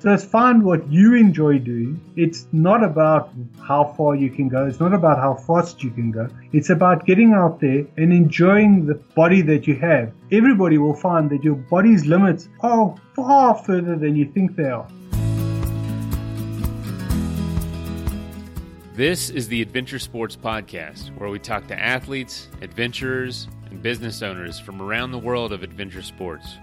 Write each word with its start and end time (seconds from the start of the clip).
So 0.00 0.10
it's 0.14 0.24
find 0.24 0.62
what 0.62 0.90
you 0.90 1.14
enjoy 1.14 1.58
doing. 1.58 2.00
It's 2.16 2.46
not 2.52 2.82
about 2.82 3.34
how 3.62 3.92
far 3.98 4.14
you 4.14 4.30
can 4.30 4.48
go. 4.48 4.64
It's 4.64 4.80
not 4.80 4.94
about 4.94 5.18
how 5.18 5.34
fast 5.34 5.84
you 5.84 5.90
can 5.90 6.10
go. 6.10 6.26
It's 6.54 6.70
about 6.70 7.04
getting 7.04 7.34
out 7.34 7.60
there 7.60 7.84
and 7.98 8.10
enjoying 8.10 8.86
the 8.86 8.94
body 8.94 9.42
that 9.42 9.66
you 9.66 9.76
have. 9.76 10.10
Everybody 10.32 10.78
will 10.78 10.94
find 10.94 11.28
that 11.28 11.44
your 11.44 11.56
body's 11.56 12.06
limits 12.06 12.48
are 12.60 12.94
far 13.14 13.54
further 13.54 13.94
than 13.94 14.16
you 14.16 14.24
think 14.32 14.56
they 14.56 14.70
are. 14.70 14.88
This 18.94 19.28
is 19.28 19.48
the 19.48 19.60
Adventure 19.60 19.98
Sports 19.98 20.34
Podcast, 20.34 21.14
where 21.18 21.28
we 21.28 21.38
talk 21.38 21.66
to 21.66 21.78
athletes, 21.78 22.48
adventurers, 22.62 23.48
and 23.66 23.82
business 23.82 24.22
owners 24.22 24.58
from 24.58 24.80
around 24.80 25.10
the 25.10 25.18
world 25.18 25.52
of 25.52 25.62
adventure 25.62 26.00
sports. 26.00 26.56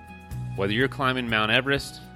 Whether 0.55 0.73
you're 0.73 0.87
climbing 0.87 1.29
Mount 1.29 1.51
Everest, 1.51 2.01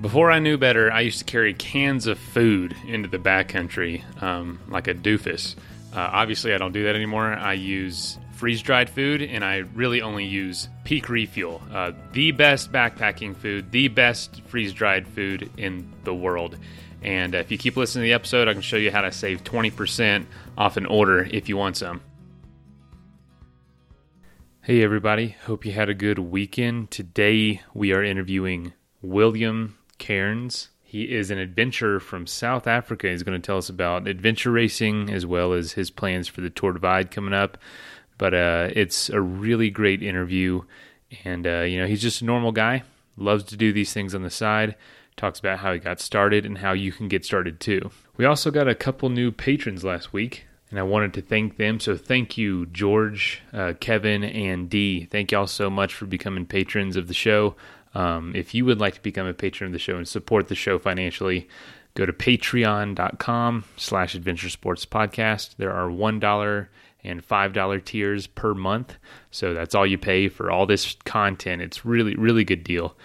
Before 0.00 0.30
I 0.30 0.38
knew 0.38 0.56
better, 0.56 0.92
I 0.92 1.00
used 1.00 1.18
to 1.18 1.24
carry 1.24 1.52
cans 1.54 2.06
of 2.06 2.20
food 2.20 2.76
into 2.86 3.08
the 3.08 3.18
backcountry 3.18 4.22
um, 4.22 4.60
like 4.68 4.86
a 4.86 4.94
doofus. 4.94 5.56
Uh, 5.92 6.08
obviously, 6.12 6.54
I 6.54 6.58
don't 6.58 6.70
do 6.70 6.84
that 6.84 6.94
anymore. 6.94 7.32
I 7.32 7.54
use 7.54 8.16
freeze 8.34 8.62
dried 8.62 8.88
food, 8.88 9.22
and 9.22 9.44
I 9.44 9.64
really 9.74 10.00
only 10.00 10.24
use 10.24 10.68
Peak 10.84 11.08
Refuel, 11.08 11.60
uh, 11.72 11.90
the 12.12 12.30
best 12.30 12.70
backpacking 12.70 13.36
food, 13.36 13.72
the 13.72 13.88
best 13.88 14.40
freeze 14.42 14.72
dried 14.72 15.08
food 15.08 15.50
in 15.56 15.92
the 16.04 16.14
world. 16.14 16.56
And 17.02 17.34
if 17.34 17.50
you 17.50 17.58
keep 17.58 17.76
listening 17.76 18.02
to 18.02 18.06
the 18.06 18.12
episode, 18.12 18.46
I 18.46 18.52
can 18.52 18.62
show 18.62 18.76
you 18.76 18.92
how 18.92 19.00
to 19.00 19.10
save 19.10 19.42
20% 19.42 20.26
off 20.56 20.76
an 20.76 20.86
order 20.86 21.24
if 21.28 21.48
you 21.48 21.56
want 21.56 21.76
some. 21.76 22.02
Hey, 24.62 24.84
everybody. 24.84 25.34
Hope 25.46 25.64
you 25.64 25.72
had 25.72 25.88
a 25.88 25.94
good 25.94 26.20
weekend. 26.20 26.92
Today, 26.92 27.62
we 27.74 27.92
are 27.92 28.04
interviewing 28.04 28.74
William 29.02 29.77
Cairns. 29.98 30.68
He 30.82 31.14
is 31.14 31.30
an 31.30 31.38
adventurer 31.38 32.00
from 32.00 32.26
South 32.26 32.66
Africa. 32.66 33.08
He's 33.08 33.22
going 33.22 33.40
to 33.40 33.46
tell 33.46 33.58
us 33.58 33.68
about 33.68 34.08
adventure 34.08 34.50
racing 34.50 35.10
as 35.10 35.26
well 35.26 35.52
as 35.52 35.72
his 35.72 35.90
plans 35.90 36.28
for 36.28 36.40
the 36.40 36.48
Tour 36.48 36.72
Divide 36.72 37.10
coming 37.10 37.34
up. 37.34 37.58
But 38.16 38.32
uh, 38.32 38.70
it's 38.74 39.10
a 39.10 39.20
really 39.20 39.68
great 39.68 40.02
interview. 40.02 40.62
And, 41.24 41.46
uh, 41.46 41.60
you 41.60 41.78
know, 41.78 41.86
he's 41.86 42.02
just 42.02 42.22
a 42.22 42.24
normal 42.24 42.52
guy, 42.52 42.84
loves 43.16 43.44
to 43.44 43.56
do 43.56 43.72
these 43.72 43.92
things 43.92 44.14
on 44.14 44.22
the 44.22 44.30
side, 44.30 44.76
talks 45.16 45.38
about 45.38 45.58
how 45.58 45.72
he 45.72 45.78
got 45.78 46.00
started 46.00 46.46
and 46.46 46.58
how 46.58 46.72
you 46.72 46.90
can 46.90 47.08
get 47.08 47.24
started 47.24 47.60
too. 47.60 47.90
We 48.16 48.24
also 48.24 48.50
got 48.50 48.66
a 48.66 48.74
couple 48.74 49.08
new 49.10 49.30
patrons 49.30 49.84
last 49.84 50.12
week. 50.12 50.46
And 50.70 50.78
I 50.78 50.82
wanted 50.82 51.14
to 51.14 51.22
thank 51.22 51.56
them. 51.56 51.80
So 51.80 51.96
thank 51.96 52.36
you, 52.36 52.66
George, 52.66 53.42
uh, 53.54 53.72
Kevin, 53.80 54.22
and 54.22 54.68
Dee. 54.68 55.06
Thank 55.06 55.32
y'all 55.32 55.46
so 55.46 55.70
much 55.70 55.94
for 55.94 56.04
becoming 56.04 56.44
patrons 56.44 56.94
of 56.96 57.08
the 57.08 57.14
show. 57.14 57.56
Um, 57.98 58.32
if 58.36 58.54
you 58.54 58.64
would 58.64 58.78
like 58.78 58.94
to 58.94 59.02
become 59.02 59.26
a 59.26 59.34
patron 59.34 59.66
of 59.66 59.72
the 59.72 59.80
show 59.80 59.96
and 59.96 60.06
support 60.06 60.46
the 60.46 60.54
show 60.54 60.78
financially, 60.78 61.48
go 61.94 62.06
to 62.06 62.12
patreon.com 62.12 63.64
slash 63.76 64.14
adventure 64.14 64.50
sports 64.50 64.86
podcast. 64.86 65.56
There 65.56 65.72
are 65.72 65.88
$1 65.88 66.68
and 67.02 67.28
$5 67.28 67.84
tiers 67.84 68.28
per 68.28 68.54
month. 68.54 68.94
So 69.32 69.52
that's 69.52 69.74
all 69.74 69.84
you 69.84 69.98
pay 69.98 70.28
for 70.28 70.48
all 70.48 70.64
this 70.64 70.94
content. 71.04 71.60
It's 71.60 71.84
really, 71.84 72.14
really 72.14 72.44
good 72.44 72.62
deal. 72.62 72.96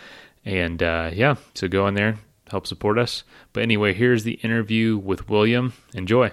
And 0.46 0.84
uh, 0.84 1.10
yeah, 1.12 1.38
so 1.56 1.68
go 1.68 1.88
in 1.88 1.96
there, 1.96 2.20
help 2.52 2.68
support 2.68 3.00
us. 3.00 3.24
But 3.52 3.64
anyway, 3.64 3.96
here's 3.96 4.24
the 4.24 4.34
interview 4.44 4.98
with 4.98 5.28
William. 5.28 5.74
Enjoy. 5.96 6.32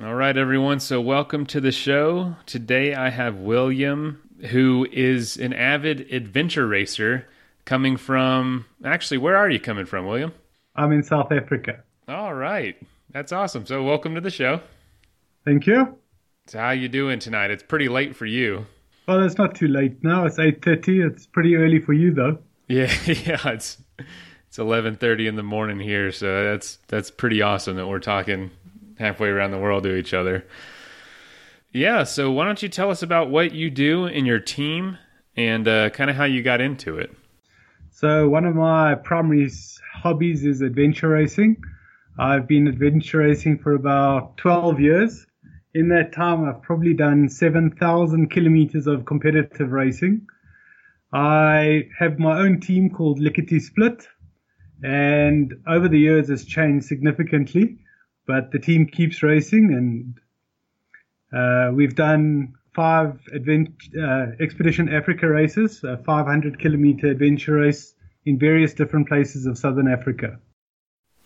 All 0.00 0.14
right, 0.14 0.36
everyone. 0.36 0.78
So 0.78 1.00
welcome 1.00 1.44
to 1.46 1.60
the 1.60 1.72
show. 1.72 2.36
Today 2.46 2.94
I 2.94 3.10
have 3.10 3.34
William 3.34 4.22
who 4.50 4.86
is 4.90 5.36
an 5.36 5.52
avid 5.52 6.12
adventure 6.12 6.66
racer 6.66 7.28
coming 7.64 7.96
from 7.96 8.66
actually 8.84 9.18
where 9.18 9.36
are 9.36 9.50
you 9.50 9.60
coming 9.60 9.86
from 9.86 10.06
william? 10.06 10.32
I'm 10.76 10.92
in 10.92 11.02
south 11.02 11.32
africa. 11.32 11.82
All 12.08 12.34
right. 12.34 12.76
That's 13.10 13.32
awesome. 13.32 13.66
So 13.66 13.82
welcome 13.82 14.14
to 14.14 14.20
the 14.20 14.30
show. 14.30 14.60
Thank 15.44 15.66
you. 15.66 15.98
So 16.46 16.58
how 16.58 16.70
you 16.70 16.88
doing 16.88 17.18
tonight? 17.18 17.50
It's 17.50 17.62
pretty 17.62 17.88
late 17.88 18.16
for 18.16 18.26
you. 18.26 18.66
Well 19.06 19.22
it's 19.24 19.38
not 19.38 19.54
too 19.54 19.68
late 19.68 20.02
now. 20.02 20.26
It's 20.26 20.38
8.30 20.38 21.10
it's 21.10 21.26
pretty 21.26 21.56
early 21.56 21.80
for 21.80 21.92
you 21.92 22.12
though. 22.12 22.38
Yeah 22.68 22.92
yeah 23.06 23.48
it's 23.48 23.82
it's 24.48 24.58
11.30 24.58 25.28
in 25.28 25.36
the 25.36 25.42
morning 25.42 25.80
here 25.80 26.12
so 26.12 26.44
that's 26.44 26.78
that's 26.88 27.10
pretty 27.10 27.42
awesome 27.42 27.76
that 27.76 27.86
we're 27.86 28.00
talking 28.00 28.50
halfway 28.98 29.28
around 29.28 29.50
the 29.50 29.58
world 29.58 29.82
to 29.84 29.94
each 29.94 30.14
other. 30.14 30.46
Yeah, 31.72 32.04
so 32.04 32.30
why 32.30 32.44
don't 32.44 32.62
you 32.62 32.68
tell 32.68 32.90
us 32.90 33.02
about 33.02 33.30
what 33.30 33.52
you 33.52 33.70
do 33.70 34.06
in 34.06 34.26
your 34.26 34.40
team 34.40 34.98
and 35.36 35.66
uh, 35.66 35.90
kind 35.90 36.10
of 36.10 36.16
how 36.16 36.24
you 36.24 36.42
got 36.42 36.60
into 36.60 36.98
it? 36.98 37.14
So, 38.02 38.28
one 38.28 38.44
of 38.46 38.56
my 38.56 38.96
primary 38.96 39.48
hobbies 39.94 40.44
is 40.44 40.60
adventure 40.60 41.10
racing. 41.10 41.62
I've 42.18 42.48
been 42.48 42.66
adventure 42.66 43.18
racing 43.18 43.58
for 43.58 43.74
about 43.74 44.36
12 44.38 44.80
years. 44.80 45.24
In 45.74 45.88
that 45.90 46.12
time, 46.12 46.44
I've 46.44 46.62
probably 46.62 46.94
done 46.94 47.28
7,000 47.28 48.28
kilometers 48.28 48.88
of 48.88 49.04
competitive 49.04 49.70
racing. 49.70 50.26
I 51.12 51.90
have 51.96 52.18
my 52.18 52.40
own 52.40 52.58
team 52.58 52.90
called 52.90 53.20
Lickety 53.20 53.60
Split, 53.60 54.08
and 54.82 55.54
over 55.68 55.86
the 55.86 56.00
years, 56.00 56.28
it's 56.28 56.44
changed 56.44 56.86
significantly. 56.86 57.78
But 58.26 58.50
the 58.50 58.58
team 58.58 58.86
keeps 58.86 59.22
racing, 59.22 59.72
and 59.72 61.38
uh, 61.40 61.72
we've 61.72 61.94
done 61.94 62.54
five 62.74 63.20
advent, 63.32 63.70
uh, 63.96 64.26
Expedition 64.40 64.88
Africa 64.88 65.28
races, 65.28 65.84
a 65.84 65.98
500 65.98 66.58
kilometer 66.58 67.06
adventure 67.06 67.54
race 67.54 67.91
in 68.24 68.38
various 68.38 68.74
different 68.74 69.08
places 69.08 69.46
of 69.46 69.58
southern 69.58 69.88
Africa. 69.88 70.38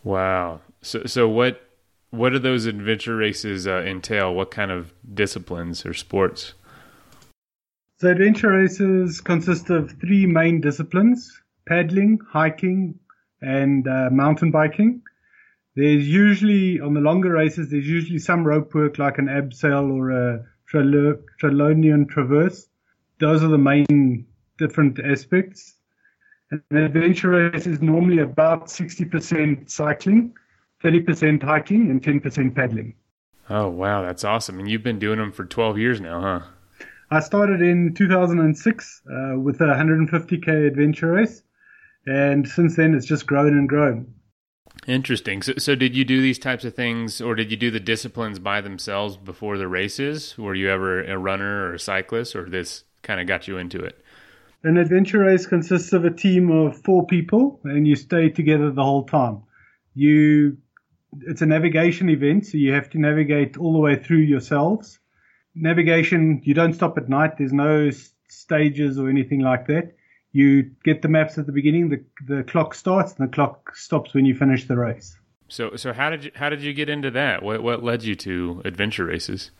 Wow. 0.04 0.60
So, 0.82 1.04
so 1.06 1.28
what 1.28 1.60
what 2.10 2.30
do 2.30 2.38
those 2.38 2.66
adventure 2.66 3.16
races 3.16 3.66
uh, 3.66 3.82
entail? 3.86 4.34
What 4.34 4.50
kind 4.50 4.70
of 4.70 4.92
disciplines 5.12 5.84
or 5.84 5.92
sports? 5.92 6.54
So, 7.98 8.10
adventure 8.10 8.50
races 8.50 9.20
consist 9.20 9.70
of 9.70 9.92
three 10.00 10.26
main 10.26 10.60
disciplines 10.60 11.42
paddling, 11.66 12.20
hiking, 12.30 12.98
and 13.40 13.86
uh, 13.88 14.08
mountain 14.10 14.50
biking. 14.50 15.02
There's 15.74 16.08
usually, 16.08 16.80
on 16.80 16.94
the 16.94 17.00
longer 17.00 17.32
races, 17.32 17.70
there's 17.70 17.86
usually 17.86 18.18
some 18.18 18.44
rope 18.44 18.74
work 18.74 18.98
like 18.98 19.18
an 19.18 19.26
abseil 19.26 19.92
or 19.92 20.10
a 20.10 20.44
Tyrolean 20.72 22.08
traverse. 22.08 22.66
Those 23.18 23.42
are 23.42 23.48
the 23.48 23.58
main 23.58 24.26
different 24.58 24.98
aspects. 25.00 25.75
An 26.50 26.62
adventure 26.76 27.30
race 27.30 27.66
is 27.66 27.82
normally 27.82 28.18
about 28.18 28.66
60% 28.66 29.68
cycling, 29.68 30.34
30% 30.82 31.42
hiking, 31.42 31.90
and 31.90 32.00
10% 32.00 32.54
paddling. 32.54 32.94
Oh, 33.50 33.68
wow, 33.68 34.02
that's 34.02 34.24
awesome. 34.24 34.60
And 34.60 34.70
you've 34.70 34.82
been 34.82 34.98
doing 34.98 35.18
them 35.18 35.32
for 35.32 35.44
12 35.44 35.78
years 35.78 36.00
now, 36.00 36.20
huh? 36.20 36.40
I 37.10 37.20
started 37.20 37.62
in 37.62 37.94
2006 37.94 39.02
uh, 39.06 39.38
with 39.38 39.60
a 39.60 39.64
150k 39.64 40.66
adventure 40.66 41.12
race, 41.12 41.42
and 42.06 42.48
since 42.48 42.76
then 42.76 42.94
it's 42.94 43.06
just 43.06 43.26
grown 43.26 43.56
and 43.56 43.68
grown. 43.68 44.12
Interesting. 44.86 45.42
So, 45.42 45.54
so 45.58 45.74
did 45.74 45.96
you 45.96 46.04
do 46.04 46.20
these 46.20 46.38
types 46.38 46.64
of 46.64 46.74
things, 46.74 47.20
or 47.20 47.34
did 47.34 47.50
you 47.50 47.56
do 47.56 47.70
the 47.70 47.80
disciplines 47.80 48.38
by 48.38 48.60
themselves 48.60 49.16
before 49.16 49.58
the 49.58 49.68
races? 49.68 50.36
Were 50.36 50.54
you 50.54 50.68
ever 50.68 51.02
a 51.02 51.18
runner 51.18 51.66
or 51.66 51.74
a 51.74 51.78
cyclist, 51.78 52.36
or 52.36 52.48
this 52.48 52.84
kind 53.02 53.20
of 53.20 53.26
got 53.26 53.48
you 53.48 53.56
into 53.56 53.80
it? 53.80 54.00
An 54.62 54.76
adventure 54.76 55.20
race 55.20 55.46
consists 55.46 55.92
of 55.92 56.04
a 56.04 56.10
team 56.10 56.50
of 56.50 56.80
four 56.82 57.06
people, 57.06 57.60
and 57.64 57.86
you 57.86 57.96
stay 57.96 58.30
together 58.30 58.70
the 58.70 58.82
whole 58.82 59.04
time. 59.04 59.42
You, 59.94 60.58
it's 61.22 61.42
a 61.42 61.46
navigation 61.46 62.08
event, 62.08 62.46
so 62.46 62.58
you 62.58 62.72
have 62.72 62.90
to 62.90 62.98
navigate 62.98 63.56
all 63.56 63.72
the 63.72 63.78
way 63.78 63.96
through 63.96 64.18
yourselves. 64.18 64.98
Navigation, 65.54 66.42
you 66.44 66.54
don't 66.54 66.74
stop 66.74 66.98
at 66.98 67.08
night. 67.08 67.38
There's 67.38 67.52
no 67.52 67.90
stages 68.28 68.98
or 68.98 69.08
anything 69.08 69.40
like 69.40 69.66
that 69.68 69.96
you 70.36 70.70
get 70.84 71.00
the 71.00 71.08
maps 71.08 71.38
at 71.38 71.46
the 71.46 71.52
beginning, 71.52 71.88
the 71.88 72.04
the 72.26 72.42
clock 72.42 72.74
starts, 72.74 73.14
and 73.14 73.26
the 73.26 73.32
clock 73.32 73.74
stops 73.74 74.12
when 74.12 74.26
you 74.26 74.34
finish 74.34 74.66
the 74.66 74.76
race. 74.76 75.16
So 75.48 75.76
so 75.76 75.94
how 75.94 76.10
did 76.10 76.24
you 76.24 76.30
how 76.34 76.50
did 76.50 76.60
you 76.60 76.74
get 76.74 76.90
into 76.90 77.10
that? 77.12 77.42
What 77.42 77.62
what 77.62 77.82
led 77.82 78.02
you 78.02 78.14
to 78.16 78.60
adventure 78.66 79.06
races? 79.06 79.50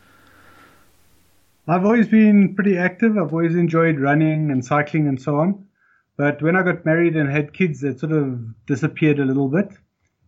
I've 1.68 1.84
always 1.84 2.08
been 2.08 2.54
pretty 2.54 2.78
active. 2.78 3.18
I've 3.18 3.32
always 3.32 3.56
enjoyed 3.56 3.98
running 3.98 4.50
and 4.50 4.64
cycling 4.64 5.08
and 5.08 5.20
so 5.20 5.36
on. 5.36 5.66
But 6.16 6.40
when 6.40 6.56
I 6.56 6.62
got 6.62 6.86
married 6.86 7.16
and 7.16 7.30
had 7.30 7.52
kids, 7.52 7.80
that 7.80 7.98
sort 7.98 8.12
of 8.12 8.66
disappeared 8.66 9.18
a 9.18 9.24
little 9.24 9.48
bit. 9.48 9.70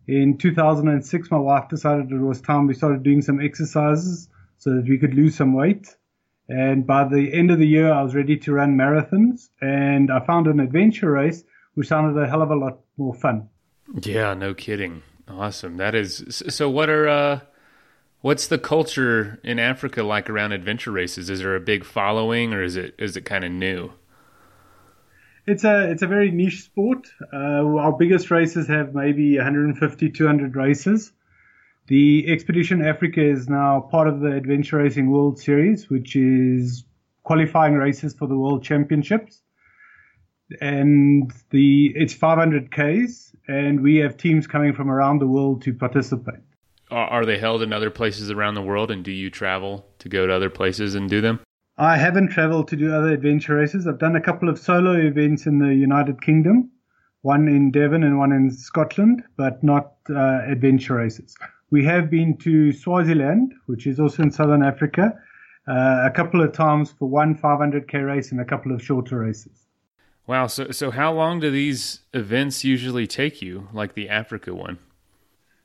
In 0.07 0.37
2006, 0.37 1.31
my 1.31 1.37
wife 1.37 1.69
decided 1.69 2.11
it 2.11 2.17
was 2.17 2.41
time 2.41 2.67
we 2.67 2.73
started 2.73 3.03
doing 3.03 3.21
some 3.21 3.39
exercises 3.39 4.27
so 4.57 4.75
that 4.75 4.87
we 4.87 4.97
could 4.97 5.13
lose 5.13 5.35
some 5.35 5.53
weight. 5.53 5.95
And 6.49 6.85
by 6.85 7.07
the 7.07 7.31
end 7.33 7.51
of 7.51 7.59
the 7.59 7.67
year, 7.67 7.91
I 7.91 8.01
was 8.01 8.15
ready 8.15 8.35
to 8.37 8.51
run 8.51 8.75
marathons. 8.75 9.49
And 9.61 10.11
I 10.11 10.19
found 10.19 10.47
an 10.47 10.59
adventure 10.59 11.11
race, 11.11 11.43
which 11.75 11.87
sounded 11.87 12.19
a 12.21 12.27
hell 12.27 12.41
of 12.41 12.51
a 12.51 12.55
lot 12.55 12.79
more 12.97 13.13
fun. 13.13 13.49
Yeah, 14.01 14.33
no 14.33 14.53
kidding. 14.53 15.03
Awesome. 15.27 15.77
That 15.77 15.95
is 15.95 16.43
so. 16.49 16.69
What 16.69 16.89
are 16.89 17.07
uh, 17.07 17.39
what's 18.21 18.47
the 18.47 18.57
culture 18.57 19.39
in 19.43 19.59
Africa 19.59 20.03
like 20.03 20.29
around 20.29 20.51
adventure 20.51 20.91
races? 20.91 21.29
Is 21.29 21.39
there 21.39 21.55
a 21.55 21.59
big 21.59 21.85
following, 21.85 22.53
or 22.53 22.61
is 22.63 22.75
it 22.75 22.95
is 22.97 23.15
it 23.17 23.25
kind 23.25 23.43
of 23.43 23.51
new? 23.51 23.91
It's 25.47 25.63
a 25.63 25.89
it's 25.89 26.01
a 26.01 26.07
very 26.07 26.31
niche 26.31 26.63
sport. 26.63 27.07
Uh, 27.33 27.65
our 27.77 27.91
biggest 27.91 28.29
races 28.31 28.67
have 28.67 28.93
maybe 28.93 29.37
150, 29.37 30.09
200 30.09 30.55
races. 30.55 31.11
The 31.87 32.31
Expedition 32.31 32.85
Africa 32.85 33.21
is 33.21 33.49
now 33.49 33.87
part 33.91 34.07
of 34.07 34.19
the 34.19 34.31
Adventure 34.31 34.77
Racing 34.77 35.09
World 35.09 35.39
Series, 35.39 35.89
which 35.89 36.15
is 36.15 36.85
qualifying 37.23 37.73
races 37.73 38.13
for 38.13 38.27
the 38.27 38.37
World 38.37 38.63
Championships. 38.63 39.41
And 40.61 41.31
the 41.49 41.91
it's 41.95 42.13
500 42.13 42.71
Ks, 42.71 43.35
and 43.47 43.81
we 43.81 43.97
have 43.97 44.17
teams 44.17 44.45
coming 44.45 44.73
from 44.73 44.91
around 44.91 45.19
the 45.19 45.27
world 45.27 45.63
to 45.63 45.73
participate. 45.73 46.43
Are 46.91 47.25
they 47.25 47.37
held 47.37 47.61
in 47.61 47.71
other 47.71 47.91
places 47.91 48.31
around 48.31 48.55
the 48.55 48.61
world, 48.61 48.89
and 48.89 49.03
do 49.03 49.11
you 49.11 49.29
travel 49.29 49.85
to 49.99 50.09
go 50.09 50.25
to 50.25 50.33
other 50.33 50.49
places 50.49 50.95
and 50.95 51.09
do 51.09 51.21
them? 51.21 51.39
I 51.77 51.97
haven't 51.97 52.29
traveled 52.29 52.67
to 52.69 52.75
do 52.75 52.93
other 52.93 53.09
adventure 53.09 53.55
races. 53.55 53.87
I've 53.87 53.99
done 53.99 54.15
a 54.15 54.21
couple 54.21 54.49
of 54.49 54.59
solo 54.59 54.93
events 54.93 55.45
in 55.45 55.59
the 55.59 55.73
United 55.73 56.21
Kingdom, 56.21 56.69
one 57.21 57.47
in 57.47 57.71
Devon 57.71 58.03
and 58.03 58.17
one 58.17 58.31
in 58.31 58.51
Scotland, 58.51 59.23
but 59.37 59.63
not 59.63 59.93
uh, 60.09 60.41
adventure 60.45 60.95
races. 60.95 61.37
We 61.71 61.85
have 61.85 62.09
been 62.09 62.35
to 62.37 62.73
Swaziland, 62.73 63.53
which 63.67 63.85
is 63.85 63.99
also 63.99 64.23
in 64.23 64.31
southern 64.31 64.63
Africa, 64.63 65.13
uh, 65.67 66.01
a 66.03 66.11
couple 66.13 66.41
of 66.41 66.51
times 66.51 66.91
for 66.91 67.07
one 67.07 67.35
500k 67.35 68.05
race 68.05 68.31
and 68.31 68.41
a 68.41 68.45
couple 68.45 68.73
of 68.73 68.83
shorter 68.83 69.19
races. 69.19 69.67
Wow. 70.25 70.47
So, 70.47 70.71
so 70.71 70.91
how 70.91 71.13
long 71.13 71.39
do 71.39 71.49
these 71.49 72.01
events 72.13 72.63
usually 72.63 73.07
take 73.07 73.41
you, 73.41 73.69
like 73.71 73.93
the 73.93 74.09
Africa 74.09 74.53
one? 74.53 74.79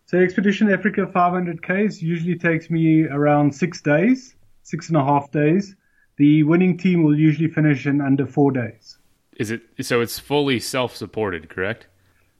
So, 0.07 0.19
Expedition 0.19 0.71
Africa 0.71 1.07
500Ks 1.07 2.03
usually 2.03 2.37
takes 2.37 2.69
me 2.69 3.05
around 3.05 3.55
six 3.55 3.81
days, 3.81 4.37
six 4.63 4.89
and 4.89 4.97
a 4.97 5.05
half 5.05 5.31
days. 5.31 5.75
The 6.17 6.43
winning 6.43 6.77
team 6.77 7.03
will 7.03 7.19
usually 7.19 7.49
finish 7.49 7.87
in 7.87 8.01
under 8.01 8.27
four 8.27 8.53
days. 8.53 8.99
Is 9.37 9.51
it 9.51 9.63
so? 9.81 10.01
It's 10.01 10.19
fully 10.19 10.61
self-supported, 10.61 11.49
correct? 11.49 11.89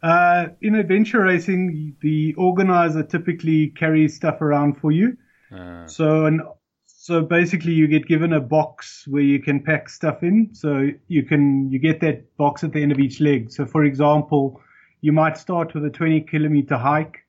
Uh, 0.03 0.49
in 0.61 0.75
adventure 0.75 1.23
racing, 1.23 1.97
the 2.03 2.35
organizer 2.35 3.03
typically 3.03 3.69
carries 3.69 4.15
stuff 4.15 4.43
around 4.43 4.75
for 4.75 4.93
you. 4.93 5.17
Uh. 5.51 5.87
So, 5.87 6.27
and 6.27 6.43
so 6.85 7.23
basically, 7.23 7.73
you 7.73 7.89
get 7.89 8.07
given 8.07 8.35
a 8.35 8.41
box 8.41 9.07
where 9.09 9.23
you 9.23 9.41
can 9.41 9.63
pack 9.63 9.89
stuff 9.89 10.23
in. 10.23 10.51
So 10.53 10.91
you 11.09 11.23
can 11.23 11.71
you 11.71 11.79
get 11.79 12.01
that 12.01 12.37
box 12.37 12.63
at 12.63 12.73
the 12.73 12.83
end 12.83 12.93
of 12.93 12.99
each 12.99 13.21
leg. 13.21 13.51
So, 13.51 13.65
for 13.65 13.85
example, 13.85 14.61
you 15.01 15.13
might 15.13 15.39
start 15.39 15.75
with 15.75 15.85
a 15.85 15.91
20 15.91 16.21
kilometer 16.23 16.77
hike. 16.77 17.24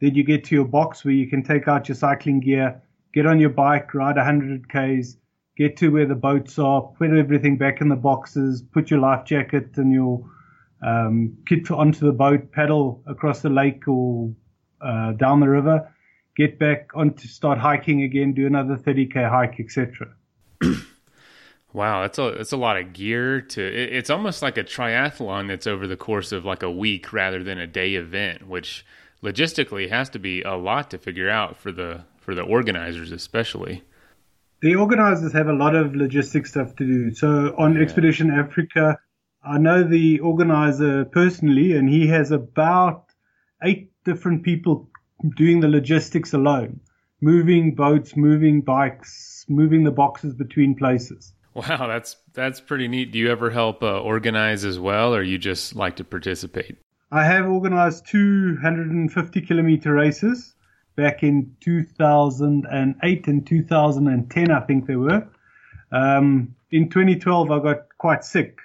Then 0.00 0.14
you 0.14 0.22
get 0.22 0.44
to 0.44 0.54
your 0.54 0.64
box 0.64 1.04
where 1.04 1.14
you 1.14 1.28
can 1.28 1.42
take 1.42 1.68
out 1.68 1.88
your 1.88 1.96
cycling 1.96 2.40
gear, 2.40 2.80
get 3.12 3.26
on 3.26 3.40
your 3.40 3.50
bike, 3.50 3.94
ride 3.94 4.16
100 4.16 4.68
k's 4.70 5.16
get 5.58 5.76
to 5.76 5.88
where 5.88 6.06
the 6.06 6.14
boats 6.14 6.58
are, 6.58 6.80
put 6.96 7.10
everything 7.10 7.58
back 7.58 7.80
in 7.80 7.88
the 7.88 7.96
boxes, 7.96 8.62
put 8.62 8.90
your 8.90 9.00
life 9.00 9.26
jacket 9.26 9.76
and 9.76 9.92
your 9.92 10.24
um, 10.86 11.36
kit 11.46 11.68
onto 11.70 12.06
the 12.06 12.12
boat, 12.12 12.52
paddle 12.52 13.02
across 13.06 13.42
the 13.42 13.50
lake 13.50 13.86
or 13.88 14.32
uh, 14.80 15.12
down 15.12 15.40
the 15.40 15.48
river, 15.48 15.92
get 16.36 16.58
back 16.60 16.90
on 16.94 17.12
to 17.14 17.26
start 17.26 17.58
hiking 17.58 18.02
again, 18.02 18.32
do 18.32 18.46
another 18.46 18.76
30k 18.76 19.28
hike, 19.28 19.58
etc. 19.58 20.14
wow, 21.72 22.02
that's 22.02 22.18
a 22.18 22.30
that's 22.36 22.52
a 22.52 22.56
lot 22.56 22.76
of 22.76 22.92
gear 22.92 23.40
to. 23.40 23.60
It, 23.60 23.92
it's 23.92 24.10
almost 24.10 24.42
like 24.42 24.56
a 24.56 24.62
triathlon 24.62 25.48
that's 25.48 25.66
over 25.66 25.88
the 25.88 25.96
course 25.96 26.30
of 26.30 26.44
like 26.44 26.62
a 26.62 26.70
week 26.70 27.12
rather 27.12 27.42
than 27.42 27.58
a 27.58 27.66
day 27.66 27.96
event, 27.96 28.46
which 28.46 28.86
logistically 29.22 29.88
has 29.88 30.08
to 30.10 30.18
be 30.18 30.42
a 30.42 30.54
lot 30.54 30.90
to 30.90 30.98
figure 30.98 31.28
out 31.28 31.56
for 31.56 31.72
the 31.72 32.04
for 32.18 32.34
the 32.34 32.42
organizers 32.42 33.10
especially 33.10 33.82
the 34.60 34.74
organizers 34.74 35.32
have 35.32 35.48
a 35.48 35.52
lot 35.52 35.74
of 35.74 35.92
logistic 35.92 36.46
stuff 36.46 36.74
to 36.76 36.84
do. 36.84 37.14
So 37.14 37.54
on 37.56 37.74
yeah. 37.74 37.82
Expedition 37.82 38.30
Africa, 38.30 38.98
I 39.44 39.58
know 39.58 39.84
the 39.84 40.18
organizer 40.20 41.04
personally, 41.04 41.76
and 41.76 41.88
he 41.88 42.08
has 42.08 42.30
about 42.30 43.04
eight 43.62 43.92
different 44.04 44.42
people 44.42 44.88
doing 45.36 45.60
the 45.60 45.68
logistics 45.68 46.32
alone, 46.32 46.80
moving 47.20 47.74
boats, 47.74 48.16
moving 48.16 48.60
bikes, 48.60 49.44
moving 49.48 49.84
the 49.84 49.90
boxes 49.90 50.34
between 50.34 50.74
places. 50.74 51.32
Wow, 51.54 51.88
that's 51.88 52.16
that's 52.34 52.60
pretty 52.60 52.86
neat. 52.86 53.10
Do 53.10 53.18
you 53.18 53.30
ever 53.30 53.50
help 53.50 53.82
uh, 53.82 54.00
organize 54.00 54.64
as 54.64 54.78
well, 54.78 55.14
or 55.14 55.22
you 55.22 55.38
just 55.38 55.74
like 55.74 55.96
to 55.96 56.04
participate? 56.04 56.78
I 57.10 57.24
have 57.24 57.46
organized 57.46 58.06
250 58.06 59.40
kilometer 59.40 59.94
races 59.94 60.54
back 60.96 61.22
in 61.22 61.56
2008 61.60 63.26
and 63.28 63.46
2010, 63.46 64.50
I 64.50 64.60
think 64.60 64.86
they 64.86 64.96
were. 64.96 65.26
Um, 65.90 66.54
in 66.70 66.90
2012, 66.90 67.50
I 67.50 67.58
got 67.60 67.96
quite 67.96 68.24
sick, 68.24 68.58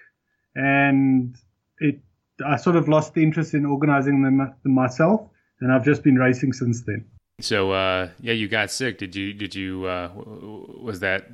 and 0.56 1.38
it 1.80 2.00
I 2.45 2.57
sort 2.57 2.75
of 2.75 2.90
lost 2.90 3.13
the 3.13 3.24
interest 3.24 3.54
in 3.54 3.66
organizing 3.66 4.24
them 4.24 4.54
myself, 4.66 5.22
and 5.62 5.72
I've 5.72 5.86
just 5.86 6.04
been 6.04 6.16
racing 6.16 6.51
since 6.51 6.81
then. 6.81 7.06
So, 7.39 7.72
uh, 7.72 8.10
yeah, 8.19 8.34
you 8.34 8.48
got 8.48 8.72
sick. 8.72 8.98
Did 8.98 9.16
you? 9.16 9.34
Did 9.34 9.56
you? 9.56 9.86
Uh, 9.86 10.10
was 10.16 11.00
that 11.00 11.30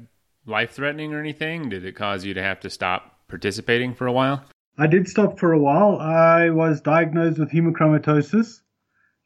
life 0.46 0.72
threatening 0.72 1.14
or 1.14 1.20
anything? 1.20 1.70
Did 1.70 1.86
it 1.86 1.96
cause 1.96 2.24
you 2.24 2.34
to 2.36 2.44
have 2.44 2.60
to 2.60 2.70
stop 2.70 3.28
participating 3.28 3.96
for 3.96 4.06
a 4.06 4.12
while? 4.12 4.44
I 4.80 4.88
did 4.88 5.10
stop 5.10 5.38
for 5.38 5.52
a 5.52 5.60
while. 5.60 5.98
I 6.00 6.52
was 6.52 6.80
diagnosed 6.80 7.38
with 7.38 7.52
hemochromatosis, 7.52 8.62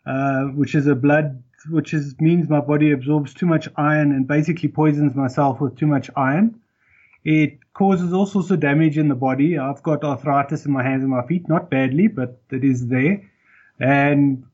uh, 0.03 0.45
which 0.45 0.73
is 0.73 0.87
a 0.87 0.95
blood 0.95 1.43
which 1.69 1.93
is 1.93 2.15
means 2.19 2.49
my 2.49 2.59
body 2.59 2.91
absorbs 2.91 3.35
too 3.35 3.45
much 3.45 3.69
iron 3.77 4.11
and 4.11 4.27
basically 4.27 4.67
poisons 4.67 5.15
myself 5.15 5.61
with 5.61 5.77
too 5.77 5.85
much 5.85 6.09
iron. 6.15 6.59
It 7.23 7.59
causes 7.73 8.13
all 8.13 8.25
sorts 8.25 8.49
of 8.49 8.61
damage 8.61 8.97
in 8.97 9.09
the 9.09 9.15
body. 9.15 9.59
I've 9.59 9.83
got 9.83 10.03
arthritis 10.03 10.65
in 10.65 10.71
my 10.71 10.81
hands 10.81 11.03
and 11.03 11.11
my 11.11 11.25
feet, 11.27 11.47
not 11.47 11.69
badly, 11.69 12.07
but 12.07 12.41
it 12.49 12.63
is 12.63 12.87
there. 12.87 13.21
And 13.79 14.45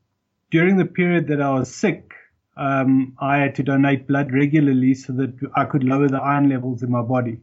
during 0.50 0.76
the 0.76 0.84
period 0.84 1.28
that 1.28 1.40
I 1.40 1.50
was 1.54 1.74
sick, 1.74 2.12
um, 2.58 3.16
I 3.18 3.38
had 3.38 3.54
to 3.54 3.62
donate 3.62 4.06
blood 4.06 4.32
regularly 4.32 4.92
so 4.92 5.14
that 5.14 5.34
I 5.56 5.64
could 5.64 5.82
lower 5.82 6.08
the 6.08 6.22
iron 6.22 6.50
levels 6.50 6.82
in 6.82 6.90
my 6.90 7.02
body. 7.02 7.40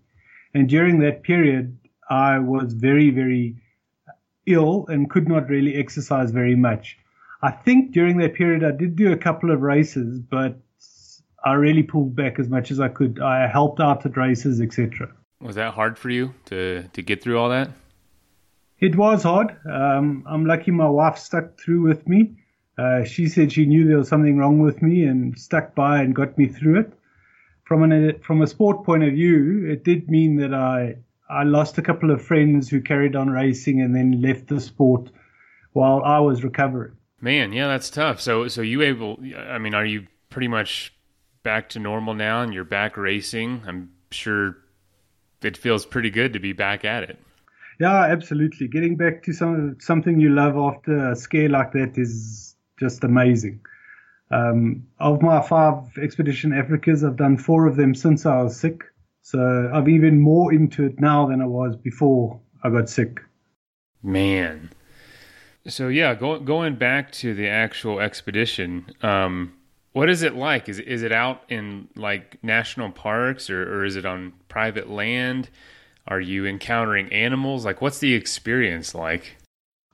And 0.53 0.69
during 0.69 0.99
that 0.99 1.23
period, 1.23 1.77
I 2.09 2.39
was 2.39 2.73
very, 2.73 3.09
very 3.09 3.61
ill 4.45 4.85
and 4.87 5.09
could 5.09 5.27
not 5.27 5.49
really 5.49 5.75
exercise 5.75 6.31
very 6.31 6.55
much. 6.55 6.97
I 7.41 7.51
think 7.51 7.91
during 7.91 8.17
that 8.17 8.33
period 8.33 8.63
I 8.63 8.71
did 8.71 8.95
do 8.95 9.11
a 9.11 9.17
couple 9.17 9.51
of 9.51 9.61
races, 9.61 10.19
but 10.19 10.57
I 11.43 11.53
really 11.53 11.83
pulled 11.83 12.15
back 12.15 12.39
as 12.39 12.49
much 12.49 12.71
as 12.71 12.79
I 12.79 12.87
could. 12.87 13.19
I 13.19 13.47
helped 13.47 13.79
out 13.79 14.05
at 14.05 14.17
races, 14.17 14.59
etc. 14.59 15.09
Was 15.39 15.55
that 15.55 15.73
hard 15.73 15.97
for 15.97 16.09
you 16.09 16.33
to 16.45 16.83
to 16.93 17.01
get 17.01 17.21
through 17.21 17.37
all 17.37 17.49
that? 17.49 17.69
It 18.79 18.95
was 18.95 19.23
hard. 19.23 19.55
Um, 19.69 20.23
I'm 20.27 20.45
lucky 20.45 20.71
my 20.71 20.89
wife 20.89 21.17
stuck 21.17 21.59
through 21.59 21.81
with 21.81 22.07
me. 22.07 22.37
Uh, 22.77 23.03
she 23.03 23.27
said 23.27 23.51
she 23.51 23.65
knew 23.65 23.87
there 23.87 23.97
was 23.97 24.07
something 24.07 24.37
wrong 24.37 24.59
with 24.59 24.81
me 24.81 25.03
and 25.03 25.37
stuck 25.37 25.73
by 25.73 26.01
and 26.01 26.15
got 26.15 26.37
me 26.37 26.47
through 26.47 26.79
it. 26.81 26.93
From 27.65 27.83
an 27.83 28.19
from 28.21 28.41
a 28.41 28.47
sport 28.47 28.85
point 28.85 29.03
of 29.03 29.13
view, 29.13 29.67
it 29.69 29.83
did 29.83 30.09
mean 30.09 30.37
that 30.37 30.53
I 30.53 30.97
I 31.29 31.43
lost 31.43 31.77
a 31.77 31.81
couple 31.81 32.12
of 32.12 32.22
friends 32.22 32.69
who 32.69 32.81
carried 32.81 33.15
on 33.15 33.29
racing 33.29 33.81
and 33.81 33.96
then 33.96 34.22
left 34.22 34.48
the 34.48 34.62
sport 34.62 35.10
while 35.74 36.01
I 36.03 36.19
was 36.19 36.43
recovering. 36.43 36.93
Man, 37.19 37.51
yeah, 37.51 37.67
that's 37.67 37.89
tough. 37.89 38.22
So, 38.22 38.48
so 38.48 38.62
you 38.62 38.81
able? 38.81 39.19
I 39.36 39.57
mean, 39.57 39.74
are 39.74 39.86
you 39.86 40.07
pretty 40.29 40.48
much 40.48 40.93
back 41.43 41.69
to 41.69 41.79
normal 41.79 42.13
now, 42.13 42.41
and 42.43 42.53
you're 42.53 42.63
back 42.63 42.96
racing? 42.98 43.63
I'm 43.67 43.91
sure 44.12 44.57
it 45.41 45.57
feels 45.57 45.86
pretty 45.86 46.10
good 46.10 46.34
to 46.34 46.39
be 46.39 46.53
back 46.53 46.86
at 46.86 47.03
it. 47.03 47.19
Yeah, 47.79 48.05
absolutely. 48.05 48.67
Getting 48.67 48.96
back 48.96 49.24
to 49.24 49.34
some 49.34 49.77
something 49.79 50.19
you 50.19 50.29
love 50.29 50.57
after 50.57 51.12
a 51.12 51.15
scare 51.15 51.50
like 51.50 51.74
that 51.74 51.98
is 51.98 52.55
just 52.79 53.03
amazing. 53.03 53.60
Um, 54.29 54.86
of 55.00 55.22
my 55.22 55.41
five 55.41 55.98
Expedition 55.98 56.51
Africas, 56.51 57.07
I've 57.07 57.17
done 57.17 57.38
four 57.38 57.65
of 57.67 57.75
them 57.75 57.96
since 57.96 58.25
I 58.25 58.43
was 58.43 58.60
sick. 58.60 58.84
So 59.27 59.39
I'm 59.39 59.89
even 59.89 60.22
more 60.22 60.53
into 60.53 60.86
it 60.86 61.01
now 61.01 61.27
than 61.27 61.41
I 61.41 61.46
was 61.46 61.75
before 61.75 62.39
I 62.63 62.69
got 62.69 62.89
sick. 62.89 63.19
Man, 64.01 64.69
so 65.67 65.89
yeah, 65.89 66.15
go, 66.15 66.39
going 66.39 66.75
back 66.75 67.12
to 67.24 67.34
the 67.34 67.50
actual 67.50 68.00
expedition, 68.00 68.86
um, 69.01 69.51
what 69.91 70.10
is 70.10 70.22
it 70.22 70.36
like? 70.36 70.69
Is 70.69 70.79
is 70.79 71.03
it 71.03 71.12
out 71.12 71.43
in 71.50 71.89
like 71.98 72.41
national 72.41 72.91
parks 72.91 73.50
or, 73.50 73.63
or 73.63 73.84
is 73.84 73.98
it 73.98 74.05
on 74.05 74.31
private 74.48 74.89
land? 74.89 75.50
Are 76.07 76.22
you 76.22 76.46
encountering 76.46 77.12
animals? 77.12 77.65
Like, 77.65 77.81
what's 77.81 78.00
the 78.00 78.13
experience 78.13 78.96
like? 78.96 79.36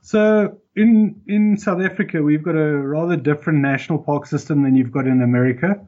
So 0.01 0.59
in 0.75 1.19
in 1.27 1.57
South 1.57 1.81
Africa, 1.81 2.21
we've 2.21 2.43
got 2.43 2.55
a 2.55 2.77
rather 2.77 3.17
different 3.17 3.63
national 3.63 3.97
park 3.97 4.27
system 4.27 4.61
than 4.61 4.75
you've 4.75 4.91
got 4.91 5.07
in 5.07 5.23
America. 5.23 5.83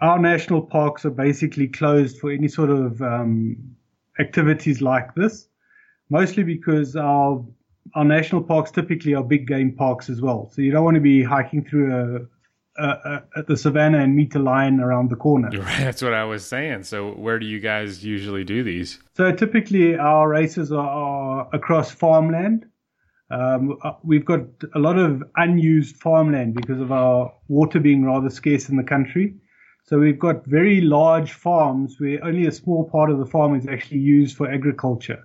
Our 0.00 0.18
national 0.18 0.62
parks 0.62 1.04
are 1.04 1.10
basically 1.10 1.68
closed 1.68 2.18
for 2.18 2.30
any 2.30 2.48
sort 2.48 2.70
of 2.70 3.02
um, 3.02 3.56
activities 4.18 4.80
like 4.80 5.14
this, 5.14 5.48
mostly 6.08 6.42
because 6.42 6.96
our 6.96 7.44
our 7.94 8.04
national 8.04 8.42
parks 8.42 8.70
typically 8.70 9.14
are 9.14 9.24
big 9.24 9.46
game 9.46 9.72
parks 9.72 10.08
as 10.08 10.20
well. 10.20 10.50
So 10.52 10.62
you 10.62 10.70
don't 10.70 10.84
want 10.84 10.94
to 10.94 11.00
be 11.00 11.22
hiking 11.22 11.64
through 11.64 11.94
a 11.94 12.20
at 12.78 13.46
the 13.46 13.56
savannah 13.56 13.98
and 13.98 14.14
meet 14.14 14.34
a 14.34 14.38
lion 14.38 14.80
around 14.80 15.10
the 15.10 15.16
corner. 15.16 15.50
That's 15.78 16.02
what 16.02 16.14
I 16.14 16.24
was 16.24 16.46
saying. 16.46 16.84
So, 16.84 17.12
where 17.12 17.38
do 17.38 17.46
you 17.46 17.60
guys 17.60 18.04
usually 18.04 18.44
do 18.44 18.62
these? 18.62 19.00
So, 19.16 19.32
typically, 19.32 19.96
our 19.96 20.28
races 20.28 20.72
are, 20.72 20.88
are 20.88 21.48
across 21.52 21.90
farmland. 21.90 22.66
Um, 23.30 23.78
uh, 23.82 23.92
we've 24.02 24.24
got 24.24 24.40
a 24.74 24.78
lot 24.78 24.98
of 24.98 25.22
unused 25.36 25.96
farmland 25.96 26.54
because 26.54 26.80
of 26.80 26.90
our 26.90 27.32
water 27.48 27.78
being 27.78 28.04
rather 28.04 28.30
scarce 28.30 28.68
in 28.68 28.76
the 28.76 28.82
country. 28.82 29.34
So, 29.84 29.98
we've 29.98 30.18
got 30.18 30.46
very 30.46 30.80
large 30.80 31.32
farms 31.32 31.98
where 31.98 32.22
only 32.24 32.46
a 32.46 32.52
small 32.52 32.88
part 32.88 33.10
of 33.10 33.18
the 33.18 33.26
farm 33.26 33.54
is 33.54 33.66
actually 33.66 34.00
used 34.00 34.36
for 34.36 34.50
agriculture. 34.50 35.24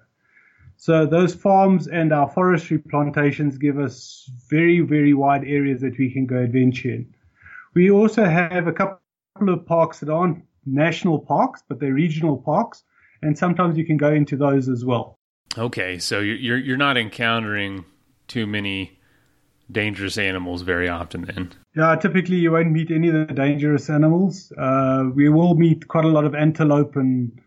So 0.77 1.05
those 1.05 1.33
farms 1.33 1.87
and 1.87 2.11
our 2.11 2.29
forestry 2.29 2.77
plantations 2.77 3.57
give 3.57 3.79
us 3.79 4.29
very, 4.49 4.81
very 4.81 5.13
wide 5.13 5.43
areas 5.45 5.81
that 5.81 5.97
we 5.97 6.11
can 6.11 6.25
go 6.25 6.37
adventure 6.37 6.91
in. 6.91 7.13
We 7.73 7.91
also 7.91 8.25
have 8.25 8.67
a 8.67 8.73
couple 8.73 8.99
of 9.47 9.65
parks 9.65 9.99
that 9.99 10.09
aren't 10.09 10.43
national 10.65 11.19
parks, 11.19 11.63
but 11.67 11.79
they're 11.79 11.93
regional 11.93 12.37
parks, 12.37 12.83
and 13.21 13.37
sometimes 13.37 13.77
you 13.77 13.85
can 13.85 13.97
go 13.97 14.11
into 14.11 14.35
those 14.35 14.69
as 14.69 14.85
well. 14.85 15.17
Okay, 15.57 15.99
so 15.99 16.19
you're 16.19 16.57
you're 16.57 16.77
not 16.77 16.97
encountering 16.97 17.85
too 18.27 18.45
many 18.45 18.94
dangerous 19.71 20.17
animals 20.17 20.61
very 20.61 20.89
often 20.89 21.25
then. 21.25 21.51
Yeah, 21.75 21.95
typically 21.95 22.37
you 22.37 22.51
won't 22.51 22.71
meet 22.71 22.91
any 22.91 23.09
of 23.09 23.27
the 23.27 23.33
dangerous 23.33 23.89
animals. 23.89 24.51
Uh, 24.57 25.05
we 25.13 25.29
will 25.29 25.55
meet 25.55 25.87
quite 25.87 26.05
a 26.05 26.09
lot 26.09 26.25
of 26.25 26.35
antelope 26.35 26.95
and 26.95 27.39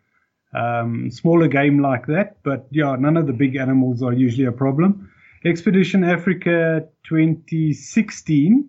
um, 0.54 1.10
smaller 1.10 1.48
game 1.48 1.80
like 1.80 2.06
that, 2.06 2.38
but 2.42 2.66
yeah, 2.70 2.96
none 2.98 3.16
of 3.16 3.26
the 3.26 3.32
big 3.32 3.56
animals 3.56 4.02
are 4.02 4.12
usually 4.12 4.46
a 4.46 4.52
problem. 4.52 5.10
Expedition 5.44 6.04
Africa 6.04 6.88
2016 7.08 8.68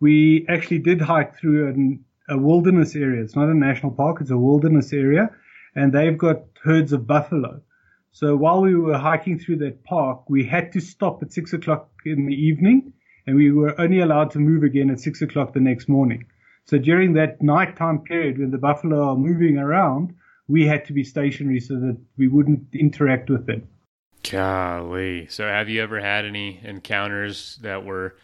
we 0.00 0.46
actually 0.48 0.78
did 0.78 1.00
hike 1.00 1.36
through 1.36 1.68
an, 1.68 2.04
a 2.28 2.38
wilderness 2.38 2.94
area. 2.94 3.22
It's 3.22 3.36
not 3.36 3.48
a 3.48 3.54
national 3.54 3.92
park, 3.92 4.20
it's 4.20 4.30
a 4.30 4.38
wilderness 4.38 4.92
area, 4.92 5.30
and 5.74 5.92
they've 5.92 6.16
got 6.16 6.42
herds 6.62 6.92
of 6.92 7.06
buffalo. 7.06 7.60
So 8.12 8.36
while 8.36 8.62
we 8.62 8.74
were 8.74 8.98
hiking 8.98 9.38
through 9.38 9.58
that 9.58 9.84
park, 9.84 10.28
we 10.28 10.44
had 10.44 10.72
to 10.72 10.80
stop 10.80 11.22
at 11.22 11.32
six 11.32 11.52
o'clock 11.52 11.90
in 12.04 12.26
the 12.26 12.34
evening, 12.34 12.92
and 13.26 13.36
we 13.36 13.50
were 13.50 13.78
only 13.80 14.00
allowed 14.00 14.30
to 14.32 14.38
move 14.38 14.62
again 14.62 14.90
at 14.90 15.00
six 15.00 15.22
o'clock 15.22 15.52
the 15.52 15.60
next 15.60 15.88
morning. 15.88 16.24
So 16.64 16.78
during 16.78 17.14
that 17.14 17.40
nighttime 17.42 18.00
period 18.00 18.38
when 18.38 18.50
the 18.50 18.58
buffalo 18.58 19.10
are 19.10 19.16
moving 19.16 19.56
around, 19.56 20.14
we 20.48 20.66
had 20.66 20.84
to 20.86 20.92
be 20.92 21.04
stationary 21.04 21.60
so 21.60 21.74
that 21.74 21.98
we 22.16 22.28
wouldn't 22.28 22.74
interact 22.74 23.30
with 23.30 23.46
them. 23.46 23.68
Golly. 24.30 25.26
So 25.28 25.46
have 25.46 25.68
you 25.68 25.82
ever 25.82 26.00
had 26.00 26.24
any 26.24 26.60
encounters 26.62 27.58
that 27.62 27.84
were 27.84 28.16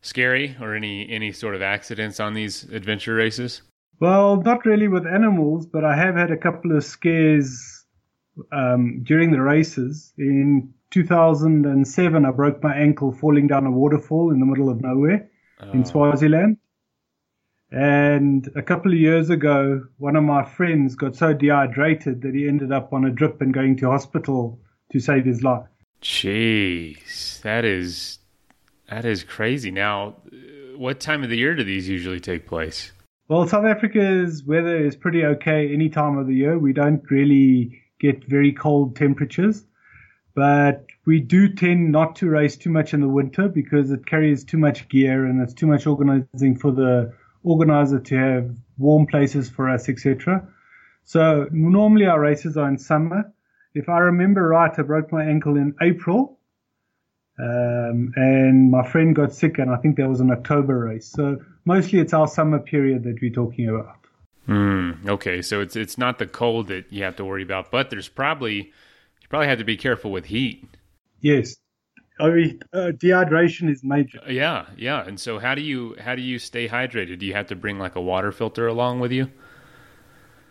scary 0.00 0.56
or 0.60 0.74
any 0.74 1.08
any 1.08 1.32
sort 1.32 1.54
of 1.54 1.62
accidents 1.62 2.20
on 2.20 2.34
these 2.34 2.64
adventure 2.64 3.14
races? 3.14 3.62
Well, 4.00 4.36
not 4.42 4.66
really 4.66 4.88
with 4.88 5.06
animals, 5.06 5.66
but 5.66 5.84
I 5.84 5.96
have 5.96 6.16
had 6.16 6.30
a 6.30 6.36
couple 6.36 6.76
of 6.76 6.84
scares 6.84 7.73
um, 8.52 9.02
during 9.02 9.30
the 9.30 9.40
races. 9.40 10.12
In 10.18 10.72
2007, 10.90 12.24
I 12.24 12.30
broke 12.30 12.62
my 12.62 12.74
ankle 12.74 13.12
falling 13.12 13.46
down 13.46 13.66
a 13.66 13.70
waterfall 13.70 14.30
in 14.30 14.40
the 14.40 14.46
middle 14.46 14.68
of 14.68 14.80
nowhere 14.80 15.28
oh. 15.60 15.72
in 15.72 15.84
Swaziland. 15.84 16.58
And 17.70 18.48
a 18.54 18.62
couple 18.62 18.92
of 18.92 18.98
years 18.98 19.30
ago, 19.30 19.82
one 19.98 20.14
of 20.14 20.22
my 20.22 20.44
friends 20.44 20.94
got 20.94 21.16
so 21.16 21.32
dehydrated 21.32 22.22
that 22.22 22.34
he 22.34 22.46
ended 22.46 22.70
up 22.70 22.92
on 22.92 23.04
a 23.04 23.10
drip 23.10 23.40
and 23.40 23.52
going 23.52 23.76
to 23.78 23.90
hospital 23.90 24.60
to 24.92 25.00
save 25.00 25.24
his 25.24 25.42
life. 25.42 25.66
Jeez, 26.00 27.40
that 27.42 27.64
is 27.64 28.18
that 28.88 29.04
is 29.04 29.24
crazy. 29.24 29.70
Now, 29.70 30.14
what 30.76 31.00
time 31.00 31.24
of 31.24 31.30
the 31.30 31.38
year 31.38 31.54
do 31.56 31.64
these 31.64 31.88
usually 31.88 32.20
take 32.20 32.46
place? 32.46 32.92
Well, 33.26 33.48
South 33.48 33.64
Africa's 33.64 34.44
weather 34.44 34.76
is 34.76 34.94
pretty 34.94 35.24
okay 35.24 35.72
any 35.72 35.88
time 35.88 36.18
of 36.18 36.26
the 36.26 36.34
year. 36.34 36.58
We 36.58 36.74
don't 36.74 37.02
really 37.10 37.80
get 38.00 38.24
very 38.24 38.52
cold 38.52 38.96
temperatures, 38.96 39.64
but 40.34 40.86
we 41.06 41.20
do 41.20 41.52
tend 41.54 41.92
not 41.92 42.16
to 42.16 42.28
race 42.28 42.56
too 42.56 42.70
much 42.70 42.94
in 42.94 43.00
the 43.00 43.08
winter 43.08 43.48
because 43.48 43.90
it 43.90 44.06
carries 44.06 44.44
too 44.44 44.58
much 44.58 44.88
gear 44.88 45.24
and 45.26 45.40
it's 45.40 45.54
too 45.54 45.66
much 45.66 45.86
organizing 45.86 46.56
for 46.56 46.72
the 46.72 47.12
organizer 47.42 48.00
to 48.00 48.16
have 48.16 48.56
warm 48.78 49.06
places 49.06 49.48
for 49.48 49.68
us, 49.68 49.88
etc. 49.88 50.48
So 51.04 51.46
normally 51.52 52.06
our 52.06 52.20
races 52.20 52.56
are 52.56 52.68
in 52.68 52.78
summer. 52.78 53.32
If 53.74 53.88
I 53.88 53.98
remember 53.98 54.48
right, 54.48 54.76
I 54.76 54.82
broke 54.82 55.12
my 55.12 55.24
ankle 55.24 55.56
in 55.56 55.74
April 55.80 56.38
um, 57.38 58.12
and 58.14 58.70
my 58.70 58.88
friend 58.88 59.14
got 59.14 59.32
sick, 59.32 59.58
and 59.58 59.70
I 59.70 59.76
think 59.76 59.96
there 59.96 60.08
was 60.08 60.20
an 60.20 60.30
October 60.30 60.78
race. 60.78 61.10
So 61.10 61.38
mostly 61.64 61.98
it's 61.98 62.14
our 62.14 62.28
summer 62.28 62.60
period 62.60 63.04
that 63.04 63.18
we're 63.20 63.32
talking 63.32 63.68
about. 63.68 64.03
Mm, 64.48 65.08
okay, 65.08 65.40
so 65.40 65.60
it's 65.60 65.74
it's 65.74 65.96
not 65.96 66.18
the 66.18 66.26
cold 66.26 66.68
that 66.68 66.92
you 66.92 67.02
have 67.02 67.16
to 67.16 67.24
worry 67.24 67.42
about, 67.42 67.70
but 67.70 67.90
there's 67.90 68.08
probably 68.08 68.56
you 68.56 69.28
probably 69.28 69.48
have 69.48 69.58
to 69.58 69.64
be 69.64 69.76
careful 69.76 70.12
with 70.12 70.26
heat. 70.26 70.64
Yes, 71.20 71.56
I 72.20 72.30
mean, 72.30 72.60
uh, 72.72 72.92
dehydration 72.94 73.70
is 73.70 73.82
major. 73.82 74.20
Uh, 74.26 74.30
yeah, 74.30 74.66
yeah. 74.76 75.04
And 75.06 75.18
so 75.18 75.38
how 75.38 75.54
do 75.54 75.62
you 75.62 75.96
how 75.98 76.14
do 76.14 76.22
you 76.22 76.38
stay 76.38 76.68
hydrated? 76.68 77.18
Do 77.18 77.26
you 77.26 77.32
have 77.32 77.46
to 77.48 77.56
bring 77.56 77.78
like 77.78 77.96
a 77.96 78.00
water 78.00 78.32
filter 78.32 78.66
along 78.66 79.00
with 79.00 79.12
you? 79.12 79.30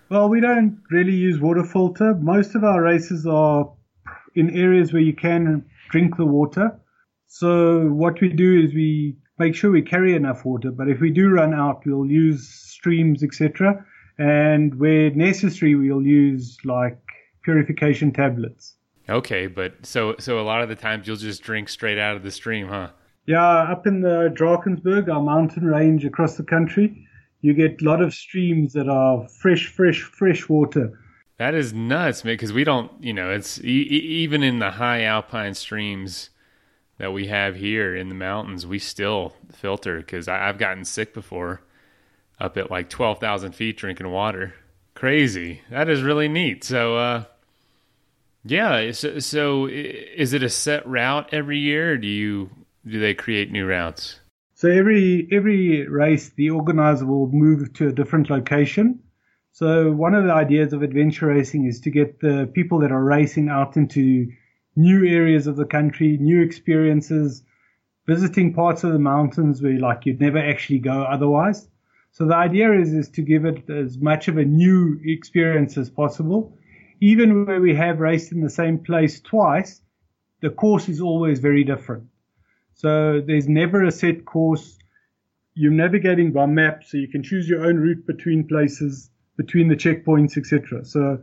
Well, 0.10 0.28
we 0.28 0.42
don't 0.42 0.82
really 0.92 1.14
use 1.16 1.40
water 1.40 1.64
filter. 1.64 2.16
Most 2.16 2.56
of 2.56 2.64
our 2.64 2.82
races 2.82 3.26
are 3.26 3.72
in 4.36 4.56
areas 4.56 4.92
where 4.92 5.02
you 5.02 5.14
can 5.14 5.66
drink 5.90 6.18
the 6.18 6.26
water. 6.26 6.80
So 7.28 7.88
what 7.88 8.20
we 8.22 8.30
do 8.30 8.62
is 8.62 8.74
we 8.74 9.16
make 9.40 9.56
sure 9.56 9.72
we 9.72 9.82
carry 9.82 10.16
enough 10.16 10.46
water, 10.46 10.72
but 10.72 10.90
if 10.90 11.00
we 11.00 11.10
do 11.10 11.30
run 11.30 11.54
out, 11.54 11.84
we'll 11.86 12.06
use 12.06 12.73
streams, 12.84 13.24
etc. 13.24 13.86
And 14.18 14.78
where 14.78 15.10
necessary, 15.12 15.74
we'll 15.74 16.06
use 16.06 16.58
like 16.66 17.00
purification 17.44 18.12
tablets. 18.12 18.76
Okay, 19.10 19.48
but 19.48 19.86
so 19.86 20.16
so 20.20 20.40
a 20.40 20.44
lot 20.52 20.62
of 20.62 20.68
the 20.68 20.76
times 20.76 21.08
you'll 21.08 21.16
just 21.16 21.42
drink 21.44 21.70
straight 21.70 21.98
out 21.98 22.18
of 22.18 22.24
the 22.24 22.32
stream, 22.32 22.68
huh? 22.68 22.90
Yeah, 23.26 23.72
up 23.72 23.88
in 23.88 24.02
the 24.02 24.34
Drakensberg, 24.38 25.08
our 25.08 25.22
mountain 25.22 25.66
range 25.66 26.04
across 26.04 26.36
the 26.36 26.44
country, 26.44 27.08
you 27.42 27.54
get 27.54 27.82
a 27.82 27.86
lot 27.86 28.02
of 28.02 28.14
streams 28.14 28.74
that 28.74 28.90
are 28.90 29.26
fresh, 29.30 29.68
fresh, 29.68 30.02
fresh 30.02 30.50
water. 30.50 31.00
That 31.38 31.54
is 31.54 31.74
nuts, 31.74 32.26
man. 32.26 32.34
Because 32.34 32.52
we 32.52 32.66
don't, 32.66 32.92
you 33.02 33.14
know, 33.14 33.30
it's 33.32 33.60
e- 33.62 33.88
even 34.24 34.44
in 34.44 34.60
the 34.60 34.72
high 34.72 35.04
alpine 35.04 35.54
streams 35.54 36.32
that 36.98 37.14
we 37.14 37.28
have 37.28 37.56
here 37.56 37.96
in 37.96 38.10
the 38.10 38.16
mountains, 38.16 38.68
we 38.68 38.78
still 38.78 39.34
filter. 39.54 39.98
Because 39.98 40.28
I've 40.28 40.58
gotten 40.58 40.84
sick 40.84 41.14
before, 41.14 41.62
up 42.40 42.58
at 42.58 42.72
like 42.72 42.90
twelve 42.90 43.20
thousand 43.20 43.54
feet 43.54 43.78
drinking 43.78 44.10
water. 44.10 44.54
Crazy. 44.96 45.62
That 45.70 45.90
is 45.90 46.02
really 46.02 46.28
neat. 46.28 46.64
So, 46.64 46.98
uh, 46.98 47.24
yeah. 48.46 48.92
So, 48.92 49.20
so, 49.20 49.68
is 49.68 50.34
it 50.34 50.44
a 50.44 50.50
set 50.50 50.88
route 50.88 51.30
every 51.34 51.60
year, 51.60 51.94
or 51.94 51.98
do 51.98 52.08
you 52.08 52.50
do 52.86 53.00
they 53.00 53.14
create 53.14 53.52
new 53.52 53.66
routes? 53.66 54.20
So 54.56 54.70
every 54.70 55.28
every 55.32 55.88
race, 55.88 56.30
the 56.30 56.52
organizer 56.52 57.06
will 57.06 57.28
move 57.32 57.74
to 57.74 57.88
a 57.88 57.92
different 57.92 58.30
location 58.30 59.04
so 59.54 59.92
one 59.92 60.16
of 60.16 60.24
the 60.24 60.34
ideas 60.34 60.74
of 60.74 60.82
adventure 60.82 61.28
racing 61.28 61.68
is 61.68 61.80
to 61.82 61.92
get 61.92 62.20
the 62.20 62.50
people 62.56 62.80
that 62.80 62.92
are 62.92 63.04
racing 63.04 63.50
out 63.50 63.78
into 63.78 64.32
new 64.76 65.06
areas 65.06 65.46
of 65.46 65.58
the 65.58 65.66
country, 65.66 66.18
new 66.18 66.42
experiences, 66.42 67.44
visiting 68.08 68.56
parts 68.56 68.84
of 68.84 68.94
the 68.94 69.00
mountains 69.00 69.62
where 69.62 69.78
like 69.78 70.08
you'd 70.08 70.20
never 70.20 70.40
actually 70.40 70.80
go 70.80 71.04
otherwise. 71.04 71.68
So 72.14 72.28
the 72.28 72.36
idea 72.36 72.72
is 72.80 72.94
is 72.94 73.10
to 73.10 73.24
give 73.24 73.44
it 73.44 73.68
as 73.72 73.98
much 73.98 74.28
of 74.28 74.38
a 74.38 74.46
new 74.46 75.00
experience 75.04 75.78
as 75.78 75.90
possible. 75.90 76.56
Even 77.02 77.46
where 77.46 77.60
we 77.60 77.76
have 77.76 78.00
raced 78.00 78.32
in 78.32 78.42
the 78.42 78.52
same 78.52 78.78
place 78.78 79.20
twice, 79.20 79.82
the 80.42 80.52
course 80.52 80.88
is 80.88 81.02
always 81.02 81.40
very 81.40 81.64
different. 81.64 82.04
So 82.76 83.20
there's 83.26 83.50
never 83.50 83.84
a 83.84 83.92
set 83.92 84.26
course. 84.26 84.78
You're 85.56 85.72
navigating 85.72 86.32
by 86.32 86.46
map, 86.46 86.84
so 86.84 86.98
you 86.98 87.08
can 87.08 87.24
choose 87.24 87.50
your 87.50 87.66
own 87.66 87.78
route 87.78 88.06
between 88.06 88.48
places 88.48 89.10
between 89.36 89.68
the 89.68 89.76
checkpoints, 89.76 90.38
etc. 90.38 90.86
So 90.86 91.18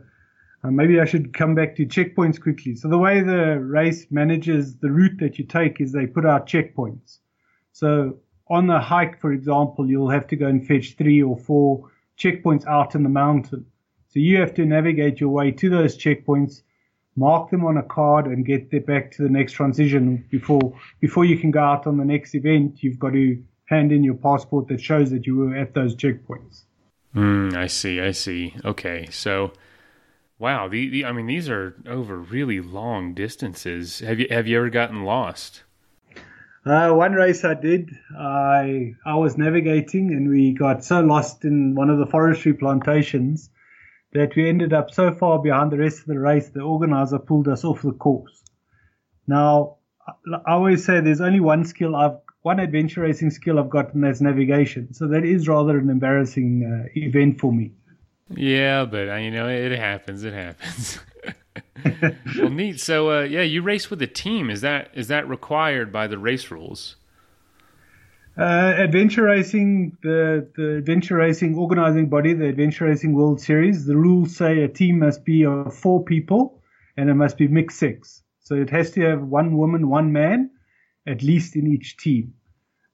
uh, 0.61 0.71
maybe 0.71 0.99
I 0.99 1.05
should 1.05 1.33
come 1.33 1.55
back 1.55 1.77
to 1.77 1.85
checkpoints 1.85 2.41
quickly. 2.41 2.75
So 2.75 2.89
the 2.89 2.97
way 2.97 3.21
the 3.21 3.57
race 3.59 4.07
manages 4.11 4.75
the 4.75 4.91
route 4.91 5.19
that 5.21 5.39
you 5.39 5.45
take 5.45 5.79
is 5.79 5.93
they 5.93 6.05
put 6.05 6.25
out 6.25 6.49
checkpoints. 6.49 7.19
So 7.71 8.17
on 8.51 8.69
a 8.69 8.81
hike, 8.81 9.19
for 9.21 9.31
example, 9.31 9.89
you'll 9.89 10.09
have 10.09 10.27
to 10.27 10.35
go 10.35 10.47
and 10.47 10.67
fetch 10.67 10.97
three 10.97 11.23
or 11.23 11.37
four 11.37 11.89
checkpoints 12.17 12.67
out 12.67 12.95
in 12.95 13.03
the 13.03 13.09
mountain. 13.09 13.65
So 14.09 14.19
you 14.19 14.41
have 14.41 14.53
to 14.55 14.65
navigate 14.65 15.21
your 15.21 15.29
way 15.29 15.51
to 15.51 15.69
those 15.69 15.97
checkpoints, 15.97 16.61
mark 17.15 17.49
them 17.49 17.63
on 17.63 17.77
a 17.77 17.83
card 17.83 18.25
and 18.25 18.45
get 18.45 18.69
them 18.69 18.83
back 18.83 19.11
to 19.11 19.23
the 19.23 19.29
next 19.29 19.53
transition 19.53 20.25
before 20.29 20.77
before 20.99 21.23
you 21.23 21.37
can 21.37 21.51
go 21.51 21.61
out 21.61 21.87
on 21.87 21.97
the 21.97 22.05
next 22.05 22.35
event. 22.35 22.83
You've 22.83 22.99
got 22.99 23.13
to 23.13 23.41
hand 23.67 23.93
in 23.93 24.03
your 24.03 24.15
passport 24.15 24.67
that 24.67 24.81
shows 24.81 25.11
that 25.11 25.25
you 25.25 25.37
were 25.37 25.55
at 25.55 25.73
those 25.73 25.95
checkpoints. 25.95 26.63
Mm, 27.15 27.55
I 27.55 27.67
see. 27.67 28.01
I 28.01 28.11
see. 28.11 28.53
Okay, 28.65 29.07
so 29.11 29.53
wow, 30.39 30.67
the, 30.67 30.89
the 30.89 31.05
I 31.05 31.13
mean 31.13 31.27
these 31.27 31.49
are 31.49 31.75
over 31.87 32.17
really 32.17 32.59
long 32.59 33.13
distances. 33.13 33.99
Have 33.99 34.19
you 34.19 34.27
have 34.29 34.45
you 34.45 34.57
ever 34.57 34.69
gotten 34.69 35.05
lost? 35.05 35.63
Uh, 36.63 36.91
one 36.91 37.13
race 37.13 37.43
I 37.43 37.55
did, 37.55 37.89
I 38.15 38.93
I 39.03 39.15
was 39.15 39.37
navigating 39.37 40.11
and 40.11 40.29
we 40.29 40.51
got 40.51 40.83
so 40.83 41.01
lost 41.01 41.43
in 41.43 41.73
one 41.73 41.89
of 41.89 41.97
the 41.97 42.05
forestry 42.05 42.53
plantations 42.53 43.49
that 44.13 44.35
we 44.35 44.47
ended 44.47 44.73
up 44.73 44.91
so 44.91 45.11
far 45.11 45.39
behind 45.39 45.71
the 45.71 45.77
rest 45.77 45.99
of 46.01 46.05
the 46.05 46.19
race, 46.19 46.49
the 46.49 46.61
organizer 46.61 47.17
pulled 47.17 47.47
us 47.47 47.63
off 47.63 47.81
the 47.81 47.93
course. 47.93 48.43
Now, 49.25 49.77
I 50.45 50.51
always 50.51 50.85
say 50.85 50.99
there's 50.99 51.21
only 51.21 51.39
one 51.39 51.65
skill 51.65 51.95
I've, 51.95 52.17
one 52.41 52.59
adventure 52.59 53.01
racing 53.01 53.31
skill 53.31 53.59
I've 53.59 53.69
got, 53.69 53.93
and 53.93 54.03
that's 54.03 54.19
navigation. 54.19 54.93
So 54.93 55.07
that 55.07 55.23
is 55.23 55.47
rather 55.47 55.77
an 55.77 55.89
embarrassing 55.89 56.63
uh, 56.65 56.89
event 56.95 57.39
for 57.39 57.53
me. 57.53 57.71
Yeah, 58.29 58.85
but 58.85 59.09
uh, 59.09 59.15
you 59.15 59.31
know, 59.31 59.47
it 59.47 59.71
happens. 59.71 60.23
It 60.23 60.33
happens. 60.33 60.99
well, 62.37 62.49
neat. 62.49 62.79
So, 62.79 63.11
uh, 63.11 63.23
yeah, 63.23 63.41
you 63.41 63.61
race 63.61 63.89
with 63.89 64.01
a 64.01 64.07
team. 64.07 64.49
Is 64.49 64.61
that 64.61 64.89
is 64.93 65.07
that 65.09 65.27
required 65.27 65.91
by 65.91 66.07
the 66.07 66.17
race 66.17 66.51
rules? 66.51 66.95
Uh, 68.37 68.73
adventure 68.77 69.23
racing, 69.23 69.97
the, 70.03 70.47
the 70.55 70.77
adventure 70.77 71.17
racing 71.17 71.57
organizing 71.57 72.07
body, 72.07 72.33
the 72.33 72.47
Adventure 72.47 72.85
Racing 72.85 73.13
World 73.13 73.41
Series, 73.41 73.85
the 73.85 73.97
rules 73.97 74.35
say 74.35 74.63
a 74.63 74.69
team 74.69 74.99
must 74.99 75.25
be 75.25 75.45
of 75.45 75.75
four 75.75 76.01
people 76.03 76.61
and 76.95 77.09
it 77.09 77.15
must 77.15 77.37
be 77.37 77.47
mixed 77.49 77.77
sex. 77.77 78.23
So 78.39 78.55
it 78.55 78.69
has 78.69 78.91
to 78.91 79.01
have 79.01 79.21
one 79.21 79.57
woman, 79.57 79.89
one 79.89 80.13
man, 80.13 80.49
at 81.05 81.21
least 81.21 81.57
in 81.57 81.67
each 81.67 81.97
team. 81.97 82.33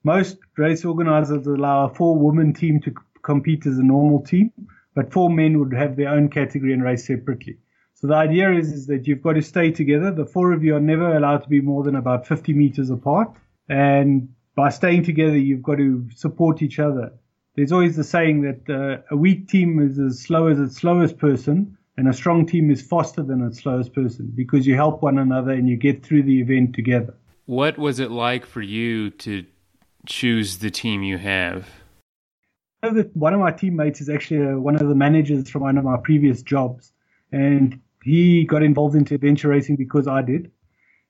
Most 0.04 0.38
race 0.58 0.84
organizers 0.84 1.46
allow 1.46 1.86
a 1.86 1.94
four 1.94 2.18
woman 2.18 2.54
team 2.54 2.82
to 2.82 2.94
compete 3.22 3.68
as 3.68 3.78
a 3.78 3.84
normal 3.84 4.24
team, 4.24 4.52
but 4.96 5.14
four 5.14 5.30
men 5.30 5.60
would 5.60 5.74
have 5.74 5.96
their 5.96 6.10
own 6.10 6.30
category 6.30 6.74
and 6.74 6.84
race 6.84 7.06
separately. 7.06 7.58
So 8.00 8.06
the 8.06 8.14
idea 8.14 8.54
is, 8.54 8.72
is 8.72 8.86
that 8.88 9.08
you've 9.08 9.24
got 9.24 9.34
to 9.34 9.42
stay 9.42 9.72
together. 9.72 10.12
The 10.12 10.26
four 10.26 10.52
of 10.54 10.64
you 10.64 10.76
are 10.76 10.80
never 10.80 11.18
allowed 11.18 11.42
to 11.44 11.50
be 11.50 11.62
more 11.62 11.84
than 11.84 11.96
about 11.96 12.28
50 12.28 12.54
meters 12.54 12.92
apart. 12.92 13.32
And 13.70 14.30
by 14.56 14.70
staying 14.70 15.04
together, 15.04 15.36
you've 15.36 15.64
got 15.64 15.78
to 15.78 16.08
support 16.16 16.62
each 16.62 16.78
other. 16.78 17.12
There's 17.56 17.72
always 17.72 17.96
the 17.96 18.04
saying 18.04 18.44
that 18.44 18.70
uh, 18.70 19.02
a 19.10 19.18
weak 19.18 19.48
team 19.48 19.80
is 19.80 19.98
as 19.98 20.20
slow 20.22 20.46
as 20.46 20.60
its 20.60 20.76
slowest 20.76 21.18
person, 21.18 21.76
and 21.98 22.08
a 22.08 22.14
strong 22.14 22.46
team 22.46 22.70
is 22.70 22.84
faster 22.84 23.24
than 23.24 23.44
its 23.44 23.62
slowest 23.62 23.94
person 23.94 24.32
because 24.36 24.68
you 24.68 24.76
help 24.76 25.02
one 25.02 25.18
another 25.18 25.52
and 25.52 25.68
you 25.68 25.76
get 25.76 26.06
through 26.06 26.22
the 26.22 26.40
event 26.40 26.76
together. 26.76 27.16
What 27.48 27.80
was 27.80 28.00
it 28.00 28.12
like 28.12 28.46
for 28.46 28.62
you 28.62 29.10
to 29.10 29.44
choose 30.06 30.60
the 30.60 30.70
team 30.70 31.02
you 31.02 31.18
have? 31.18 31.68
One 33.16 33.34
of 33.34 33.40
my 33.40 33.52
teammates 33.52 34.02
is 34.02 34.10
actually 34.10 34.46
uh, 34.46 34.60
one 34.60 34.76
of 34.76 34.88
the 34.88 34.94
managers 34.94 35.50
from 35.50 35.64
one 35.64 35.80
of 35.80 35.84
my 35.84 35.98
previous 35.98 36.44
jobs, 36.44 36.94
and 37.32 37.82
he 38.08 38.46
got 38.46 38.64
involved 38.64 38.96
into 38.96 39.16
adventure 39.16 39.50
racing 39.50 39.76
because 39.76 40.08
I 40.08 40.22
did. 40.22 40.50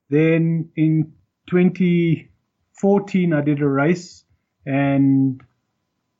Then 0.09 0.69
in 0.75 1.13
2014, 1.47 3.33
I 3.33 3.41
did 3.41 3.61
a 3.61 3.67
race, 3.67 4.23
and 4.65 5.41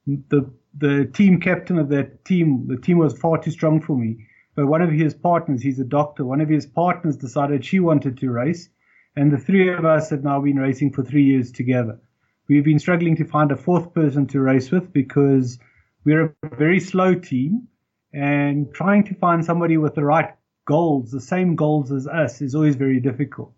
the 0.06 0.52
the 0.78 1.06
team 1.06 1.40
captain 1.40 1.80
of 1.80 1.90
that 1.90 2.24
team, 2.24 2.68
the 2.68 2.78
team 2.78 3.00
was 3.00 3.18
far 3.18 3.40
too 3.40 3.50
strong 3.50 3.82
for 3.82 3.98
me. 3.98 4.28
But 4.56 4.68
one 4.68 4.84
of 4.84 4.92
his 4.92 5.16
partners, 5.16 5.64
he's 5.64 5.80
a 5.80 5.84
doctor, 5.84 6.24
one 6.24 6.42
of 6.42 6.50
his 6.50 6.68
partners 6.68 7.18
decided 7.18 7.66
she 7.66 7.80
wanted 7.80 8.18
to 8.20 8.30
race, 8.30 8.70
and 9.16 9.32
the 9.32 9.40
three 9.40 9.74
of 9.74 9.86
us 9.86 10.12
have 10.12 10.24
now 10.24 10.40
been 10.42 10.58
racing 10.58 10.94
for 10.94 11.04
three 11.04 11.24
years 11.24 11.52
together. 11.52 12.00
We've 12.48 12.64
been 12.64 12.80
struggling 12.80 13.16
to 13.16 13.26
find 13.26 13.52
a 13.52 13.58
fourth 13.58 13.94
person 13.96 14.28
to 14.28 14.40
race 14.42 14.70
with 14.70 14.94
because 14.94 15.58
we're 16.06 16.36
a 16.44 16.56
very 16.56 16.80
slow 16.80 17.16
team, 17.16 17.68
and 18.14 18.72
trying 18.76 19.04
to 19.06 19.16
find 19.16 19.44
somebody 19.44 19.78
with 19.78 19.96
the 19.96 20.06
right 20.06 20.36
goals, 20.68 21.10
the 21.10 21.22
same 21.22 21.56
goals 21.56 21.92
as 21.92 22.06
us, 22.06 22.42
is 22.42 22.54
always 22.54 22.76
very 22.76 23.00
difficult 23.00 23.52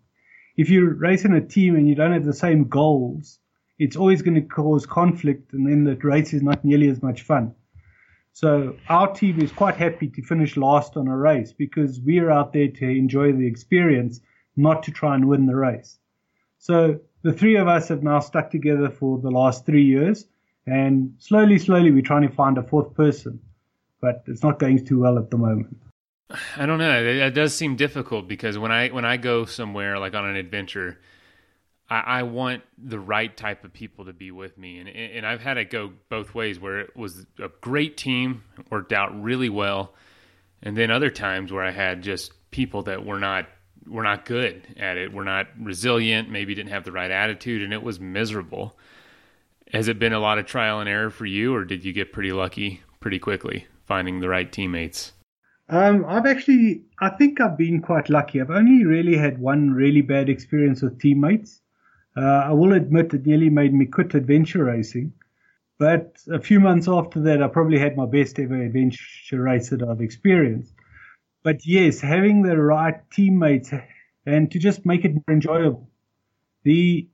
if 0.60 0.68
you 0.68 0.90
race 0.90 1.24
in 1.24 1.32
a 1.32 1.40
team 1.40 1.74
and 1.74 1.88
you 1.88 1.94
don't 1.94 2.12
have 2.12 2.26
the 2.26 2.34
same 2.34 2.64
goals, 2.64 3.38
it's 3.78 3.96
always 3.96 4.20
going 4.20 4.34
to 4.34 4.42
cause 4.42 4.84
conflict, 4.84 5.54
and 5.54 5.66
then 5.66 5.84
the 5.84 5.96
race 6.06 6.34
is 6.34 6.42
not 6.42 6.62
nearly 6.64 6.90
as 6.90 7.02
much 7.02 7.22
fun. 7.22 7.54
So 8.34 8.76
our 8.90 9.10
team 9.10 9.40
is 9.40 9.52
quite 9.52 9.76
happy 9.76 10.08
to 10.08 10.22
finish 10.22 10.58
last 10.58 10.98
on 10.98 11.08
a 11.08 11.16
race 11.16 11.54
because 11.54 11.98
we're 12.00 12.30
out 12.30 12.52
there 12.52 12.68
to 12.68 12.84
enjoy 12.86 13.32
the 13.32 13.46
experience, 13.46 14.20
not 14.54 14.82
to 14.82 14.90
try 14.90 15.14
and 15.14 15.28
win 15.28 15.46
the 15.46 15.56
race. 15.56 15.98
So 16.58 17.00
the 17.22 17.32
three 17.32 17.56
of 17.56 17.66
us 17.66 17.88
have 17.88 18.02
now 18.02 18.20
stuck 18.20 18.50
together 18.50 18.90
for 18.90 19.18
the 19.18 19.30
last 19.30 19.64
three 19.64 19.84
years, 19.84 20.26
and 20.66 21.14
slowly, 21.18 21.58
slowly, 21.58 21.90
we're 21.90 22.02
trying 22.02 22.28
to 22.28 22.34
find 22.34 22.58
a 22.58 22.62
fourth 22.62 22.92
person, 22.92 23.40
but 24.02 24.24
it's 24.26 24.42
not 24.42 24.58
going 24.58 24.84
too 24.84 25.00
well 25.00 25.18
at 25.18 25.30
the 25.30 25.38
moment. 25.38 25.78
I 26.56 26.66
don't 26.66 26.78
know. 26.78 27.02
It, 27.02 27.16
it, 27.16 27.34
does 27.34 27.54
seem 27.54 27.76
difficult 27.76 28.28
because 28.28 28.58
when 28.58 28.70
I 28.70 28.88
when 28.88 29.04
I 29.04 29.16
go 29.16 29.44
somewhere 29.44 29.98
like 29.98 30.14
on 30.14 30.28
an 30.28 30.36
adventure, 30.36 30.98
I, 31.88 32.00
I, 32.00 32.22
want 32.22 32.62
the 32.78 33.00
right 33.00 33.36
type 33.36 33.64
of 33.64 33.72
people 33.72 34.04
to 34.04 34.12
be 34.12 34.30
with 34.30 34.56
me, 34.56 34.78
and 34.78 34.88
and 34.88 35.26
I've 35.26 35.40
had 35.40 35.58
it 35.58 35.70
go 35.70 35.92
both 36.08 36.34
ways 36.34 36.60
where 36.60 36.80
it 36.80 36.96
was 36.96 37.26
a 37.38 37.48
great 37.60 37.96
team, 37.96 38.44
worked 38.70 38.92
out 38.92 39.20
really 39.20 39.48
well, 39.48 39.94
and 40.62 40.76
then 40.76 40.90
other 40.90 41.10
times 41.10 41.52
where 41.52 41.64
I 41.64 41.72
had 41.72 42.02
just 42.02 42.32
people 42.50 42.82
that 42.84 43.04
were 43.04 43.18
not 43.18 43.46
were 43.88 44.04
not 44.04 44.24
good 44.24 44.62
at 44.78 44.96
it, 44.96 45.12
were 45.12 45.24
not 45.24 45.48
resilient, 45.58 46.30
maybe 46.30 46.54
didn't 46.54 46.70
have 46.70 46.84
the 46.84 46.92
right 46.92 47.10
attitude, 47.10 47.62
and 47.62 47.72
it 47.72 47.82
was 47.82 47.98
miserable. 47.98 48.78
Has 49.72 49.88
it 49.88 49.98
been 49.98 50.12
a 50.12 50.20
lot 50.20 50.38
of 50.38 50.46
trial 50.46 50.80
and 50.80 50.88
error 50.88 51.10
for 51.10 51.26
you, 51.26 51.54
or 51.54 51.64
did 51.64 51.84
you 51.84 51.92
get 51.92 52.12
pretty 52.12 52.32
lucky 52.32 52.82
pretty 53.00 53.18
quickly 53.18 53.66
finding 53.86 54.20
the 54.20 54.28
right 54.28 54.50
teammates? 54.50 55.12
Um, 55.70 56.04
I've 56.08 56.26
actually, 56.26 56.82
I 57.00 57.10
think 57.10 57.40
I've 57.40 57.56
been 57.56 57.80
quite 57.80 58.10
lucky. 58.10 58.40
I've 58.40 58.50
only 58.50 58.84
really 58.84 59.16
had 59.16 59.38
one 59.38 59.70
really 59.70 60.00
bad 60.00 60.28
experience 60.28 60.82
with 60.82 60.98
teammates. 61.00 61.60
Uh, 62.16 62.42
I 62.46 62.50
will 62.50 62.72
admit 62.72 63.14
it 63.14 63.24
nearly 63.24 63.50
made 63.50 63.72
me 63.72 63.86
quit 63.86 64.14
adventure 64.14 64.64
racing. 64.64 65.12
But 65.78 66.18
a 66.28 66.40
few 66.40 66.58
months 66.58 66.88
after 66.88 67.20
that, 67.20 67.40
I 67.40 67.46
probably 67.46 67.78
had 67.78 67.96
my 67.96 68.04
best 68.04 68.40
ever 68.40 68.60
adventure 68.60 69.40
race 69.40 69.70
that 69.70 69.82
I've 69.82 70.00
experienced. 70.00 70.74
But 71.44 71.64
yes, 71.64 72.00
having 72.00 72.42
the 72.42 72.56
right 72.56 73.00
teammates 73.12 73.72
and 74.26 74.50
to 74.50 74.58
just 74.58 74.84
make 74.84 75.04
it 75.04 75.14
more 75.14 75.24
enjoyable. 75.28 75.88
The 76.64 77.08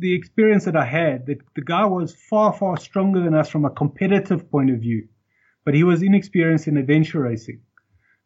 the 0.00 0.14
experience 0.14 0.64
that 0.64 0.76
I 0.76 0.84
had, 0.84 1.26
that 1.26 1.38
the 1.54 1.62
guy 1.62 1.84
was 1.84 2.14
far, 2.14 2.54
far 2.54 2.76
stronger 2.78 3.20
than 3.20 3.34
us 3.34 3.50
from 3.50 3.66
a 3.66 3.70
competitive 3.70 4.50
point 4.50 4.70
of 4.70 4.80
view, 4.80 5.06
but 5.64 5.74
he 5.74 5.84
was 5.84 6.02
inexperienced 6.02 6.66
in 6.68 6.78
adventure 6.78 7.20
racing. 7.20 7.60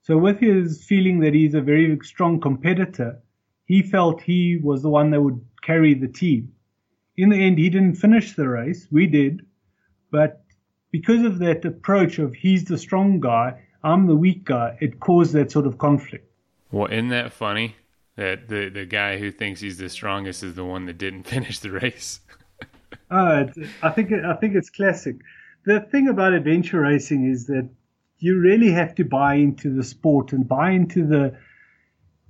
So 0.05 0.19
with 0.19 0.39
his 0.39 0.85
feeling 0.85 1.21
that 1.21 1.33
he's 1.33 1.55
a 1.55 1.63
very 1.63 1.99
strong 2.03 2.39
competitor, 2.39 3.23
he 3.65 3.81
felt 3.81 4.21
he 4.21 4.59
was 4.63 4.83
the 4.83 4.91
one 4.91 5.11
that 5.11 5.23
would 5.23 5.41
carry 5.63 5.95
the 5.95 6.09
team. 6.09 6.53
In 7.17 7.31
the 7.31 7.43
end, 7.43 7.57
he 7.57 7.71
didn't 7.71 7.95
finish 7.95 8.35
the 8.35 8.47
race. 8.47 8.87
We 8.91 9.07
did. 9.07 9.47
But 10.11 10.45
because 10.91 11.23
of 11.23 11.39
that 11.39 11.65
approach 11.65 12.19
of 12.19 12.35
he's 12.35 12.67
the 12.67 12.77
strong 12.77 13.19
guy, 13.19 13.63
I'm 13.83 14.07
the 14.07 14.15
weak 14.15 14.45
guy, 14.45 14.77
it 14.79 15.01
caused 15.01 15.33
that 15.33 15.51
sort 15.51 15.67
of 15.67 15.79
conflict. 15.79 16.31
Well, 16.71 16.93
isn't 16.93 17.09
that 17.09 17.33
funny? 17.33 17.77
That 18.17 18.49
the, 18.49 18.69
the 18.69 18.85
guy 18.85 19.17
who 19.17 19.31
thinks 19.31 19.63
he's 19.63 19.79
the 19.79 19.89
strongest 19.89 20.43
is 20.43 20.55
the 20.55 20.67
one 20.67 20.85
that 20.85 20.99
didn't 20.99 21.23
finish 21.35 21.61
the 21.61 21.71
race. 21.71 22.21
uh, 23.11 23.47
I 23.83 23.91
think 23.91 24.13
I 24.13 24.35
think 24.35 24.55
it's 24.55 24.69
classic. 24.69 25.17
The 25.65 25.81
thing 25.81 26.09
about 26.09 26.35
adventure 26.35 26.81
racing 26.81 27.25
is 27.25 27.47
that 27.47 27.71
you 28.25 28.41
really 28.41 28.71
have 28.71 28.95
to 28.95 29.05
buy 29.05 29.35
into 29.35 29.69
the 29.75 29.85
sport 29.85 30.33
and 30.33 30.49
buy 30.49 30.71
into 30.71 31.07
the, 31.07 31.37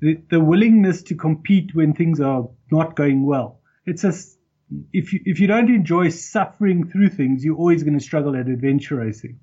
the, 0.00 0.20
the 0.28 0.40
willingness 0.40 1.04
to 1.04 1.14
compete 1.14 1.72
when 1.72 1.94
things 1.94 2.20
are 2.20 2.48
not 2.72 2.96
going 2.96 3.24
well. 3.24 3.60
It's 3.86 4.02
a 4.02 4.12
if 4.92 5.12
you 5.12 5.20
if 5.24 5.38
you 5.38 5.46
don't 5.46 5.70
enjoy 5.70 6.08
suffering 6.08 6.88
through 6.90 7.10
things, 7.10 7.44
you're 7.44 7.56
always 7.56 7.84
going 7.84 7.96
to 7.96 8.04
struggle 8.04 8.34
at 8.34 8.48
adventure 8.48 8.96
racing. 8.96 9.38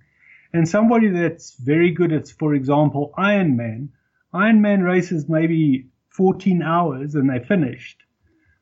And 0.52 0.68
somebody 0.68 1.08
that's 1.08 1.56
very 1.56 1.92
good 1.92 2.12
at, 2.12 2.28
for 2.28 2.54
example, 2.54 3.14
Ironman, 3.18 3.88
Ironman 4.34 4.84
races 4.84 5.30
maybe 5.30 5.88
14 6.10 6.62
hours 6.62 7.16
and 7.16 7.30
they're 7.30 7.46
finished. 7.46 8.04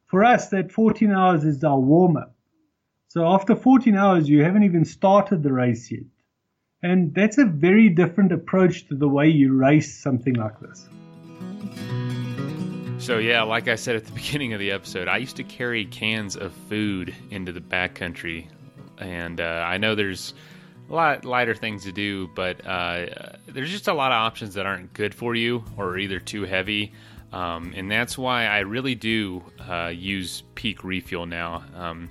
For 0.06 0.24
us, 0.24 0.50
that 0.50 0.72
14 0.72 1.12
hours 1.12 1.44
is 1.44 1.64
our 1.64 1.80
warm 1.80 2.18
up. 2.18 2.36
So 3.08 3.26
after 3.26 3.56
14 3.56 3.96
hours, 3.96 4.30
you 4.30 4.44
haven't 4.44 4.64
even 4.64 4.86
started 4.86 5.42
the 5.42 5.52
race 5.52 5.92
yet. 5.92 6.04
And 6.82 7.14
that's 7.14 7.38
a 7.38 7.46
very 7.46 7.90
different 7.90 8.32
approach 8.32 8.88
to 8.88 8.96
the 8.96 9.08
way 9.08 9.28
you 9.28 9.54
race 9.54 9.94
something 9.94 10.36
like 10.36 10.60
this. 10.62 10.88
So, 13.00 13.18
yeah, 13.18 13.44
like 13.44 13.68
I 13.68 13.76
said 13.76 13.96
at 13.96 14.06
the 14.06 14.12
beginning 14.14 14.54
of 14.54 14.60
the 14.60 14.72
episode, 14.72 15.08
I 15.08 15.18
used 15.18 15.36
to 15.38 15.44
carry 15.44 15.86
cans 15.86 16.36
of 16.36 16.54
food 16.70 17.14
into 17.32 17.52
the 17.52 17.62
backcountry. 17.62 18.48
And 18.98 19.42
uh, 19.42 19.66
I 19.68 19.78
know 19.78 19.96
there's 19.96 20.34
a 20.90 20.94
lot 20.94 21.26
lighter 21.26 21.56
things 21.56 21.84
to 21.84 21.92
do, 21.92 22.30
but 22.36 22.66
uh, 22.66 23.08
there's 23.48 23.72
just 23.72 23.88
a 23.88 23.94
lot 23.94 24.12
of 24.12 24.18
options 24.18 24.54
that 24.54 24.66
aren't 24.66 24.94
good 24.94 25.14
for 25.14 25.36
you 25.36 25.64
or 25.78 25.98
either 25.98 26.20
too 26.20 26.44
heavy. 26.44 26.94
Um, 27.32 27.74
and 27.76 27.92
that's 27.92 28.18
why 28.18 28.46
I 28.46 28.60
really 28.60 28.96
do 28.96 29.44
uh, 29.70 29.88
use 29.88 30.44
Peak 30.56 30.84
Refuel 30.84 31.26
now. 31.26 31.64
Um, 31.76 32.10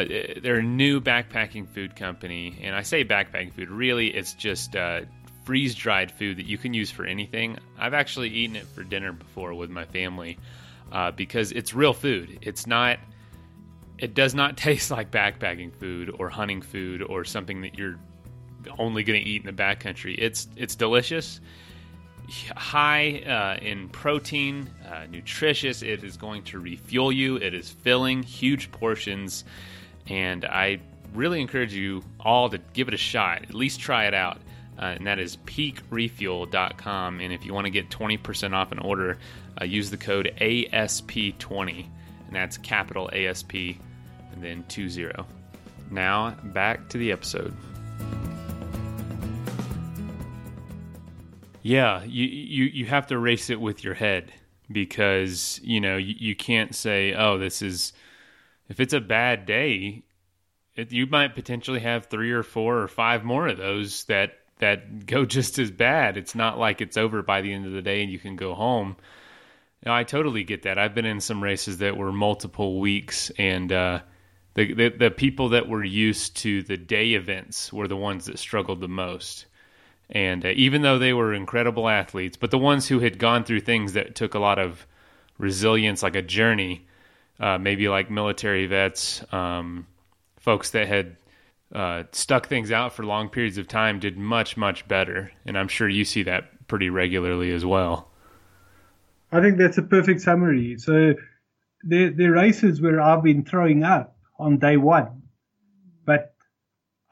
uh, 0.00 0.40
they're 0.42 0.58
a 0.58 0.62
new 0.62 1.00
backpacking 1.00 1.68
food 1.68 1.96
company, 1.96 2.58
and 2.62 2.74
I 2.74 2.82
say 2.82 3.04
backpacking 3.04 3.52
food. 3.52 3.70
Really, 3.70 4.08
it's 4.08 4.34
just 4.34 4.76
uh, 4.76 5.02
freeze 5.44 5.74
dried 5.74 6.12
food 6.12 6.36
that 6.38 6.46
you 6.46 6.58
can 6.58 6.74
use 6.74 6.90
for 6.90 7.04
anything. 7.04 7.58
I've 7.78 7.94
actually 7.94 8.30
eaten 8.30 8.56
it 8.56 8.66
for 8.66 8.84
dinner 8.84 9.12
before 9.12 9.54
with 9.54 9.70
my 9.70 9.84
family 9.84 10.38
uh, 10.92 11.10
because 11.10 11.52
it's 11.52 11.74
real 11.74 11.92
food. 11.92 12.38
It's 12.42 12.66
not. 12.66 12.98
It 13.98 14.14
does 14.14 14.34
not 14.34 14.56
taste 14.56 14.90
like 14.90 15.10
backpacking 15.10 15.74
food 15.74 16.14
or 16.18 16.28
hunting 16.28 16.62
food 16.62 17.02
or 17.02 17.24
something 17.24 17.62
that 17.62 17.78
you're 17.78 17.98
only 18.78 19.02
going 19.02 19.22
to 19.22 19.28
eat 19.28 19.44
in 19.44 19.54
the 19.54 19.62
backcountry. 19.62 20.16
It's 20.18 20.48
it's 20.56 20.74
delicious, 20.74 21.40
high 22.56 23.22
uh, 23.26 23.64
in 23.64 23.88
protein, 23.88 24.68
uh, 24.90 25.06
nutritious. 25.10 25.82
It 25.82 26.04
is 26.04 26.16
going 26.16 26.44
to 26.44 26.58
refuel 26.60 27.12
you. 27.12 27.36
It 27.36 27.54
is 27.54 27.70
filling, 27.70 28.22
huge 28.22 28.70
portions, 28.70 29.44
and 30.10 30.44
I 30.44 30.80
really 31.14 31.40
encourage 31.40 31.72
you 31.72 32.04
all 32.20 32.50
to 32.50 32.58
give 32.58 32.88
it 32.88 32.94
a 32.94 32.98
shot. 32.98 33.42
At 33.42 33.54
least 33.54 33.80
try 33.80 34.06
it 34.06 34.14
out 34.14 34.38
uh, 34.80 34.94
and 34.96 35.06
that 35.06 35.18
is 35.18 35.36
peakrefuel.com. 35.36 37.20
And 37.20 37.32
if 37.32 37.44
you 37.44 37.52
want 37.52 37.66
to 37.66 37.70
get 37.70 37.90
20% 37.90 38.54
off 38.54 38.72
an 38.72 38.78
order, 38.78 39.18
uh, 39.60 39.64
use 39.66 39.90
the 39.90 39.98
code 39.98 40.32
ASP20, 40.40 41.86
and 42.26 42.34
that's 42.34 42.56
capital 42.56 43.10
ASP 43.12 43.54
and 43.54 44.42
then 44.42 44.64
20. 44.68 45.12
Now, 45.90 46.30
back 46.44 46.88
to 46.88 46.98
the 46.98 47.12
episode. 47.12 47.54
Yeah, 51.62 52.02
you, 52.04 52.24
you, 52.24 52.64
you 52.64 52.86
have 52.86 53.06
to 53.08 53.18
race 53.18 53.50
it 53.50 53.60
with 53.60 53.84
your 53.84 53.92
head 53.92 54.32
because, 54.72 55.60
you 55.62 55.78
know, 55.78 55.98
you, 55.98 56.14
you 56.16 56.34
can't 56.34 56.74
say, 56.74 57.12
oh, 57.12 57.36
this 57.36 57.60
is, 57.60 57.92
if 58.70 58.78
it's 58.78 58.94
a 58.94 59.00
bad 59.00 59.44
day, 59.44 60.04
it, 60.76 60.92
you 60.92 61.06
might 61.06 61.34
potentially 61.34 61.80
have 61.80 62.06
three 62.06 62.30
or 62.30 62.44
four 62.44 62.78
or 62.78 62.88
five 62.88 63.24
more 63.24 63.48
of 63.48 63.58
those 63.58 64.04
that 64.04 64.38
that 64.60 65.04
go 65.04 65.24
just 65.36 65.58
as 65.58 65.70
bad. 65.70 66.16
It's 66.16 66.34
not 66.34 66.58
like 66.58 66.80
it's 66.80 66.96
over 66.96 67.20
by 67.22 67.42
the 67.42 67.52
end 67.52 67.66
of 67.66 67.72
the 67.72 67.82
day 67.82 68.02
and 68.02 68.10
you 68.10 68.18
can 68.18 68.36
go 68.36 68.54
home. 68.54 68.96
Now, 69.84 69.94
I 69.94 70.04
totally 70.04 70.44
get 70.44 70.62
that. 70.62 70.78
I've 70.78 70.94
been 70.94 71.06
in 71.06 71.20
some 71.20 71.42
races 71.42 71.78
that 71.78 71.96
were 71.96 72.12
multiple 72.12 72.80
weeks, 72.80 73.30
and 73.38 73.72
uh, 73.72 74.00
the, 74.52 74.74
the, 74.74 74.88
the 74.90 75.10
people 75.10 75.48
that 75.50 75.70
were 75.70 75.82
used 75.82 76.36
to 76.38 76.62
the 76.62 76.76
day 76.76 77.14
events 77.14 77.72
were 77.72 77.88
the 77.88 77.96
ones 77.96 78.26
that 78.26 78.38
struggled 78.38 78.82
the 78.82 78.88
most. 78.88 79.46
And 80.10 80.44
uh, 80.44 80.52
even 80.54 80.82
though 80.82 80.98
they 80.98 81.14
were 81.14 81.32
incredible 81.32 81.88
athletes, 81.88 82.36
but 82.36 82.50
the 82.50 82.58
ones 82.58 82.88
who 82.88 82.98
had 82.98 83.18
gone 83.18 83.42
through 83.44 83.60
things 83.60 83.94
that 83.94 84.14
took 84.14 84.34
a 84.34 84.38
lot 84.38 84.58
of 84.58 84.86
resilience, 85.38 86.02
like 86.02 86.16
a 86.16 86.20
journey, 86.20 86.86
uh, 87.40 87.58
maybe 87.58 87.88
like 87.88 88.10
military 88.10 88.66
vets, 88.66 89.24
um, 89.32 89.86
folks 90.38 90.70
that 90.70 90.86
had 90.86 91.16
uh, 91.74 92.04
stuck 92.12 92.46
things 92.46 92.70
out 92.70 92.92
for 92.92 93.04
long 93.04 93.28
periods 93.28 93.56
of 93.58 93.66
time 93.66 93.98
did 93.98 94.18
much 94.18 94.56
much 94.56 94.86
better, 94.86 95.32
and 95.46 95.56
I'm 95.56 95.68
sure 95.68 95.88
you 95.88 96.04
see 96.04 96.22
that 96.24 96.68
pretty 96.68 96.90
regularly 96.90 97.52
as 97.52 97.64
well. 97.64 98.10
I 99.32 99.40
think 99.40 99.58
that's 99.58 99.78
a 99.78 99.82
perfect 99.82 100.20
summary. 100.20 100.76
So 100.78 101.14
the 101.84 102.10
the 102.10 102.28
races 102.28 102.80
where 102.80 103.00
I've 103.00 103.22
been 103.22 103.44
throwing 103.44 103.84
up 103.84 104.16
on 104.38 104.58
day 104.58 104.76
one, 104.76 105.22
but 106.04 106.34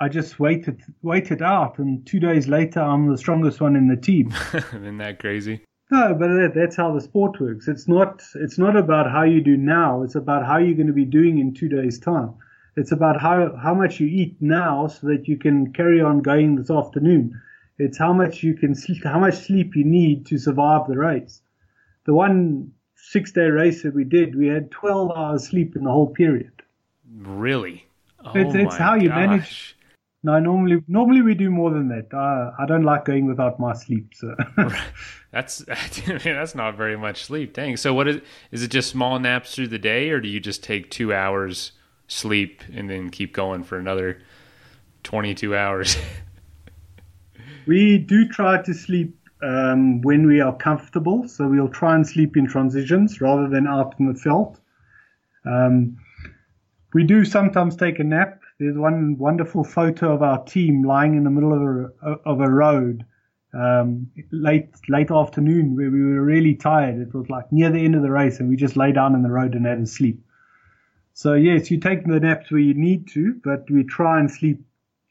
I 0.01 0.09
just 0.09 0.39
waited 0.39 0.83
waited 1.03 1.41
out, 1.41 1.79
and 1.79 2.07
two 2.07 2.21
days 2.21 2.49
later 2.49 2.81
I'm 2.81 3.11
the 3.11 3.19
strongest 3.19 3.61
one 3.61 3.77
in 3.77 3.89
the 3.89 3.97
team. 3.97 4.35
Isn't 4.53 4.99
that 4.99 5.21
crazy? 5.21 5.63
No, 5.91 6.15
but 6.15 6.55
that's 6.55 6.77
how 6.77 6.93
the 6.93 7.01
sport 7.01 7.41
works. 7.41 7.67
It's 7.67 7.89
not 7.89 8.23
it's 8.35 8.59
not 8.59 8.77
about 8.77 9.11
how 9.11 9.23
you 9.23 9.41
do 9.41 9.57
now. 9.57 10.03
It's 10.03 10.17
about 10.17 10.45
how 10.45 10.59
you're 10.59 10.77
going 10.77 10.89
to 10.89 10.93
be 10.93 11.07
doing 11.07 11.39
in 11.39 11.55
two 11.55 11.69
days' 11.69 11.99
time. 11.99 12.35
It's 12.79 12.93
about 12.93 13.21
how, 13.21 13.57
how 13.57 13.75
much 13.75 13.99
you 13.99 14.07
eat 14.07 14.37
now 14.41 14.87
so 14.87 15.09
that 15.09 15.27
you 15.27 15.37
can 15.37 15.73
carry 15.73 16.01
on 16.01 16.23
going 16.23 16.55
this 16.55 16.71
afternoon. 16.71 17.41
It's 17.77 17.99
how 17.99 18.13
much 18.13 18.45
you 18.45 18.55
can 18.55 18.77
sleep, 18.77 19.03
how 19.03 19.19
much 19.19 19.35
sleep 19.35 19.75
you 19.75 19.85
need 19.85 20.27
to 20.27 20.39
survive 20.39 20.87
the 20.87 20.97
race. 20.97 21.43
The 22.07 22.15
one 22.15 22.73
six 22.95 23.33
day 23.33 23.49
race 23.49 23.83
that 23.83 23.95
we 23.95 24.05
did, 24.05 24.37
we 24.37 24.47
had 24.47 24.71
12 24.71 25.11
hours 25.11 25.49
sleep 25.49 25.75
in 25.75 25.85
the 25.85 25.91
whole 25.91 26.13
period. 26.15 26.53
Really? 27.13 27.87
Oh 28.25 28.33
it's, 28.35 28.55
it's 28.55 28.75
oh 28.75 28.79
how 28.79 28.95
you 28.95 29.09
gosh. 29.09 29.17
manage. 29.17 29.77
No, 30.23 30.39
normally 30.41 30.83
normally 30.89 31.23
we 31.23 31.35
do 31.35 31.51
more 31.51 31.71
than 31.71 31.89
that. 31.89 32.13
Uh, 32.13 32.51
I 32.59 32.67
don't 32.67 32.83
like 32.83 33.05
going 33.05 33.27
without 33.27 33.61
my 33.61 33.73
sleep. 33.73 34.13
So 34.15 34.35
that's 35.31 35.59
that's 36.25 36.55
not 36.55 36.77
very 36.77 36.97
much 36.97 37.25
sleep. 37.25 37.55
Dang. 37.55 37.77
So 37.77 37.95
what 37.95 38.09
is 38.09 38.21
is 38.51 38.63
it? 38.63 38.71
Just 38.71 38.91
small 38.91 39.19
naps 39.19 39.55
through 39.55 39.69
the 39.69 39.79
day, 39.79 40.11
or 40.11 40.21
do 40.21 40.29
you 40.29 40.41
just 40.41 40.63
take 40.63 40.91
two 40.91 41.15
hours 41.15 41.73
sleep, 42.09 42.63
and 42.73 42.91
then 42.91 43.11
keep 43.11 43.35
going 43.35 43.63
for 43.63 43.79
another 43.79 44.21
22 45.05 45.55
hours. 45.55 45.97
we 47.67 47.99
do 47.99 48.27
try 48.29 48.61
to 48.63 48.75
sleep 48.75 49.15
um, 49.43 50.01
when 50.03 50.27
we 50.27 50.41
are 50.41 50.57
comfortable, 50.57 51.29
so 51.29 51.47
we'll 51.47 51.69
try 51.69 51.95
and 51.95 52.07
sleep 52.07 52.37
in 52.37 52.47
transitions 52.47 53.21
rather 53.21 53.49
than 53.49 53.67
out 53.67 53.95
in 53.99 54.07
the 54.07 54.13
veld. 54.13 54.59
Um, 55.45 55.99
we 56.95 57.05
do 57.05 57.25
sometimes 57.25 57.77
take 57.77 57.99
a 57.99 58.05
nap. 58.05 58.38
There's 58.59 58.77
one 58.77 59.17
wonderful 59.19 59.63
photo 59.63 60.13
of 60.15 60.23
our 60.23 60.45
team 60.45 60.83
lying 60.83 61.15
in 61.15 61.25
the 61.25 61.31
middle 61.31 61.53
of 61.53 61.93
a, 62.03 62.29
of 62.29 62.41
a 62.41 62.51
road 62.51 63.05
um, 63.55 64.11
late 64.31 64.69
late 64.89 65.11
afternoon 65.11 65.77
where 65.77 65.91
we 65.91 66.03
were 66.03 66.23
really 66.23 66.55
tired. 66.55 66.99
It 67.01 67.15
was 67.15 67.31
like 67.31 67.51
near 67.53 67.71
the 67.71 67.85
end 67.85 67.95
of 67.95 68.03
the 68.03 68.11
race, 68.11 68.41
and 68.41 68.49
we 68.49 68.57
just 68.57 68.77
lay 68.77 68.93
down 68.93 69.15
in 69.15 69.23
the 69.23 69.31
road 69.31 69.55
and 69.55 69.65
had 69.65 69.79
a 69.79 69.87
sleep. 69.87 70.21
So 71.15 71.35
yes, 71.35 71.71
you 71.71 71.79
take 71.81 72.05
the 72.05 72.21
naps 72.21 72.51
where 72.51 72.61
you 72.61 72.75
need 72.75 73.09
to, 73.09 73.41
but 73.45 73.71
we 73.71 73.85
try 73.85 74.19
and 74.19 74.31
sleep 74.31 74.61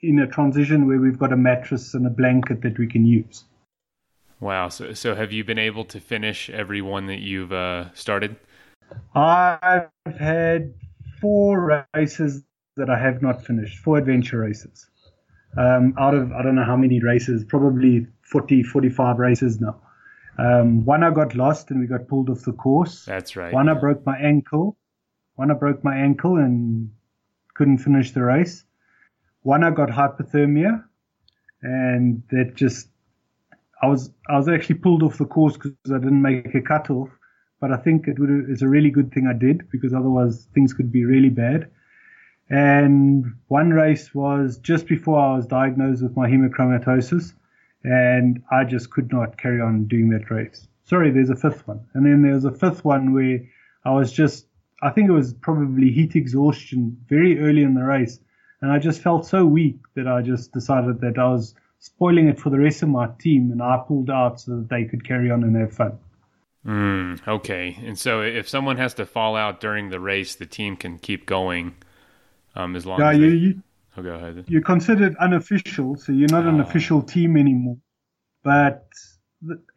in 0.02 0.20
a 0.20 0.28
transition 0.28 0.88
where 0.88 1.00
we've 1.00 1.18
got 1.18 1.34
a 1.34 1.38
mattress 1.38 1.94
and 1.94 2.06
a 2.06 2.10
blanket 2.10 2.62
that 2.62 2.78
we 2.78 2.88
can 2.88 3.06
use. 3.06 3.46
Wow. 4.40 4.70
So, 4.70 4.94
so 4.94 5.16
have 5.16 5.32
you 5.32 5.44
been 5.44 5.58
able 5.58 5.86
to 5.86 6.00
finish 6.00 6.50
every 6.50 6.82
one 6.82 7.08
that 7.08 7.20
you've 7.20 7.52
uh, 7.52 7.94
started? 7.94 8.36
I've 9.16 9.90
had 10.18 10.74
four 11.20 11.84
races 11.96 12.44
that 12.78 12.90
I 12.90 12.98
have 12.98 13.22
not 13.22 13.46
finished, 13.46 13.80
four 13.80 13.98
adventure 13.98 14.40
races. 14.40 14.88
Um, 15.58 15.94
out 15.98 16.14
of, 16.14 16.32
I 16.32 16.44
don't 16.44 16.56
know 16.56 16.64
how 16.64 16.78
many 16.78 17.00
races, 17.00 17.44
probably 17.44 18.08
40, 18.22 18.64
45 18.64 19.18
races 19.20 19.60
now. 19.60 19.82
Um, 20.38 20.86
one 20.86 21.04
I 21.04 21.10
got 21.10 21.36
lost 21.36 21.72
and 21.72 21.80
we 21.80 21.88
got 21.88 22.08
pulled 22.08 22.30
off 22.30 22.42
the 22.42 22.54
course. 22.54 23.06
That's 23.06 23.36
right. 23.36 23.54
One 23.54 23.70
I 23.70 23.74
broke 23.74 24.06
my 24.06 24.18
ankle. 24.18 24.78
One, 25.38 25.52
I 25.52 25.54
broke 25.54 25.84
my 25.84 25.96
ankle 25.96 26.38
and 26.38 26.92
couldn't 27.54 27.78
finish 27.78 28.12
the 28.12 28.24
race. 28.24 28.64
One, 29.44 29.64
I 29.64 29.70
got 29.70 29.90
hypothermia, 29.90 30.84
and 31.62 32.24
that 32.32 32.56
just 32.56 32.90
I 33.82 33.88
was 33.88 34.12
I 34.28 34.36
was 34.36 34.50
actually 34.50 34.80
pulled 34.80 35.04
off 35.04 35.20
the 35.20 35.26
course 35.26 35.54
because 35.54 35.74
I 35.86 36.00
didn't 36.00 36.24
make 36.24 36.54
a 36.56 36.62
cutoff. 36.62 37.10
But 37.62 37.72
I 37.72 37.78
think 37.78 38.08
it 38.08 38.20
would 38.20 38.50
it's 38.50 38.64
a 38.64 38.68
really 38.68 38.90
good 38.90 39.12
thing 39.12 39.28
I 39.28 39.34
did 39.34 39.70
because 39.72 39.94
otherwise 39.94 40.48
things 40.56 40.74
could 40.74 40.92
be 40.92 41.06
really 41.06 41.30
bad. 41.30 41.70
And 42.50 43.36
one 43.48 43.72
race 43.72 44.14
was 44.16 44.58
just 44.58 44.88
before 44.88 45.20
I 45.20 45.36
was 45.36 45.46
diagnosed 45.46 46.02
with 46.02 46.16
my 46.16 46.30
hemochromatosis, 46.30 47.34
and 47.84 48.42
I 48.52 48.64
just 48.64 48.90
could 48.90 49.12
not 49.12 49.38
carry 49.38 49.62
on 49.62 49.88
doing 49.88 50.10
that 50.10 50.30
race. 50.30 50.68
Sorry, 50.86 51.12
there's 51.12 51.30
a 51.30 51.36
fifth 51.36 51.68
one, 51.68 51.86
and 51.94 52.06
then 52.06 52.22
there 52.22 52.34
was 52.34 52.46
a 52.46 52.52
fifth 52.52 52.86
one 52.86 53.14
where 53.14 53.40
I 53.84 53.92
was 53.92 54.12
just 54.12 54.48
I 54.82 54.92
think 54.92 55.10
it 55.10 55.14
was 55.14 55.34
probably 55.34 55.92
heat 55.92 56.16
exhaustion 56.16 56.98
very 57.10 57.40
early 57.40 57.64
in 57.64 57.74
the 57.74 57.84
race. 57.84 58.20
And 58.62 58.72
I 58.72 58.80
just 58.80 59.02
felt 59.02 59.26
so 59.26 59.46
weak 59.46 59.78
that 59.96 60.08
I 60.08 60.22
just 60.22 60.52
decided 60.52 61.02
that 61.02 61.18
I 61.18 61.30
was 61.30 61.56
spoiling 61.80 62.28
it 62.28 62.40
for 62.40 62.50
the 62.50 62.60
rest 62.60 62.84
of 62.84 62.90
my 62.90 63.10
team 63.20 63.52
and 63.52 63.62
I 63.62 63.84
pulled 63.88 64.10
out 64.10 64.40
so 64.40 64.58
that 64.58 64.70
they 64.70 64.86
could 64.86 65.08
carry 65.08 65.32
on 65.32 65.44
and 65.44 65.56
have 65.56 65.74
fun. 65.74 65.98
Mm, 66.66 67.28
okay. 67.28 67.78
And 67.86 67.98
so 67.98 68.22
if 68.22 68.50
someone 68.50 68.78
has 68.78 68.94
to 68.96 69.06
fall 69.06 69.36
out 69.36 69.60
during 69.60 69.90
the 69.90 70.00
race, 70.00 70.36
the 70.36 70.46
team 70.46 70.76
can 70.76 70.98
keep 70.98 71.26
going 71.26 71.76
um, 72.58 72.76
as 72.76 72.86
long 72.86 73.00
yeah, 73.00 73.12
as. 73.12 73.18
You, 73.18 73.30
they... 73.30 73.36
you, 73.36 73.64
oh, 73.98 74.04
go 74.04 74.10
ahead. 74.16 74.46
You're 74.48 74.62
considered 74.62 75.16
unofficial, 75.18 75.96
so 75.96 76.12
you're 76.12 76.32
not 76.32 76.46
oh. 76.46 76.50
an 76.50 76.60
official 76.60 77.02
team 77.02 77.38
anymore. 77.38 77.78
But 78.44 78.88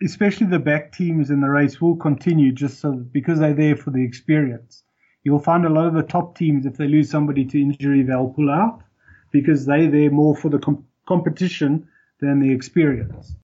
especially 0.02 0.46
the 0.46 0.58
back 0.58 0.92
teams 0.92 1.30
in 1.30 1.40
the 1.40 1.48
race 1.48 1.80
will 1.80 1.96
continue 1.96 2.50
just 2.50 2.80
so 2.80 2.92
because 2.92 3.38
they're 3.38 3.54
there 3.54 3.76
for 3.76 3.90
the 3.90 4.02
experience 4.02 4.82
you'll 5.24 5.38
find 5.38 5.64
a 5.64 5.68
lot 5.68 5.86
of 5.86 5.94
the 5.94 6.02
top 6.02 6.36
teams, 6.36 6.66
if 6.66 6.76
they 6.76 6.88
lose 6.88 7.10
somebody 7.10 7.44
to 7.44 7.60
injury, 7.60 8.02
they'll 8.02 8.28
pull 8.28 8.50
out 8.50 8.82
because 9.30 9.66
they're 9.66 9.90
there 9.90 10.10
more 10.10 10.36
for 10.36 10.48
the 10.48 10.58
com- 10.58 10.84
competition 11.06 11.88
than 12.20 12.40
the 12.40 12.52
experience. 12.52 13.34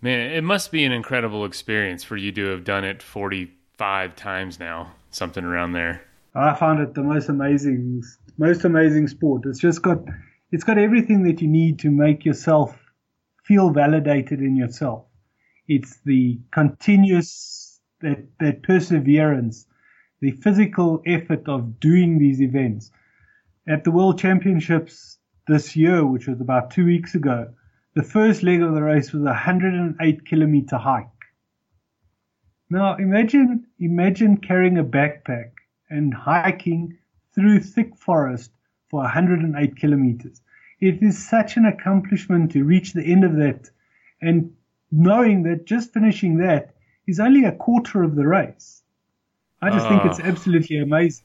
Man, 0.00 0.32
it 0.32 0.44
must 0.44 0.72
be 0.72 0.84
an 0.84 0.92
incredible 0.92 1.44
experience 1.44 2.02
for 2.02 2.16
you 2.16 2.32
to 2.32 2.46
have 2.46 2.64
done 2.64 2.84
it 2.84 3.02
45 3.02 4.16
times 4.16 4.58
now, 4.58 4.92
something 5.10 5.44
around 5.44 5.72
there. 5.72 6.02
I 6.34 6.54
found 6.54 6.80
it 6.80 6.94
the 6.94 7.02
most 7.02 7.28
amazing, 7.28 8.02
most 8.38 8.64
amazing 8.64 9.08
sport. 9.08 9.42
It's 9.44 9.58
just 9.58 9.82
got 9.82 9.98
it's 10.50 10.64
got 10.64 10.78
everything 10.78 11.22
that 11.24 11.40
you 11.40 11.48
need 11.48 11.78
to 11.80 11.90
make 11.90 12.24
yourself 12.24 12.76
feel 13.44 13.70
validated 13.70 14.40
in 14.40 14.56
yourself. 14.56 15.06
It's 15.66 15.98
the 16.04 16.40
continuous, 16.52 17.80
that, 18.00 18.26
that 18.40 18.62
perseverance, 18.62 19.66
the 20.20 20.32
physical 20.32 21.02
effort 21.06 21.48
of 21.48 21.80
doing 21.80 22.18
these 22.18 22.40
events. 22.42 22.90
At 23.66 23.84
the 23.84 23.90
World 23.90 24.18
Championships 24.18 25.18
this 25.48 25.74
year, 25.74 26.04
which 26.04 26.26
was 26.26 26.40
about 26.40 26.70
two 26.70 26.84
weeks 26.84 27.14
ago, 27.14 27.52
the 27.94 28.02
first 28.02 28.42
leg 28.42 28.60
of 28.60 28.74
the 28.74 28.82
race 28.82 29.12
was 29.12 29.22
a 29.22 29.26
108 29.26 30.26
kilometer 30.26 30.76
hike. 30.76 31.06
Now 32.68 32.96
imagine, 32.96 33.66
imagine 33.78 34.38
carrying 34.38 34.78
a 34.78 34.84
backpack 34.84 35.52
and 35.92 36.14
hiking 36.14 36.98
through 37.34 37.60
thick 37.60 37.96
forest 37.96 38.50
for 38.88 39.00
108 39.00 39.76
kilometers. 39.76 40.40
It 40.80 41.02
is 41.02 41.28
such 41.28 41.56
an 41.56 41.66
accomplishment 41.66 42.52
to 42.52 42.64
reach 42.64 42.92
the 42.92 43.04
end 43.04 43.24
of 43.24 43.36
that 43.36 43.70
and 44.20 44.52
knowing 44.90 45.42
that 45.44 45.64
just 45.64 45.92
finishing 45.92 46.38
that 46.38 46.74
is 47.06 47.20
only 47.20 47.44
a 47.44 47.52
quarter 47.52 48.02
of 48.02 48.14
the 48.14 48.26
race. 48.26 48.82
I 49.60 49.70
just 49.70 49.86
uh, 49.86 49.88
think 49.88 50.04
it's 50.04 50.20
ah. 50.20 50.26
absolutely 50.26 50.78
amazing. 50.78 51.24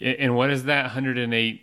And 0.00 0.36
what 0.36 0.50
is 0.50 0.64
that 0.64 0.82
108 0.82 1.62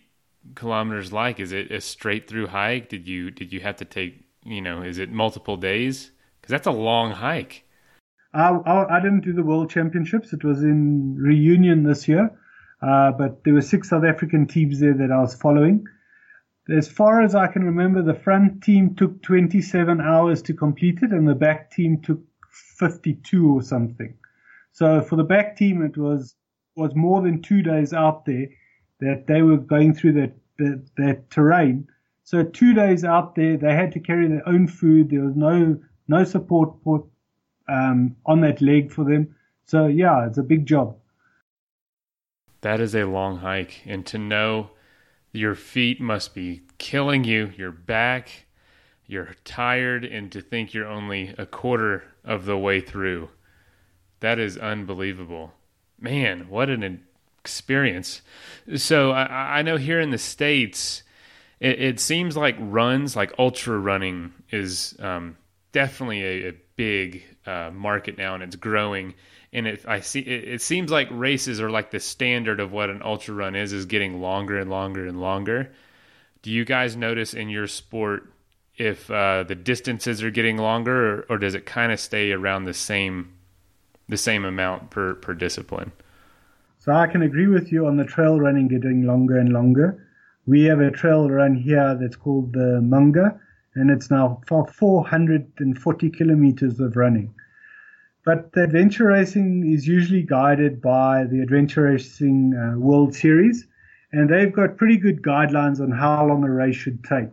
kilometers 0.55 1.13
like? 1.13 1.39
Is 1.39 1.51
it 1.51 1.71
a 1.71 1.81
straight 1.81 2.27
through 2.27 2.47
hike? 2.47 2.89
Did 2.89 3.07
you 3.07 3.31
did 3.31 3.53
you 3.53 3.59
have 3.61 3.77
to 3.77 3.85
take 3.85 4.23
you 4.43 4.61
know? 4.61 4.81
Is 4.81 4.97
it 4.97 5.11
multiple 5.11 5.57
days? 5.57 6.11
Because 6.41 6.51
that's 6.51 6.67
a 6.67 6.71
long 6.71 7.11
hike. 7.11 7.64
I, 8.35 8.49
I, 8.49 8.97
I, 8.97 8.99
didn't 8.99 9.21
do 9.21 9.33
the 9.33 9.43
World 9.43 9.69
Championships. 9.69 10.33
It 10.33 10.43
was 10.43 10.61
in 10.61 11.15
Reunion 11.17 11.83
this 11.83 12.07
year, 12.07 12.29
uh, 12.81 13.11
but 13.13 13.43
there 13.43 13.53
were 13.53 13.61
six 13.61 13.89
South 13.89 14.03
African 14.03 14.45
teams 14.45 14.79
there 14.79 14.93
that 14.93 15.11
I 15.11 15.21
was 15.21 15.33
following. 15.33 15.85
As 16.69 16.87
far 16.87 17.21
as 17.21 17.33
I 17.33 17.47
can 17.47 17.63
remember, 17.63 18.01
the 18.01 18.13
front 18.13 18.61
team 18.61 18.95
took 18.95 19.21
27 19.21 20.01
hours 20.01 20.41
to 20.43 20.53
complete 20.53 20.99
it, 21.01 21.11
and 21.11 21.27
the 21.27 21.35
back 21.35 21.71
team 21.71 22.01
took 22.01 22.19
52 22.77 23.55
or 23.55 23.61
something. 23.61 24.15
So 24.73 25.01
for 25.01 25.15
the 25.15 25.23
back 25.23 25.55
team, 25.55 25.81
it 25.81 25.97
was 25.97 26.35
was 26.75 26.93
more 26.93 27.21
than 27.21 27.41
two 27.41 27.61
days 27.61 27.93
out 27.93 28.25
there 28.25 28.47
that 28.99 29.27
they 29.27 29.41
were 29.41 29.57
going 29.57 29.93
through 29.93 30.11
that, 30.11 30.33
that, 30.57 30.85
that 30.97 31.29
terrain. 31.29 31.87
So 32.23 32.43
two 32.43 32.73
days 32.73 33.05
out 33.05 33.35
there, 33.35 33.55
they 33.55 33.73
had 33.73 33.93
to 33.93 34.01
carry 34.01 34.27
their 34.27 34.45
own 34.45 34.67
food. 34.67 35.09
There 35.09 35.23
was 35.23 35.37
no 35.37 35.79
no 36.07 36.23
support 36.23 36.83
um, 37.67 38.15
on 38.25 38.41
that 38.41 38.61
leg 38.61 38.91
for 38.91 39.03
them. 39.03 39.35
So 39.65 39.87
yeah, 39.87 40.27
it's 40.27 40.37
a 40.37 40.43
big 40.43 40.65
job. 40.65 40.97
That 42.61 42.79
is 42.79 42.95
a 42.95 43.05
long 43.05 43.37
hike, 43.37 43.81
and 43.85 44.05
to 44.07 44.17
know 44.17 44.71
your 45.31 45.55
feet 45.55 45.99
must 46.01 46.33
be 46.33 46.63
killing 46.77 47.23
you, 47.23 47.51
your 47.57 47.71
back, 47.71 48.45
you're 49.05 49.35
tired, 49.43 50.03
and 50.03 50.31
to 50.31 50.41
think 50.41 50.73
you're 50.73 50.87
only 50.87 51.35
a 51.37 51.45
quarter 51.45 52.03
of 52.23 52.45
the 52.45 52.57
way 52.57 52.81
through. 52.81 53.29
That 54.21 54.39
is 54.39 54.57
unbelievable. 54.57 55.53
Man, 55.99 56.49
what 56.49 56.69
an 56.69 57.03
experience. 57.39 58.21
So 58.75 59.11
I, 59.11 59.59
I 59.59 59.61
know 59.61 59.77
here 59.77 59.99
in 59.99 60.09
the 60.09 60.17
States, 60.17 61.03
it, 61.59 61.79
it, 61.79 61.99
seems 61.99 62.35
like 62.35 62.55
runs, 62.59 63.15
like 63.15 63.33
ultra 63.37 63.77
running, 63.77 64.33
is 64.49 64.95
um, 64.99 65.37
definitely 65.71 66.23
a, 66.23 66.49
a 66.49 66.53
big 66.75 67.23
uh, 67.45 67.71
market 67.73 68.17
now 68.17 68.33
and 68.33 68.43
it's 68.43 68.55
growing. 68.55 69.13
And 69.53 69.67
it, 69.67 69.85
I 69.87 70.01
see, 70.01 70.19
it, 70.19 70.55
it 70.55 70.61
seems 70.61 70.91
like 70.91 71.07
races 71.11 71.61
are 71.61 71.69
like 71.69 71.91
the 71.91 71.99
standard 71.99 72.59
of 72.59 72.71
what 72.71 72.89
an 72.89 73.01
ultra 73.03 73.33
run 73.33 73.55
is, 73.55 73.73
is 73.73 73.85
getting 73.85 74.21
longer 74.21 74.59
and 74.59 74.69
longer 74.69 75.07
and 75.07 75.19
longer. 75.21 75.71
Do 76.41 76.51
you 76.51 76.65
guys 76.65 76.95
notice 76.95 77.33
in 77.33 77.49
your 77.49 77.67
sport 77.67 78.31
if 78.77 79.09
uh, 79.09 79.43
the 79.43 79.55
distances 79.55 80.21
are 80.21 80.31
getting 80.31 80.57
longer, 80.57 81.13
or, 81.13 81.25
or 81.29 81.37
does 81.37 81.55
it 81.55 81.65
kind 81.65 81.91
of 81.91 81.99
stay 81.99 82.31
around 82.31 82.65
the 82.65 82.73
same 82.73 83.31
the 84.07 84.17
same 84.17 84.45
amount 84.45 84.91
per 84.91 85.15
per 85.15 85.33
discipline? 85.33 85.91
So 86.79 86.91
I 86.91 87.07
can 87.07 87.23
agree 87.23 87.47
with 87.47 87.71
you 87.71 87.87
on 87.87 87.97
the 87.97 88.03
trail 88.03 88.39
running 88.39 88.67
getting 88.67 89.07
longer 89.07 89.39
and 89.39 89.51
longer. 89.51 90.07
We 90.45 90.65
have 90.65 90.79
a 90.79 90.91
trail 90.91 91.29
run 91.29 91.55
here 91.55 91.97
that's 91.99 92.15
called 92.15 92.53
the 92.53 92.79
Munga, 92.83 93.39
and 93.75 93.91
it's 93.91 94.09
now 94.09 94.41
440 94.47 96.09
kilometers 96.09 96.79
of 96.79 96.95
running. 96.95 97.33
But 98.25 98.53
the 98.53 98.63
adventure 98.63 99.07
racing 99.07 99.71
is 99.71 99.87
usually 99.87 100.23
guided 100.23 100.81
by 100.81 101.25
the 101.25 101.41
Adventure 101.41 101.83
Racing 101.83 102.55
uh, 102.55 102.79
World 102.79 103.13
Series, 103.13 103.67
and 104.11 104.29
they've 104.29 104.51
got 104.51 104.77
pretty 104.77 104.97
good 104.97 105.21
guidelines 105.21 105.79
on 105.79 105.91
how 105.91 106.25
long 106.25 106.43
a 106.43 106.49
race 106.49 106.75
should 106.75 107.03
take. 107.03 107.29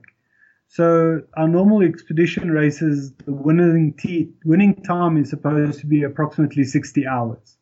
So 0.69 1.23
our 1.35 1.49
normal 1.49 1.83
expedition 1.83 2.51
races, 2.51 3.13
the 3.25 3.33
winning, 3.33 3.95
t- 3.95 4.33
winning 4.45 4.75
time 4.83 5.17
is 5.17 5.31
supposed 5.31 5.81
to 5.81 5.87
be 5.87 6.03
approximately 6.03 6.65
60 6.65 7.07
hours. 7.07 7.57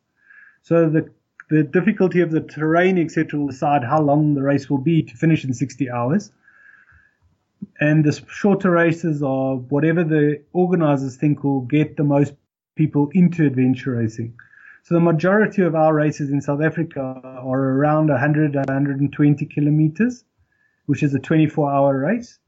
So 0.63 0.89
the 0.89 1.09
the 1.51 1.63
difficulty 1.63 2.21
of 2.21 2.31
the 2.31 2.39
terrain, 2.39 2.97
etc., 2.97 3.37
will 3.37 3.47
decide 3.47 3.83
how 3.83 4.01
long 4.01 4.33
the 4.33 4.41
race 4.41 4.69
will 4.69 4.77
be 4.77 5.03
to 5.03 5.17
finish 5.17 5.43
in 5.43 5.53
60 5.53 5.91
hours. 5.91 6.31
And 7.79 8.03
the 8.03 8.21
shorter 8.27 8.71
races 8.71 9.21
are 9.23 9.55
whatever 9.55 10.03
the 10.03 10.41
organizers 10.53 11.15
think 11.15 11.43
will 11.43 11.61
get 11.61 11.97
the 11.97 12.03
most 12.03 12.33
people 12.75 13.09
into 13.13 13.45
adventure 13.45 13.91
racing. 13.91 14.33
So 14.83 14.95
the 14.95 15.01
majority 15.01 15.61
of 15.61 15.75
our 15.75 15.93
races 15.93 16.29
in 16.31 16.41
South 16.41 16.61
Africa 16.61 17.21
are 17.23 17.59
around 17.59 18.09
100, 18.09 18.55
120 18.55 19.45
kilometers, 19.45 20.23
which 20.87 21.03
is 21.03 21.13
a 21.13 21.19
24 21.19 21.71
hour 21.71 21.97
race. 21.97 22.39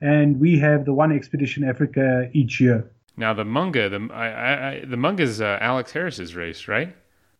And 0.00 0.38
we 0.38 0.58
have 0.58 0.84
the 0.84 0.92
one 0.92 1.12
expedition 1.12 1.64
Africa 1.64 2.28
each 2.32 2.60
year. 2.60 2.90
Now 3.16 3.34
the 3.34 3.44
Munga, 3.44 3.90
the 3.90 4.14
I, 4.14 4.26
I, 4.28 4.84
the 4.84 4.96
Munga 4.96 5.20
is 5.20 5.40
uh, 5.40 5.58
Alex 5.60 5.90
Harris's 5.92 6.36
race, 6.36 6.68
right? 6.68 6.94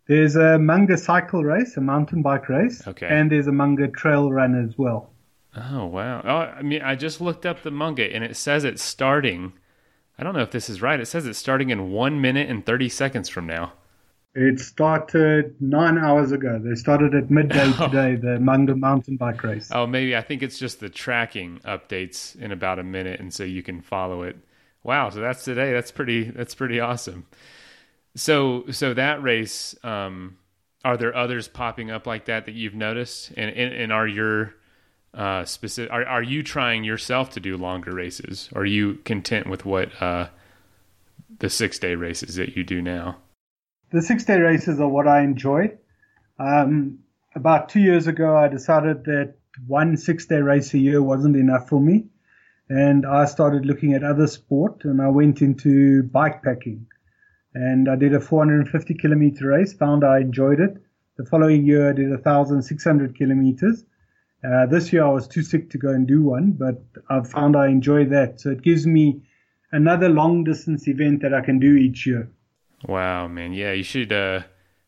There's 0.09 0.37
a 0.37 0.59
Munga 0.59 0.99
cycle 0.99 1.45
race, 1.45 1.77
a 1.77 1.81
mountain 1.81 2.23
bike 2.23 2.49
race, 2.49 2.87
okay. 2.89 3.07
and 3.07 3.31
there's 3.31 3.47
a 3.47 3.53
Munga 3.53 3.95
trail 3.95 4.33
run 4.33 4.55
as 4.61 4.77
well. 4.79 5.13
Oh 5.57 5.87
wow! 5.87 6.23
Oh, 6.25 6.59
I 6.59 6.63
mean, 6.63 6.83
I 6.83 6.95
just 6.95 7.21
looked 7.21 7.47
up 7.47 7.63
the 7.63 7.71
Munga, 7.71 8.15
and 8.15 8.23
it 8.23 8.37
says 8.37 8.65
it's 8.65 8.83
starting. 8.83 9.55
I 10.19 10.25
don't 10.25 10.35
know 10.35 10.43
if 10.43 10.51
this 10.51 10.69
is 10.69 10.83
right. 10.83 11.01
It 11.01 11.07
says 11.07 11.27
it's 11.27 11.39
starting 11.39 11.71
in 11.71 11.91
one 11.91 12.21
minute 12.21 12.51
and 12.51 12.65
thirty 12.65 12.89
seconds 12.89 13.29
from 13.29 13.47
now. 13.47 13.73
It 14.35 14.61
started 14.61 15.57
nine 15.61 15.99
hours 15.99 16.33
ago. 16.33 16.61
They 16.63 16.75
started 16.75 17.15
at 17.15 17.31
midday 17.31 17.73
oh. 17.79 17.89
today, 17.89 18.15
the 18.15 18.39
Munga 18.39 18.79
mountain 18.79 19.17
bike 19.17 19.43
race. 19.43 19.71
Oh, 19.73 19.87
maybe 19.87 20.15
I 20.15 20.21
think 20.21 20.43
it's 20.43 20.59
just 20.59 20.81
the 20.81 20.91
tracking 20.91 21.61
updates 21.65 22.37
in 22.37 22.53
about 22.53 22.79
a 22.79 22.85
minute, 22.85 23.19
and 23.19 23.33
so 23.33 23.45
you 23.45 23.63
can 23.63 23.81
follow 23.81 24.23
it. 24.23 24.37
Wow! 24.83 25.11
So 25.11 25.21
that's 25.21 25.45
today. 25.45 25.73
That's 25.73 25.91
pretty. 25.91 26.25
That's 26.25 26.55
pretty 26.55 26.79
awesome. 26.79 27.27
So 28.15 28.65
so 28.71 28.95
that 28.95 29.23
race, 29.23 29.75
um, 29.83 30.37
are 30.85 30.97
there 30.97 31.17
others 31.17 31.49
popping 31.49 31.91
up 31.91 32.07
like 32.07 32.27
that 32.27 32.47
that 32.47 32.55
you've 32.55 32.75
noticed? 32.75 33.33
And 33.37 33.51
and, 33.51 33.73
and 33.73 33.93
are 33.93 34.07
your 34.07 34.55
uh, 35.15 35.45
specific 35.45 35.93
are 35.93 36.05
are 36.05 36.23
you 36.23 36.43
trying 36.43 36.85
yourself 36.85 37.31
to 37.31 37.41
do 37.41 37.57
longer 37.57 37.95
races? 37.95 38.49
Are 38.55 38.65
you 38.65 38.95
content 39.05 39.49
with 39.49 39.65
what 39.65 39.91
uh, 40.03 40.29
the 41.39 41.51
six 41.51 41.79
day 41.79 41.95
races 41.95 42.37
that 42.37 42.57
you 42.57 42.65
do 42.65 42.83
now? 42.83 43.17
The 43.91 44.03
six 44.03 44.25
day 44.25 44.39
races 44.39 44.81
are 44.81 44.89
what 44.89 45.09
I 45.09 45.23
enjoy. 45.23 45.73
Um, 46.39 46.99
about 47.35 47.69
two 47.69 47.81
years 47.81 48.07
ago, 48.07 48.37
I 48.37 48.49
decided 48.49 49.05
that 49.05 49.35
one 49.67 49.97
six 49.97 50.27
day 50.27 50.41
race 50.41 50.75
a 50.75 50.79
year 50.79 51.03
wasn't 51.03 51.37
enough 51.37 51.69
for 51.69 51.81
me. 51.81 52.07
And 52.71 53.07
I 53.07 53.25
started 53.25 53.65
looking 53.65 53.95
at 53.95 54.05
other 54.05 54.27
sport 54.27 54.85
and 54.85 55.01
I 55.01 55.09
went 55.09 55.41
into 55.41 56.03
bike 56.03 56.43
packing 56.43 56.87
and 57.55 57.89
I 57.89 57.97
did 57.97 58.15
a 58.15 58.21
450 58.21 58.95
kilometer 58.95 59.49
race. 59.49 59.73
Found 59.75 60.05
I 60.05 60.19
enjoyed 60.21 60.61
it. 60.61 60.77
The 61.17 61.25
following 61.25 61.65
year, 61.67 61.91
I 61.91 61.93
did 61.93 62.11
1,600 62.11 63.17
kilometers. 63.17 63.85
Uh, 64.45 64.67
this 64.67 64.93
year, 64.93 65.05
I 65.05 65.11
was 65.11 65.27
too 65.27 65.43
sick 65.43 65.71
to 65.71 65.79
go 65.79 65.89
and 65.89 66.07
do 66.07 66.23
one, 66.23 66.53
but 66.53 66.83
I've 67.11 67.29
found 67.29 67.57
I 67.57 67.69
enjoy 67.69 68.05
that. 68.07 68.41
So 68.41 68.51
it 68.51 68.63
gives 68.63 68.87
me 68.87 69.23
another 69.73 70.09
long 70.09 70.45
distance 70.45 70.87
event 70.87 71.23
that 71.23 71.35
I 71.35 71.41
can 71.41 71.59
do 71.59 71.75
each 71.75 72.07
year. 72.07 72.31
Wow, 72.87 73.27
man. 73.27 73.53
Yeah, 73.53 73.73
you 73.73 73.83
should. 73.83 74.13
Uh, 74.13 74.43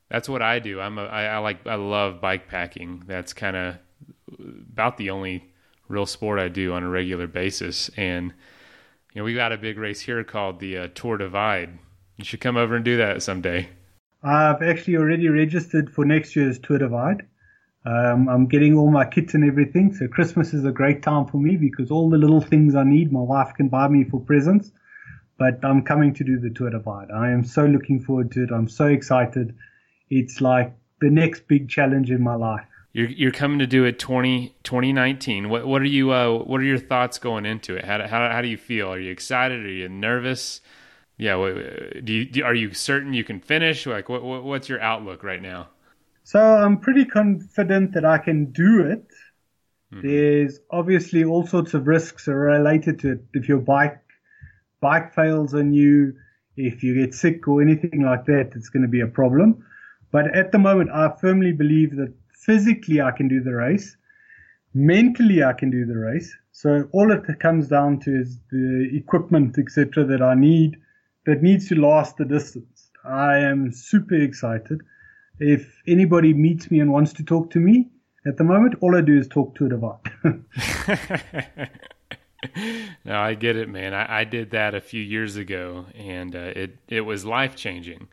that's 0.08 0.28
what 0.28 0.42
I 0.42 0.60
do. 0.60 0.80
I'm 0.80 0.98
a, 0.98 1.04
I, 1.04 1.24
I 1.24 1.38
like, 1.38 1.66
I 1.66 1.74
love 1.74 2.20
bike 2.20 2.48
packing. 2.48 3.02
That's 3.06 3.32
kind 3.32 3.56
of 3.56 3.76
about 4.38 4.96
the 4.96 5.10
only 5.10 5.52
real 5.88 6.06
sport 6.06 6.38
I 6.38 6.48
do 6.48 6.72
on 6.72 6.84
a 6.84 6.88
regular 6.88 7.26
basis. 7.26 7.90
And, 7.96 8.32
you 9.12 9.20
know, 9.20 9.24
we 9.24 9.34
got 9.34 9.52
a 9.52 9.58
big 9.58 9.78
race 9.78 10.00
here 10.00 10.22
called 10.22 10.60
the 10.60 10.78
uh, 10.78 10.88
Tour 10.94 11.16
Divide 11.16 11.78
you 12.20 12.24
should 12.24 12.40
come 12.40 12.58
over 12.58 12.76
and 12.76 12.84
do 12.84 12.98
that 12.98 13.22
someday. 13.22 13.70
I've 14.22 14.60
actually 14.60 14.96
already 14.96 15.28
registered 15.28 15.90
for 15.90 16.04
next 16.04 16.36
year's 16.36 16.58
Tour 16.58 16.76
Divide. 16.76 17.26
Um, 17.86 18.28
I'm 18.28 18.46
getting 18.46 18.76
all 18.76 18.90
my 18.90 19.06
kits 19.06 19.34
and 19.34 19.44
everything. 19.44 19.94
So 19.94 20.06
Christmas 20.06 20.52
is 20.52 20.64
a 20.64 20.70
great 20.70 21.02
time 21.02 21.26
for 21.26 21.38
me 21.38 21.56
because 21.56 21.90
all 21.90 22.10
the 22.10 22.18
little 22.18 22.40
things 22.40 22.74
I 22.74 22.84
need, 22.84 23.10
my 23.10 23.20
wife 23.20 23.54
can 23.56 23.68
buy 23.68 23.88
me 23.88 24.04
for 24.04 24.20
presents. 24.20 24.70
But 25.38 25.64
I'm 25.64 25.82
coming 25.82 26.12
to 26.14 26.24
do 26.24 26.38
the 26.38 26.50
Tour 26.50 26.70
Divide. 26.70 27.10
I 27.10 27.30
am 27.30 27.44
so 27.44 27.64
looking 27.64 28.00
forward 28.00 28.30
to 28.32 28.44
it. 28.44 28.50
I'm 28.50 28.68
so 28.68 28.86
excited. 28.86 29.54
It's 30.10 30.42
like 30.42 30.74
the 31.00 31.08
next 31.08 31.48
big 31.48 31.70
challenge 31.70 32.10
in 32.10 32.22
my 32.22 32.34
life. 32.34 32.64
You're 32.92 33.08
you're 33.08 33.30
coming 33.30 33.60
to 33.60 33.66
do 33.66 33.84
it 33.84 33.98
20, 33.98 34.54
2019. 34.64 35.48
What 35.48 35.66
what 35.66 35.80
are 35.80 35.86
you 35.86 36.12
uh, 36.12 36.38
what 36.38 36.60
are 36.60 36.64
your 36.64 36.78
thoughts 36.78 37.18
going 37.18 37.46
into 37.46 37.76
it? 37.76 37.84
How 37.84 37.98
do, 37.98 38.04
how 38.04 38.28
how 38.28 38.42
do 38.42 38.48
you 38.48 38.58
feel? 38.58 38.92
Are 38.92 38.98
you 38.98 39.12
excited? 39.12 39.64
Are 39.64 39.70
you 39.70 39.88
nervous? 39.88 40.60
Yeah, 41.16 41.36
do 42.02 42.12
you 42.12 42.44
are 42.44 42.54
you 42.54 42.74
certain 42.74 43.14
you 43.14 43.24
can 43.24 43.40
finish? 43.40 43.86
Like 43.86 44.08
what, 44.08 44.22
what 44.22 44.42
what's 44.42 44.68
your 44.68 44.80
outlook 44.80 45.22
right 45.22 45.40
now? 45.40 45.68
So 46.30 46.38
I'm 46.38 46.78
pretty 46.78 47.06
confident 47.06 47.92
that 47.94 48.04
I 48.04 48.18
can 48.18 48.52
do 48.52 48.82
it. 48.82 49.08
Mm-hmm. 49.92 50.06
There's 50.06 50.60
obviously 50.70 51.24
all 51.24 51.44
sorts 51.44 51.74
of 51.74 51.88
risks 51.88 52.28
related 52.28 53.00
to 53.00 53.12
it. 53.14 53.24
If 53.34 53.48
your 53.48 53.58
bike 53.58 54.00
bike 54.80 55.12
fails 55.12 55.54
on 55.54 55.72
you, 55.72 56.14
if 56.56 56.84
you 56.84 56.94
get 56.94 57.14
sick 57.16 57.48
or 57.48 57.60
anything 57.60 58.04
like 58.04 58.26
that, 58.26 58.52
it's 58.54 58.68
going 58.68 58.84
to 58.84 58.88
be 58.88 59.00
a 59.00 59.08
problem. 59.08 59.66
But 60.12 60.32
at 60.32 60.52
the 60.52 60.60
moment, 60.60 60.90
I 60.90 61.12
firmly 61.20 61.50
believe 61.50 61.96
that 61.96 62.14
physically 62.32 63.00
I 63.00 63.10
can 63.10 63.26
do 63.26 63.40
the 63.40 63.56
race. 63.56 63.96
Mentally, 64.72 65.42
I 65.42 65.52
can 65.52 65.68
do 65.68 65.84
the 65.84 65.98
race. 65.98 66.32
So 66.52 66.88
all 66.92 67.10
it 67.10 67.24
comes 67.40 67.66
down 67.66 67.98
to 68.04 68.20
is 68.20 68.38
the 68.52 68.88
equipment, 68.94 69.58
etc., 69.58 70.04
that 70.04 70.22
I 70.22 70.36
need 70.36 70.76
that 71.26 71.42
needs 71.42 71.68
to 71.70 71.74
last 71.74 72.18
the 72.18 72.24
distance. 72.24 72.88
I 73.04 73.38
am 73.38 73.72
super 73.72 74.14
excited. 74.14 74.80
If 75.40 75.80
anybody 75.86 76.34
meets 76.34 76.70
me 76.70 76.80
and 76.80 76.92
wants 76.92 77.14
to 77.14 77.24
talk 77.24 77.50
to 77.52 77.58
me 77.58 77.88
at 78.26 78.36
the 78.36 78.44
moment, 78.44 78.74
all 78.80 78.94
I 78.94 79.00
do 79.00 79.18
is 79.18 79.26
talk 79.26 79.54
to 79.56 79.66
a 79.66 79.68
device. 79.70 79.98
no, 83.04 83.18
I 83.18 83.34
get 83.34 83.56
it, 83.56 83.68
man. 83.68 83.94
I, 83.94 84.20
I, 84.20 84.24
did 84.24 84.50
that 84.50 84.74
a 84.74 84.80
few 84.80 85.02
years 85.02 85.36
ago, 85.36 85.86
and 85.94 86.36
uh, 86.36 86.52
it 86.54 86.76
it 86.88 87.00
was 87.00 87.24
life 87.24 87.56
changing. 87.56 88.08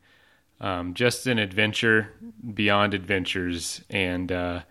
Um, 0.62 0.94
just 0.94 1.28
an 1.28 1.38
adventure 1.38 2.14
beyond 2.54 2.94
adventures, 2.94 3.82
and 3.90 4.32
uh, 4.32 4.62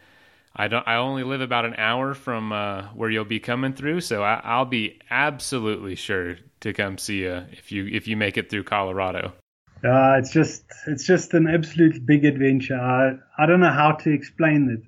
I 0.55 0.69
don't. 0.69 0.89
I 0.89 0.97
only 0.97 1.23
live 1.23 1.43
about 1.43 1.67
an 1.67 1.75
hour 1.77 2.15
from 2.15 2.53
uh, 2.53 2.85
where 2.95 3.11
you'll 3.11 3.27
be 3.27 3.41
coming 3.41 3.75
through, 3.75 4.01
so 4.01 4.23
I, 4.23 4.59
will 4.59 4.65
be 4.65 4.99
absolutely 5.11 5.95
sure 5.95 6.39
to 6.61 6.73
come 6.73 6.97
see 6.97 7.21
you 7.21 7.45
if 7.53 7.71
you 7.71 7.87
if 7.87 8.09
you 8.09 8.17
make 8.17 8.39
it 8.39 8.49
through 8.49 8.65
Colorado. 8.65 9.35
Uh, 9.85 10.17
it's 10.19 10.33
just 10.33 10.65
it's 10.87 11.05
just 11.05 11.35
an 11.35 11.47
absolute 11.47 12.05
big 12.05 12.25
adventure. 12.25 12.79
I, 12.79 13.19
I 13.39 13.47
don't 13.47 13.61
know 13.61 13.73
how 13.73 13.93
to 13.93 14.11
explain 14.11 14.71
it. 14.71 14.83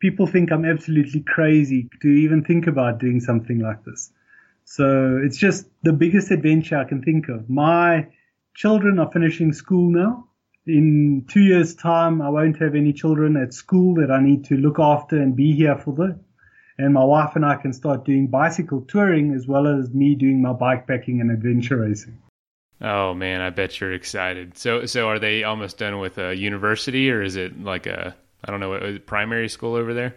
People 0.00 0.26
think 0.26 0.50
I'm 0.50 0.64
absolutely 0.64 1.20
crazy 1.20 1.88
to 2.00 2.08
even 2.08 2.44
think 2.44 2.66
about 2.66 2.98
doing 2.98 3.20
something 3.20 3.60
like 3.60 3.84
this. 3.84 4.10
So 4.64 5.20
it's 5.22 5.38
just 5.38 5.66
the 5.82 5.92
biggest 5.92 6.30
adventure 6.30 6.76
I 6.76 6.84
can 6.84 7.02
think 7.02 7.28
of. 7.28 7.48
My 7.48 8.08
children 8.54 8.98
are 8.98 9.10
finishing 9.10 9.52
school 9.52 9.90
now 9.90 10.28
in 10.66 11.24
two 11.28 11.40
years' 11.40 11.74
time, 11.74 12.22
I 12.22 12.28
won't 12.28 12.58
have 12.60 12.74
any 12.74 12.92
children 12.92 13.36
at 13.36 13.52
school 13.52 13.94
that 13.96 14.10
I 14.10 14.22
need 14.22 14.44
to 14.46 14.56
look 14.56 14.78
after 14.78 15.20
and 15.20 15.34
be 15.34 15.52
here 15.52 15.76
for 15.76 15.92
them. 15.92 16.20
And 16.78 16.94
my 16.94 17.04
wife 17.04 17.34
and 17.34 17.44
I 17.44 17.56
can 17.56 17.72
start 17.72 18.04
doing 18.04 18.28
bicycle 18.28 18.82
touring 18.82 19.34
as 19.34 19.46
well 19.46 19.66
as 19.66 19.92
me 19.92 20.14
doing 20.14 20.40
my 20.40 20.52
bike 20.52 20.86
packing 20.86 21.20
and 21.20 21.30
adventure 21.30 21.78
racing. 21.78 22.21
Oh 22.82 23.14
man, 23.14 23.40
I 23.40 23.50
bet 23.50 23.80
you're 23.80 23.92
excited. 23.92 24.58
So, 24.58 24.86
so 24.86 25.08
are 25.08 25.20
they 25.20 25.44
almost 25.44 25.78
done 25.78 26.00
with 26.00 26.18
a 26.18 26.34
university, 26.34 27.10
or 27.10 27.22
is 27.22 27.36
it 27.36 27.62
like 27.62 27.86
a 27.86 28.14
I 28.44 28.50
don't 28.50 28.60
know, 28.60 28.98
primary 29.06 29.48
school 29.48 29.74
over 29.74 29.94
there? 29.94 30.16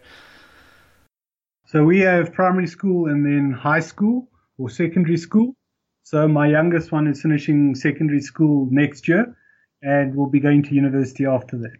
So 1.67 1.83
we 1.83 1.99
have 1.99 2.33
primary 2.33 2.67
school 2.67 3.07
and 3.07 3.25
then 3.25 3.51
high 3.51 3.81
school 3.81 4.29
or 4.57 4.69
secondary 4.69 5.17
school. 5.17 5.55
So 6.03 6.27
my 6.27 6.47
youngest 6.47 6.91
one 6.91 7.07
is 7.07 7.21
finishing 7.21 7.75
secondary 7.75 8.21
school 8.21 8.67
next 8.71 9.07
year, 9.07 9.35
and 9.81 10.15
will 10.15 10.29
be 10.29 10.39
going 10.39 10.63
to 10.63 10.75
university 10.75 11.25
after 11.25 11.57
that. 11.57 11.77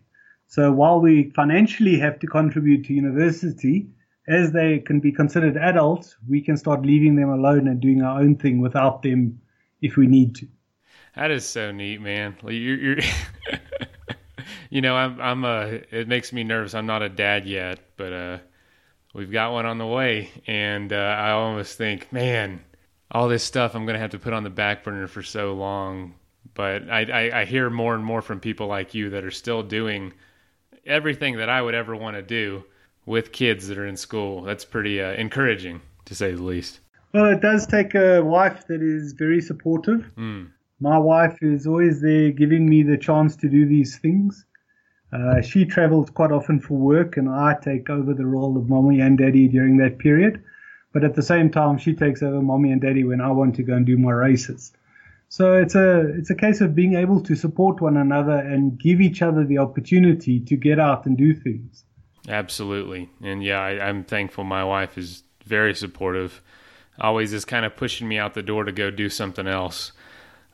So 0.47 0.71
while 0.71 0.99
we 1.01 1.31
financially 1.35 1.97
have 1.99 2.19
to 2.19 2.27
contribute 2.27 2.85
to 2.85 2.93
university, 2.93 3.87
as 4.27 4.51
they 4.51 4.79
can 4.79 4.99
be 4.99 5.11
considered 5.11 5.57
adults, 5.57 6.15
we 6.27 6.41
can 6.41 6.57
start 6.57 6.85
leaving 6.85 7.15
them 7.15 7.29
alone 7.29 7.67
and 7.67 7.79
doing 7.79 8.03
our 8.03 8.19
own 8.19 8.35
thing 8.35 8.61
without 8.61 9.01
them 9.01 9.39
if 9.81 9.97
we 9.97 10.07
need 10.07 10.35
to. 10.35 10.47
That 11.15 11.31
is 11.31 11.45
so 11.45 11.71
neat, 11.71 12.01
man. 12.01 12.35
You're, 12.43 12.77
you're 12.77 12.97
you 14.69 14.81
know, 14.81 14.95
I'm, 14.95 15.21
I'm 15.21 15.45
a, 15.45 15.81
it 15.91 16.07
makes 16.07 16.33
me 16.33 16.43
nervous. 16.43 16.73
I'm 16.73 16.85
not 16.85 17.01
a 17.01 17.09
dad 17.09 17.45
yet, 17.45 17.79
but, 17.97 18.13
uh, 18.13 18.37
we've 19.13 19.31
got 19.31 19.53
one 19.53 19.65
on 19.65 19.77
the 19.77 19.85
way. 19.85 20.29
And, 20.47 20.91
uh, 20.91 20.95
I 20.95 21.31
almost 21.31 21.77
think, 21.77 22.11
man, 22.11 22.63
all 23.11 23.27
this 23.27 23.43
stuff 23.43 23.75
I'm 23.75 23.85
going 23.85 23.95
to 23.95 24.01
have 24.01 24.11
to 24.11 24.19
put 24.19 24.33
on 24.33 24.43
the 24.43 24.49
back 24.49 24.83
burner 24.83 25.07
for 25.07 25.23
so 25.23 25.53
long 25.53 26.15
but 26.55 26.89
I, 26.89 27.03
I, 27.03 27.41
I 27.41 27.45
hear 27.45 27.69
more 27.69 27.93
and 27.93 28.03
more 28.03 28.21
from 28.21 28.39
people 28.39 28.67
like 28.67 28.95
you 28.95 29.11
that 29.11 29.23
are 29.23 29.31
still 29.31 29.61
doing 29.61 30.13
everything 30.85 31.37
that 31.37 31.49
I 31.49 31.61
would 31.61 31.75
ever 31.75 31.95
want 31.95 32.15
to 32.15 32.21
do 32.23 32.63
with 33.05 33.31
kids 33.31 33.67
that 33.67 33.77
are 33.77 33.85
in 33.85 33.97
school. 33.97 34.41
That's 34.41 34.65
pretty 34.65 35.01
uh, 35.01 35.13
encouraging, 35.13 35.81
to 36.05 36.15
say 36.15 36.33
the 36.33 36.41
least. 36.41 36.79
Well, 37.13 37.25
it 37.25 37.41
does 37.41 37.67
take 37.67 37.93
a 37.93 38.21
wife 38.21 38.67
that 38.67 38.81
is 38.81 39.13
very 39.13 39.41
supportive. 39.41 40.09
Mm. 40.17 40.51
My 40.79 40.97
wife 40.97 41.37
is 41.41 41.67
always 41.67 42.01
there 42.01 42.31
giving 42.31 42.67
me 42.69 42.83
the 42.83 42.97
chance 42.97 43.35
to 43.37 43.49
do 43.49 43.65
these 43.65 43.97
things. 43.97 44.45
Uh, 45.13 45.41
she 45.41 45.65
travels 45.65 46.09
quite 46.09 46.31
often 46.31 46.59
for 46.59 46.73
work, 46.73 47.15
and 47.15 47.29
I 47.29 47.55
take 47.61 47.89
over 47.89 48.13
the 48.13 48.25
role 48.25 48.57
of 48.57 48.67
mommy 48.69 48.99
and 48.99 49.17
daddy 49.17 49.47
during 49.47 49.77
that 49.77 49.99
period. 49.99 50.43
But 50.91 51.03
at 51.03 51.15
the 51.15 51.21
same 51.21 51.49
time, 51.49 51.77
she 51.77 51.93
takes 51.93 52.21
over 52.21 52.41
mommy 52.41 52.71
and 52.71 52.81
daddy 52.81 53.03
when 53.03 53.21
I 53.21 53.31
want 53.31 53.55
to 53.55 53.63
go 53.63 53.73
and 53.73 53.85
do 53.85 53.97
my 53.97 54.11
races. 54.11 54.73
So 55.29 55.53
it's 55.53 55.75
a 55.75 55.99
it's 56.15 56.29
a 56.29 56.35
case 56.35 56.61
of 56.61 56.75
being 56.75 56.95
able 56.95 57.21
to 57.21 57.35
support 57.35 57.81
one 57.81 57.97
another 57.97 58.37
and 58.37 58.77
give 58.77 59.01
each 59.01 59.21
other 59.21 59.43
the 59.43 59.57
opportunity 59.57 60.39
to 60.39 60.55
get 60.55 60.79
out 60.79 61.05
and 61.05 61.17
do 61.17 61.33
things. 61.33 61.83
Absolutely, 62.27 63.09
and 63.21 63.43
yeah, 63.43 63.59
I, 63.59 63.87
I'm 63.87 64.03
thankful. 64.03 64.43
My 64.43 64.63
wife 64.63 64.97
is 64.97 65.23
very 65.45 65.75
supportive. 65.75 66.41
Always 66.99 67.33
is 67.33 67.43
kind 67.43 67.65
of 67.65 67.75
pushing 67.75 68.07
me 68.07 68.17
out 68.17 68.33
the 68.33 68.43
door 68.43 68.63
to 68.63 68.71
go 68.71 68.89
do 68.89 69.09
something 69.09 69.47
else. 69.47 69.91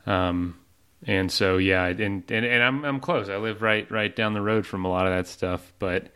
Um, 0.06 0.58
and 1.06 1.30
so 1.30 1.56
yeah, 1.56 1.86
and, 1.86 2.30
and 2.30 2.46
and 2.46 2.62
I'm 2.62 2.84
I'm 2.84 3.00
close. 3.00 3.28
I 3.28 3.36
live 3.36 3.62
right 3.62 3.90
right 3.90 4.14
down 4.14 4.34
the 4.34 4.40
road 4.40 4.66
from 4.66 4.84
a 4.84 4.88
lot 4.88 5.06
of 5.06 5.12
that 5.12 5.26
stuff, 5.26 5.72
but. 5.78 6.08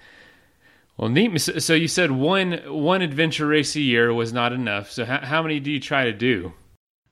Well, 0.98 1.10
neat. 1.10 1.38
So 1.38 1.74
you 1.74 1.88
said 1.88 2.10
one 2.10 2.52
one 2.68 3.02
adventure 3.02 3.46
race 3.46 3.76
a 3.76 3.82
year 3.82 4.14
was 4.14 4.32
not 4.32 4.54
enough. 4.54 4.90
So 4.90 5.04
how, 5.04 5.18
how 5.18 5.42
many 5.42 5.60
do 5.60 5.70
you 5.70 5.78
try 5.78 6.04
to 6.04 6.12
do? 6.14 6.54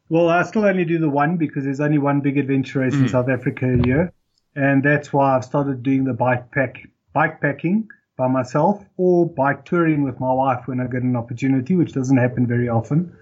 Well, 0.08 0.30
I 0.30 0.42
still 0.44 0.64
only 0.64 0.86
do 0.86 0.98
the 0.98 1.10
one 1.10 1.36
because 1.36 1.64
there's 1.64 1.80
only 1.80 1.98
one 1.98 2.20
big 2.20 2.38
adventure 2.38 2.80
race 2.80 2.94
mm. 2.94 3.02
in 3.02 3.08
South 3.08 3.28
Africa 3.28 3.66
a 3.66 3.86
year, 3.86 4.12
and 4.56 4.82
that's 4.82 5.12
why 5.12 5.36
I've 5.36 5.44
started 5.44 5.82
doing 5.82 6.04
the 6.04 6.14
bike 6.14 6.50
pack 6.50 6.88
bike 7.12 7.40
packing 7.40 7.88
by 8.16 8.28
myself 8.28 8.84
or 8.96 9.28
bike 9.28 9.64
touring 9.64 10.02
with 10.02 10.20
my 10.20 10.32
wife 10.32 10.66
when 10.66 10.80
I 10.80 10.86
get 10.86 11.02
an 11.02 11.16
opportunity, 11.16 11.74
which 11.74 11.92
doesn't 11.92 12.16
happen 12.16 12.46
very 12.46 12.68
often. 12.68 13.14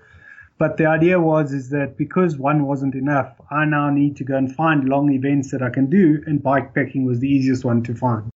But 0.62 0.76
the 0.76 0.86
idea 0.86 1.18
was 1.18 1.52
is 1.52 1.70
that 1.70 1.96
because 1.96 2.38
one 2.38 2.66
wasn't 2.66 2.94
enough, 2.94 3.34
I 3.50 3.64
now 3.64 3.90
need 3.90 4.14
to 4.18 4.22
go 4.22 4.36
and 4.36 4.54
find 4.54 4.88
long 4.88 5.12
events 5.12 5.50
that 5.50 5.60
I 5.60 5.70
can 5.70 5.90
do, 5.90 6.22
and 6.24 6.40
bike 6.40 6.72
packing 6.72 7.04
was 7.04 7.18
the 7.18 7.26
easiest 7.26 7.64
one 7.64 7.82
to 7.82 7.96
find. 7.96 8.30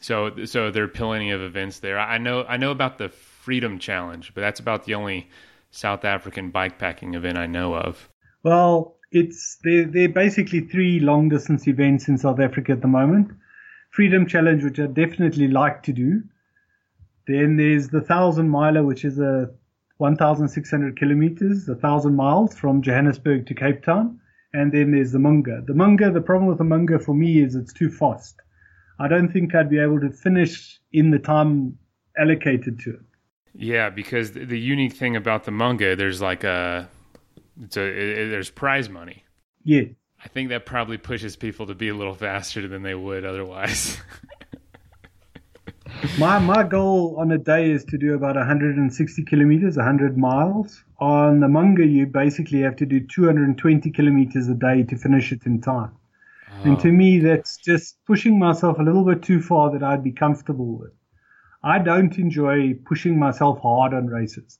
So, 0.00 0.44
so 0.44 0.72
there 0.72 0.82
are 0.82 0.88
plenty 0.88 1.30
of 1.30 1.40
events 1.40 1.78
there. 1.78 1.96
I 1.96 2.18
know, 2.18 2.42
I 2.48 2.56
know 2.56 2.72
about 2.72 2.98
the 2.98 3.08
Freedom 3.08 3.78
Challenge, 3.78 4.32
but 4.34 4.40
that's 4.40 4.58
about 4.58 4.86
the 4.86 4.94
only 4.94 5.30
South 5.70 6.04
African 6.04 6.50
bikepacking 6.50 7.14
event 7.14 7.38
I 7.38 7.46
know 7.46 7.76
of? 7.76 8.08
Well, 8.42 8.96
it's 9.12 9.58
they're, 9.62 9.84
they're 9.84 10.08
basically 10.08 10.62
three 10.62 10.98
long 10.98 11.28
distance 11.28 11.68
events 11.68 12.08
in 12.08 12.18
South 12.18 12.40
Africa 12.40 12.72
at 12.72 12.80
the 12.80 12.88
moment. 12.88 13.30
Freedom 13.92 14.26
Challenge, 14.26 14.64
which 14.64 14.80
I 14.80 14.86
definitely 14.86 15.46
like 15.46 15.84
to 15.84 15.92
do. 15.92 16.24
Then 17.28 17.56
there's 17.56 17.90
the 17.90 18.00
Thousand 18.00 18.48
Miler, 18.48 18.82
which 18.82 19.04
is 19.04 19.20
a 19.20 19.50
1,600 19.98 20.98
kilometers, 20.98 21.68
a 21.68 21.74
thousand 21.74 22.16
miles 22.16 22.56
from 22.56 22.82
Johannesburg 22.82 23.46
to 23.46 23.54
Cape 23.54 23.84
Town. 23.84 24.20
And 24.52 24.72
then 24.72 24.92
there's 24.92 25.12
the 25.12 25.18
Munga. 25.18 25.66
The 25.66 25.74
Munga, 25.74 26.12
the 26.12 26.20
problem 26.20 26.48
with 26.48 26.58
the 26.58 26.64
Munga 26.64 27.02
for 27.04 27.14
me 27.14 27.42
is 27.42 27.54
it's 27.54 27.72
too 27.72 27.90
fast. 27.90 28.36
I 28.98 29.06
don't 29.06 29.30
think 29.30 29.54
I'd 29.54 29.68
be 29.68 29.78
able 29.78 30.00
to 30.00 30.10
finish 30.10 30.80
in 30.92 31.10
the 31.10 31.18
time 31.18 31.78
allocated 32.18 32.80
to 32.80 32.90
it. 32.90 33.00
Yeah, 33.54 33.90
because 33.90 34.32
the, 34.32 34.44
the 34.44 34.58
unique 34.58 34.94
thing 34.94 35.16
about 35.16 35.44
the 35.44 35.50
Munga, 35.50 35.96
there's 35.96 36.20
like 36.20 36.44
a, 36.44 36.88
it's 37.62 37.76
a 37.76 37.80
there's 37.80 38.50
prize 38.50 38.88
money. 38.88 39.24
Yeah. 39.64 39.82
I 40.24 40.28
think 40.28 40.48
that 40.48 40.64
probably 40.66 40.96
pushes 40.96 41.36
people 41.36 41.66
to 41.66 41.74
be 41.74 41.88
a 41.88 41.94
little 41.94 42.14
faster 42.14 42.66
than 42.66 42.82
they 42.82 42.94
would 42.94 43.24
otherwise. 43.24 43.98
my 46.18 46.38
my 46.38 46.62
goal 46.62 47.16
on 47.18 47.32
a 47.32 47.38
day 47.38 47.70
is 47.70 47.84
to 47.86 47.98
do 47.98 48.14
about 48.14 48.36
160 48.36 49.24
kilometers, 49.24 49.76
100 49.76 50.16
miles. 50.16 50.84
On 51.00 51.40
the 51.40 51.46
Munga, 51.46 51.90
you 51.90 52.06
basically 52.06 52.60
have 52.60 52.76
to 52.76 52.86
do 52.86 53.00
220 53.00 53.90
kilometers 53.90 54.48
a 54.48 54.54
day 54.54 54.84
to 54.84 54.96
finish 54.96 55.32
it 55.32 55.44
in 55.44 55.60
time. 55.60 55.92
Oh. 56.50 56.62
And 56.64 56.80
to 56.80 56.92
me, 56.92 57.18
that's 57.18 57.56
just 57.56 57.96
pushing 58.06 58.38
myself 58.38 58.78
a 58.78 58.82
little 58.82 59.04
bit 59.04 59.22
too 59.22 59.40
far 59.40 59.72
that 59.72 59.82
I'd 59.82 60.04
be 60.04 60.12
comfortable 60.12 60.78
with. 60.78 60.92
I 61.62 61.80
don't 61.80 62.16
enjoy 62.16 62.74
pushing 62.86 63.18
myself 63.18 63.60
hard 63.60 63.92
on 63.92 64.06
races. 64.06 64.58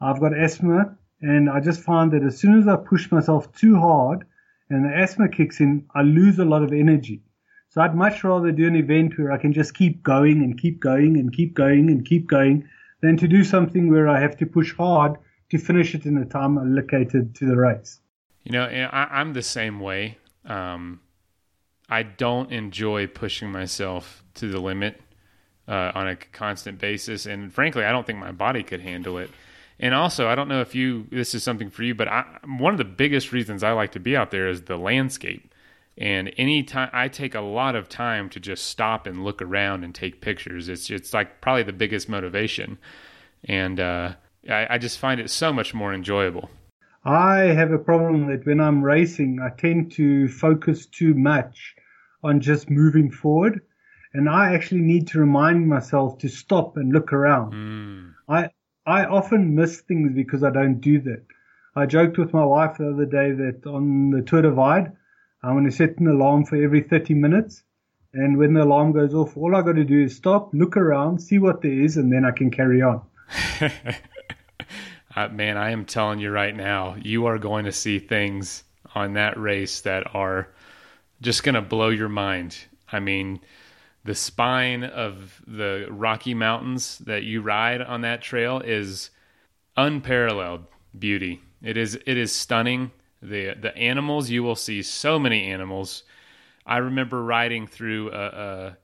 I've 0.00 0.20
got 0.20 0.36
asthma, 0.36 0.96
and 1.20 1.50
I 1.50 1.60
just 1.60 1.82
find 1.82 2.12
that 2.12 2.22
as 2.22 2.38
soon 2.38 2.58
as 2.58 2.66
I 2.66 2.76
push 2.76 3.10
myself 3.10 3.52
too 3.52 3.78
hard 3.78 4.24
and 4.70 4.84
the 4.84 4.96
asthma 4.96 5.28
kicks 5.28 5.60
in, 5.60 5.86
I 5.94 6.02
lose 6.02 6.38
a 6.38 6.44
lot 6.44 6.62
of 6.62 6.72
energy. 6.72 7.22
So 7.70 7.80
I'd 7.80 7.94
much 7.94 8.24
rather 8.24 8.50
do 8.50 8.66
an 8.66 8.74
event 8.74 9.16
where 9.16 9.30
I 9.30 9.38
can 9.38 9.52
just 9.52 9.74
keep 9.74 10.02
going 10.02 10.42
and 10.42 10.58
keep 10.58 10.80
going 10.80 11.16
and 11.16 11.32
keep 11.32 11.54
going 11.54 11.88
and 11.88 12.04
keep 12.04 12.26
going 12.26 12.68
than 13.00 13.16
to 13.16 13.28
do 13.28 13.44
something 13.44 13.90
where 13.90 14.08
I 14.08 14.20
have 14.20 14.36
to 14.38 14.46
push 14.46 14.74
hard 14.76 15.16
to 15.50 15.58
finish 15.58 15.94
it 15.94 16.04
in 16.04 16.18
the 16.18 16.26
time 16.26 16.58
allocated 16.58 17.34
to 17.36 17.46
the 17.46 17.56
race. 17.56 18.00
You 18.44 18.52
know, 18.52 18.64
I, 18.64 19.20
am 19.20 19.34
the 19.34 19.42
same 19.42 19.78
way. 19.78 20.18
Um, 20.44 21.00
I 21.88 22.02
don't 22.02 22.50
enjoy 22.50 23.06
pushing 23.06 23.52
myself 23.52 24.24
to 24.34 24.50
the 24.50 24.58
limit 24.58 25.00
uh, 25.68 25.92
on 25.94 26.08
a 26.08 26.16
constant 26.16 26.78
basis, 26.78 27.26
and 27.26 27.52
frankly, 27.52 27.84
I 27.84 27.92
don't 27.92 28.06
think 28.06 28.18
my 28.18 28.32
body 28.32 28.62
could 28.62 28.80
handle 28.80 29.18
it. 29.18 29.30
And 29.78 29.94
also, 29.94 30.28
I 30.28 30.34
don't 30.34 30.48
know 30.48 30.60
if 30.60 30.74
you 30.74 31.06
this 31.10 31.34
is 31.34 31.42
something 31.42 31.70
for 31.70 31.82
you, 31.82 31.94
but 31.94 32.08
I, 32.08 32.24
one 32.46 32.74
of 32.74 32.78
the 32.78 32.84
biggest 32.84 33.32
reasons 33.32 33.62
I 33.62 33.72
like 33.72 33.92
to 33.92 34.00
be 34.00 34.16
out 34.16 34.30
there 34.30 34.48
is 34.48 34.62
the 34.62 34.76
landscape. 34.76 35.49
And 36.00 36.32
anytime 36.38 36.88
I 36.94 37.08
take 37.08 37.34
a 37.34 37.42
lot 37.42 37.76
of 37.76 37.86
time 37.88 38.30
to 38.30 38.40
just 38.40 38.64
stop 38.64 39.06
and 39.06 39.22
look 39.22 39.42
around 39.42 39.84
and 39.84 39.94
take 39.94 40.22
pictures, 40.22 40.70
it's 40.70 40.88
it's 40.88 41.12
like 41.12 41.42
probably 41.42 41.62
the 41.62 41.74
biggest 41.74 42.08
motivation. 42.08 42.78
And 43.44 43.78
uh, 43.78 44.14
I, 44.48 44.66
I 44.70 44.78
just 44.78 44.98
find 44.98 45.20
it 45.20 45.28
so 45.28 45.52
much 45.52 45.74
more 45.74 45.92
enjoyable. 45.92 46.48
I 47.04 47.40
have 47.40 47.70
a 47.70 47.78
problem 47.78 48.28
that 48.28 48.46
when 48.46 48.60
I'm 48.60 48.82
racing, 48.82 49.40
I 49.42 49.50
tend 49.50 49.92
to 49.92 50.28
focus 50.28 50.86
too 50.86 51.12
much 51.12 51.74
on 52.24 52.40
just 52.40 52.70
moving 52.70 53.10
forward. 53.10 53.60
And 54.14 54.28
I 54.28 54.54
actually 54.54 54.80
need 54.80 55.06
to 55.08 55.20
remind 55.20 55.68
myself 55.68 56.18
to 56.18 56.28
stop 56.28 56.76
and 56.76 56.92
look 56.92 57.12
around. 57.12 57.52
Mm. 57.52 58.14
I, 58.28 58.50
I 58.86 59.04
often 59.04 59.54
miss 59.54 59.82
things 59.82 60.12
because 60.14 60.42
I 60.42 60.50
don't 60.50 60.80
do 60.80 61.00
that. 61.02 61.22
I 61.76 61.86
joked 61.86 62.18
with 62.18 62.32
my 62.32 62.44
wife 62.44 62.78
the 62.78 62.90
other 62.90 63.04
day 63.04 63.32
that 63.32 63.66
on 63.66 64.10
the 64.10 64.22
Tour 64.22 64.42
Divide, 64.42 64.92
I'm 65.42 65.54
going 65.54 65.64
to 65.64 65.72
set 65.72 65.98
an 65.98 66.06
alarm 66.06 66.44
for 66.44 66.56
every 66.56 66.82
30 66.82 67.14
minutes. 67.14 67.62
And 68.12 68.36
when 68.36 68.54
the 68.54 68.64
alarm 68.64 68.92
goes 68.92 69.14
off, 69.14 69.36
all 69.36 69.54
I 69.54 69.62
got 69.62 69.76
to 69.76 69.84
do 69.84 70.02
is 70.02 70.16
stop, 70.16 70.52
look 70.52 70.76
around, 70.76 71.20
see 71.20 71.38
what 71.38 71.62
there 71.62 71.72
is, 71.72 71.96
and 71.96 72.12
then 72.12 72.24
I 72.24 72.32
can 72.32 72.50
carry 72.50 72.82
on. 72.82 73.02
uh, 75.16 75.28
man, 75.28 75.56
I 75.56 75.70
am 75.70 75.84
telling 75.84 76.18
you 76.18 76.30
right 76.30 76.54
now, 76.54 76.96
you 77.00 77.26
are 77.26 77.38
going 77.38 77.66
to 77.66 77.72
see 77.72 78.00
things 78.00 78.64
on 78.94 79.14
that 79.14 79.38
race 79.38 79.82
that 79.82 80.14
are 80.14 80.48
just 81.20 81.44
going 81.44 81.54
to 81.54 81.62
blow 81.62 81.88
your 81.88 82.08
mind. 82.08 82.56
I 82.90 82.98
mean, 82.98 83.40
the 84.04 84.14
spine 84.14 84.82
of 84.82 85.40
the 85.46 85.86
Rocky 85.88 86.34
Mountains 86.34 86.98
that 86.98 87.22
you 87.22 87.42
ride 87.42 87.80
on 87.80 88.00
that 88.00 88.22
trail 88.22 88.60
is 88.60 89.10
unparalleled 89.76 90.64
beauty. 90.98 91.42
It 91.62 91.76
is 91.76 91.94
it 92.06 92.16
is 92.16 92.34
stunning. 92.34 92.90
The 93.22 93.54
the 93.60 93.76
animals 93.76 94.30
you 94.30 94.42
will 94.42 94.56
see 94.56 94.82
so 94.82 95.18
many 95.18 95.44
animals. 95.50 96.04
I 96.66 96.78
remember 96.78 97.22
riding 97.22 97.66
through 97.66 98.12
a, 98.12 98.26
a 98.26 98.76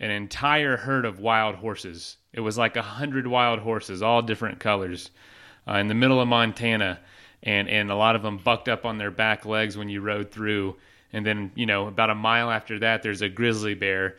an 0.00 0.10
entire 0.10 0.76
herd 0.76 1.04
of 1.04 1.20
wild 1.20 1.56
horses. 1.56 2.16
It 2.32 2.40
was 2.40 2.58
like 2.58 2.76
a 2.76 2.82
hundred 2.82 3.26
wild 3.26 3.60
horses, 3.60 4.02
all 4.02 4.22
different 4.22 4.58
colors, 4.58 5.10
uh, 5.68 5.74
in 5.74 5.88
the 5.88 5.94
middle 5.94 6.20
of 6.20 6.28
Montana, 6.28 7.00
and 7.42 7.68
and 7.68 7.90
a 7.90 7.96
lot 7.96 8.16
of 8.16 8.22
them 8.22 8.38
bucked 8.38 8.68
up 8.68 8.84
on 8.86 8.98
their 8.98 9.10
back 9.10 9.44
legs 9.44 9.76
when 9.76 9.88
you 9.88 10.00
rode 10.00 10.30
through. 10.30 10.76
And 11.12 11.26
then 11.26 11.52
you 11.54 11.66
know 11.66 11.86
about 11.88 12.10
a 12.10 12.14
mile 12.14 12.50
after 12.50 12.78
that, 12.78 13.02
there's 13.02 13.22
a 13.22 13.28
grizzly 13.28 13.74
bear 13.74 14.16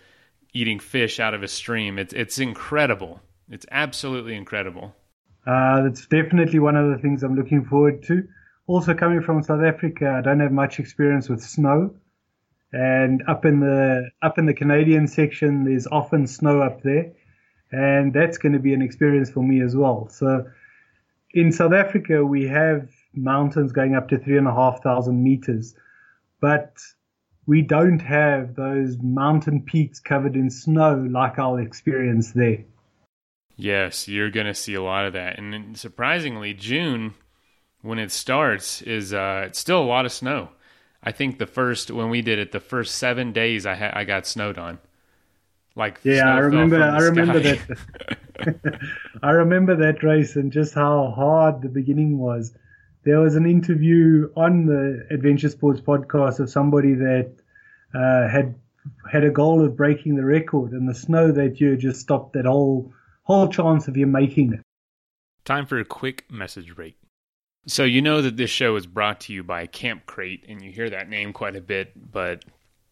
eating 0.53 0.79
fish 0.79 1.19
out 1.19 1.33
of 1.33 1.43
a 1.43 1.47
stream. 1.47 1.97
It's 1.97 2.13
it's 2.13 2.39
incredible. 2.39 3.21
It's 3.49 3.65
absolutely 3.71 4.35
incredible. 4.35 4.95
Uh, 5.45 5.81
that's 5.81 6.05
definitely 6.05 6.59
one 6.59 6.75
of 6.75 6.89
the 6.89 6.97
things 6.99 7.23
I'm 7.23 7.35
looking 7.35 7.65
forward 7.65 8.03
to. 8.03 8.27
Also, 8.65 8.93
coming 8.93 9.21
from 9.21 9.43
South 9.43 9.63
Africa, 9.63 10.15
I 10.17 10.21
don't 10.21 10.39
have 10.39 10.51
much 10.51 10.79
experience 10.79 11.27
with 11.27 11.43
snow, 11.43 11.93
and 12.71 13.21
up 13.27 13.45
in 13.45 13.59
the 13.59 14.09
up 14.21 14.37
in 14.37 14.45
the 14.45 14.53
Canadian 14.53 15.07
section, 15.07 15.65
there's 15.65 15.85
often 15.87 16.27
snow 16.27 16.61
up 16.61 16.81
there, 16.81 17.11
and 17.71 18.13
that's 18.13 18.37
going 18.37 18.53
to 18.53 18.59
be 18.59 18.73
an 18.73 18.81
experience 18.81 19.29
for 19.29 19.43
me 19.43 19.61
as 19.61 19.75
well. 19.75 20.07
So, 20.09 20.45
in 21.31 21.51
South 21.51 21.73
Africa, 21.73 22.25
we 22.25 22.47
have 22.47 22.89
mountains 23.13 23.73
going 23.73 23.95
up 23.95 24.09
to 24.09 24.17
three 24.17 24.37
and 24.37 24.47
a 24.47 24.53
half 24.53 24.81
thousand 24.81 25.21
meters, 25.21 25.75
but 26.39 26.77
we 27.45 27.61
don't 27.61 27.99
have 27.99 28.55
those 28.55 28.97
mountain 29.01 29.61
peaks 29.61 29.99
covered 29.99 30.35
in 30.35 30.49
snow 30.49 31.05
like 31.09 31.37
I'll 31.37 31.57
experience 31.57 32.31
there. 32.31 32.63
Yes, 33.55 34.07
you're 34.07 34.31
going 34.31 34.47
to 34.47 34.53
see 34.53 34.73
a 34.73 34.81
lot 34.81 35.05
of 35.05 35.13
that. 35.13 35.37
And 35.37 35.77
surprisingly, 35.77 36.53
June, 36.53 37.13
when 37.83 37.99
it 37.99 38.11
starts, 38.11 38.81
is 38.81 39.13
uh, 39.13 39.43
it's 39.45 39.59
still 39.59 39.81
a 39.81 39.85
lot 39.85 40.05
of 40.05 40.11
snow. 40.11 40.49
I 41.03 41.11
think 41.11 41.37
the 41.37 41.45
first 41.45 41.91
when 41.91 42.09
we 42.09 42.23
did 42.23 42.39
it, 42.39 42.51
the 42.51 42.59
first 42.59 42.95
seven 42.95 43.31
days 43.31 43.67
I 43.67 43.75
ha- 43.75 43.91
I 43.93 44.03
got 44.03 44.25
snowed 44.25 44.57
on. 44.57 44.79
Like 45.75 45.99
yeah, 46.03 46.33
I 46.33 46.39
remember. 46.39 46.81
I 46.81 46.99
remember 46.99 47.39
that. 47.39 48.79
I 49.21 49.29
remember 49.29 49.75
that 49.75 50.01
race 50.01 50.35
and 50.35 50.51
just 50.51 50.73
how 50.73 51.13
hard 51.15 51.61
the 51.61 51.69
beginning 51.69 52.17
was 52.17 52.51
there 53.03 53.19
was 53.19 53.35
an 53.35 53.45
interview 53.45 54.31
on 54.35 54.65
the 54.65 55.05
Adventure 55.11 55.49
Sports 55.49 55.81
podcast 55.81 56.39
of 56.39 56.49
somebody 56.49 56.93
that 56.93 57.31
uh, 57.93 58.27
had 58.27 58.55
had 59.11 59.23
a 59.23 59.29
goal 59.29 59.63
of 59.63 59.75
breaking 59.77 60.15
the 60.15 60.25
record, 60.25 60.71
and 60.71 60.87
the 60.87 60.95
snow 60.95 61.31
that 61.31 61.59
year 61.59 61.75
just 61.75 62.01
stopped 62.01 62.33
that 62.33 62.45
whole 62.45 62.93
whole 63.23 63.47
chance 63.47 63.87
of 63.87 63.97
you 63.97 64.07
making 64.07 64.53
it. 64.53 64.61
Time 65.45 65.65
for 65.65 65.77
a 65.79 65.85
quick 65.85 66.25
message 66.31 66.73
break. 66.75 66.97
So 67.65 67.85
you 67.85 68.01
know 68.01 68.21
that 68.21 68.35
this 68.35 68.49
show 68.49 68.75
is 68.75 68.85
brought 68.85 69.21
to 69.21 69.33
you 69.33 69.43
by 69.43 69.67
Camp 69.67 70.05
Crate, 70.05 70.45
and 70.49 70.61
you 70.61 70.71
hear 70.71 70.89
that 70.89 71.09
name 71.09 71.31
quite 71.31 71.55
a 71.55 71.61
bit, 71.61 71.93
but 72.11 72.43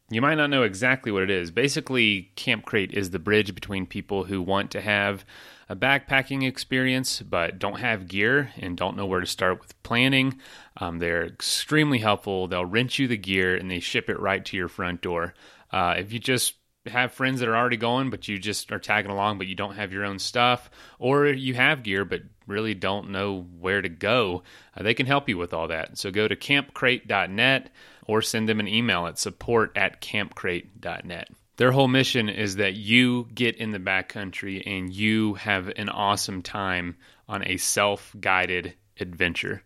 you 0.10 0.22
might 0.22 0.36
not 0.36 0.50
know 0.50 0.64
exactly 0.64 1.12
what 1.12 1.24
it 1.24 1.30
is. 1.30 1.52
Basically, 1.52 2.32
Camp 2.36 2.66
Crate 2.66 2.94
is 2.94 3.10
the 3.10 3.20
bridge 3.20 3.54
between 3.54 3.86
people 3.86 4.26
who 4.26 4.42
want 4.42 4.72
to 4.72 4.82
have 4.82 5.26
a 5.68 5.76
backpacking 5.76 6.46
experience 6.46 7.22
but 7.22 7.58
don't 7.58 7.80
have 7.80 8.10
gear 8.10 8.52
and 8.58 8.76
don't 8.76 8.98
know 8.98 9.06
where 9.06 9.22
to 9.22 9.26
start 9.26 9.62
with 9.62 9.82
planning. 9.84 10.38
Um, 10.78 11.00
they're 11.00 11.26
extremely 11.26 12.00
helpful. 12.00 12.48
They'll 12.48 12.66
rent 12.66 13.00
you 13.00 13.08
the 13.08 13.18
gear 13.18 13.56
and 13.56 13.72
they 13.72 13.80
ship 13.80 14.10
it 14.10 14.20
right 14.20 14.44
to 14.46 14.58
your 14.58 14.68
front 14.68 15.02
door. 15.02 15.34
Uh, 15.72 15.96
if 15.98 16.12
you 16.12 16.20
just 16.20 16.56
have 16.88 17.14
friends 17.14 17.40
that 17.40 17.48
are 17.48 17.56
already 17.56 17.78
going, 17.78 18.10
but 18.10 18.28
you 18.28 18.38
just 18.38 18.72
are 18.72 18.80
tagging 18.80 19.12
along, 19.12 19.38
but 19.38 19.48
you 19.48 19.56
don't 19.56 19.76
have 19.76 19.94
your 19.94 20.04
own 20.04 20.20
stuff, 20.20 20.70
or 21.00 21.28
you 21.28 21.54
have 21.54 21.84
gear 21.84 22.04
but 22.04 22.22
really 22.52 22.74
don't 22.74 23.10
know 23.10 23.48
where 23.60 23.82
to 23.82 23.90
go, 23.90 24.44
uh, 24.76 24.84
they 24.84 24.94
can 24.94 25.06
help 25.06 25.28
you 25.28 25.38
with 25.38 25.54
all 25.54 25.68
that. 25.70 25.98
So 25.98 26.12
go 26.12 26.28
to 26.28 26.36
campcrate.net 26.36 27.72
or 28.06 28.22
send 28.22 28.48
them 28.48 28.60
an 28.60 28.68
email 28.68 29.08
at 29.08 29.18
support 29.18 29.72
at 29.76 30.02
campcrate.net. 30.02 31.30
Their 31.58 31.72
whole 31.72 31.88
mission 31.88 32.30
is 32.30 32.56
that 32.56 32.74
you 32.74 33.28
get 33.34 33.58
in 33.58 33.72
the 33.72 33.80
backcountry 33.80 34.64
and 34.66 34.92
you 34.92 35.36
have 35.36 35.72
an 35.76 35.90
awesome 35.90 36.42
time 36.42 36.96
on 37.28 37.46
a 37.48 37.58
self 37.58 38.16
guided 38.20 38.74
adventure. 39.00 39.64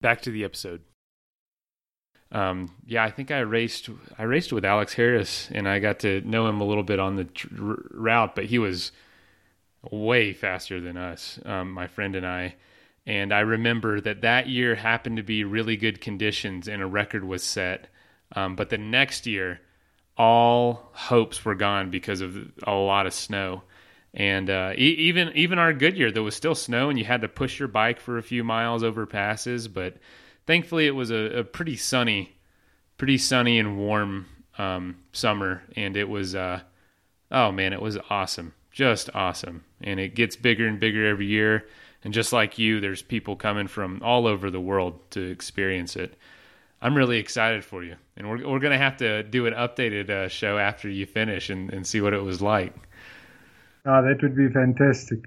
Back 0.00 0.22
to 0.22 0.30
the 0.30 0.44
episode. 0.44 0.82
Um, 2.32 2.74
yeah, 2.84 3.04
I 3.04 3.10
think 3.10 3.30
I 3.30 3.40
raced. 3.40 3.88
I 4.18 4.24
raced 4.24 4.52
with 4.52 4.64
Alex 4.64 4.92
Harris, 4.94 5.48
and 5.52 5.68
I 5.68 5.78
got 5.78 6.00
to 6.00 6.20
know 6.22 6.48
him 6.48 6.60
a 6.60 6.64
little 6.64 6.82
bit 6.82 6.98
on 6.98 7.16
the 7.16 7.24
tr- 7.24 7.48
route. 7.92 8.34
But 8.34 8.46
he 8.46 8.58
was 8.58 8.92
way 9.90 10.32
faster 10.32 10.80
than 10.80 10.96
us, 10.96 11.38
um, 11.44 11.72
my 11.72 11.86
friend 11.86 12.16
and 12.16 12.26
I. 12.26 12.54
And 13.06 13.32
I 13.32 13.40
remember 13.40 14.00
that 14.00 14.22
that 14.22 14.48
year 14.48 14.74
happened 14.74 15.18
to 15.18 15.22
be 15.22 15.44
really 15.44 15.76
good 15.76 16.00
conditions, 16.00 16.68
and 16.68 16.82
a 16.82 16.86
record 16.86 17.24
was 17.24 17.42
set. 17.42 17.88
Um, 18.34 18.56
but 18.56 18.70
the 18.70 18.78
next 18.78 19.26
year, 19.26 19.60
all 20.16 20.90
hopes 20.92 21.44
were 21.44 21.54
gone 21.54 21.90
because 21.90 22.20
of 22.20 22.36
a 22.64 22.72
lot 22.72 23.06
of 23.06 23.14
snow. 23.14 23.62
And 24.14 24.48
uh, 24.48 24.72
e- 24.76 24.96
even 24.98 25.32
even 25.36 25.58
our 25.58 25.72
good 25.72 25.96
year, 25.96 26.10
there 26.10 26.22
was 26.22 26.34
still 26.34 26.54
snow, 26.54 26.88
and 26.88 26.98
you 26.98 27.04
had 27.04 27.20
to 27.20 27.28
push 27.28 27.58
your 27.58 27.68
bike 27.68 28.00
for 28.00 28.16
a 28.16 28.22
few 28.22 28.42
miles 28.42 28.82
over 28.82 29.04
passes. 29.06 29.68
But 29.68 29.98
thankfully, 30.46 30.86
it 30.86 30.94
was 30.94 31.10
a, 31.10 31.40
a 31.40 31.44
pretty 31.44 31.76
sunny, 31.76 32.36
pretty 32.96 33.18
sunny 33.18 33.58
and 33.58 33.76
warm 33.76 34.26
um, 34.58 34.96
summer, 35.12 35.62
and 35.76 35.96
it 35.96 36.08
was 36.08 36.34
uh, 36.34 36.60
oh 37.30 37.52
man, 37.52 37.74
it 37.74 37.82
was 37.82 37.98
awesome, 38.08 38.54
just 38.76 39.08
awesome. 39.14 39.64
And 39.80 39.98
it 39.98 40.14
gets 40.14 40.36
bigger 40.36 40.66
and 40.68 40.78
bigger 40.78 41.06
every 41.06 41.24
year. 41.24 41.66
And 42.04 42.12
just 42.12 42.30
like 42.30 42.58
you, 42.58 42.78
there's 42.78 43.00
people 43.00 43.34
coming 43.34 43.68
from 43.68 44.02
all 44.04 44.26
over 44.26 44.50
the 44.50 44.60
world 44.60 45.00
to 45.12 45.22
experience 45.22 45.96
it. 45.96 46.14
I'm 46.82 46.94
really 46.94 47.16
excited 47.16 47.64
for 47.64 47.82
you, 47.82 47.96
and 48.18 48.28
we're 48.28 48.46
we're 48.46 48.58
gonna 48.58 48.76
have 48.76 48.98
to 48.98 49.22
do 49.22 49.46
an 49.46 49.54
updated 49.54 50.10
uh, 50.10 50.28
show 50.28 50.58
after 50.58 50.90
you 50.90 51.06
finish 51.06 51.48
and, 51.48 51.72
and 51.72 51.86
see 51.86 52.02
what 52.02 52.12
it 52.12 52.22
was 52.22 52.42
like. 52.42 52.74
Oh, 53.86 54.02
that 54.02 54.20
would 54.20 54.36
be 54.36 54.50
fantastic. 54.50 55.20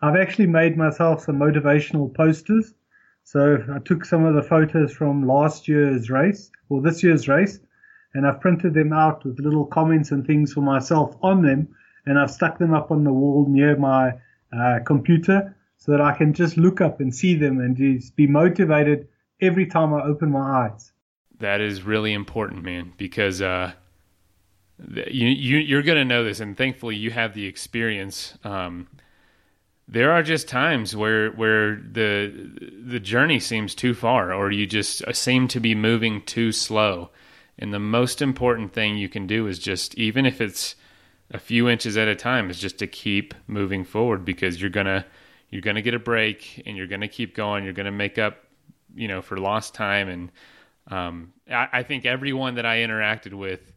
I've 0.00 0.14
actually 0.14 0.46
made 0.46 0.76
myself 0.76 1.24
some 1.24 1.40
motivational 1.40 2.14
posters. 2.14 2.72
So 3.24 3.64
I 3.74 3.80
took 3.80 4.04
some 4.04 4.24
of 4.24 4.36
the 4.36 4.42
photos 4.42 4.92
from 4.92 5.26
last 5.26 5.66
year's 5.66 6.08
race 6.08 6.52
or 6.68 6.80
this 6.80 7.02
year's 7.02 7.26
race, 7.26 7.58
and 8.14 8.26
I've 8.28 8.40
printed 8.40 8.74
them 8.74 8.92
out 8.92 9.24
with 9.24 9.40
little 9.40 9.66
comments 9.66 10.12
and 10.12 10.24
things 10.24 10.52
for 10.52 10.60
myself 10.60 11.16
on 11.20 11.42
them, 11.42 11.68
and 12.06 12.18
I've 12.18 12.30
stuck 12.30 12.58
them 12.58 12.74
up 12.74 12.90
on 12.90 13.04
the 13.04 13.12
wall 13.12 13.46
near 13.48 13.76
my 13.76 14.14
uh, 14.52 14.80
computer 14.84 15.56
so 15.76 15.92
that 15.92 16.00
I 16.00 16.16
can 16.16 16.32
just 16.32 16.56
look 16.56 16.80
up 16.80 17.00
and 17.00 17.14
see 17.14 17.34
them 17.34 17.60
and 17.60 17.76
just 17.76 18.14
be 18.16 18.26
motivated 18.26 19.08
every 19.40 19.66
time 19.66 19.92
I 19.92 20.02
open 20.02 20.30
my 20.30 20.66
eyes. 20.66 20.92
That 21.40 21.60
is 21.60 21.82
really 21.82 22.12
important, 22.12 22.62
man, 22.62 22.92
because 22.96 23.42
uh, 23.42 23.72
you, 24.78 25.26
you 25.28 25.58
you're 25.58 25.82
going 25.82 25.98
to 25.98 26.04
know 26.04 26.22
this, 26.24 26.40
and 26.40 26.56
thankfully 26.56 26.96
you 26.96 27.10
have 27.10 27.34
the 27.34 27.46
experience. 27.46 28.38
Um, 28.44 28.86
there 29.88 30.12
are 30.12 30.22
just 30.22 30.46
times 30.48 30.94
where 30.94 31.30
where 31.32 31.76
the 31.76 32.30
the 32.86 33.00
journey 33.00 33.40
seems 33.40 33.74
too 33.74 33.94
far, 33.94 34.32
or 34.32 34.52
you 34.52 34.66
just 34.66 35.02
seem 35.14 35.48
to 35.48 35.60
be 35.60 35.74
moving 35.74 36.22
too 36.22 36.52
slow. 36.52 37.10
And 37.58 37.72
the 37.72 37.78
most 37.78 38.22
important 38.22 38.72
thing 38.72 38.96
you 38.96 39.08
can 39.08 39.26
do 39.26 39.46
is 39.46 39.58
just, 39.58 39.94
even 39.96 40.26
if 40.26 40.40
it's 40.40 40.74
a 41.30 41.38
few 41.38 41.68
inches 41.68 41.96
at 41.96 42.08
a 42.08 42.16
time, 42.16 42.50
is 42.50 42.58
just 42.58 42.78
to 42.78 42.86
keep 42.86 43.34
moving 43.46 43.84
forward 43.84 44.24
because 44.24 44.60
you're 44.60 44.70
gonna 44.70 45.06
you're 45.50 45.62
gonna 45.62 45.82
get 45.82 45.94
a 45.94 45.98
break 45.98 46.62
and 46.66 46.76
you're 46.76 46.86
gonna 46.86 47.08
keep 47.08 47.34
going. 47.34 47.64
You're 47.64 47.72
gonna 47.72 47.92
make 47.92 48.18
up, 48.18 48.44
you 48.94 49.08
know, 49.08 49.22
for 49.22 49.38
lost 49.38 49.74
time. 49.74 50.08
And 50.08 50.32
um, 50.88 51.32
I, 51.50 51.68
I 51.72 51.82
think 51.82 52.04
everyone 52.04 52.56
that 52.56 52.66
I 52.66 52.78
interacted 52.78 53.34
with 53.34 53.72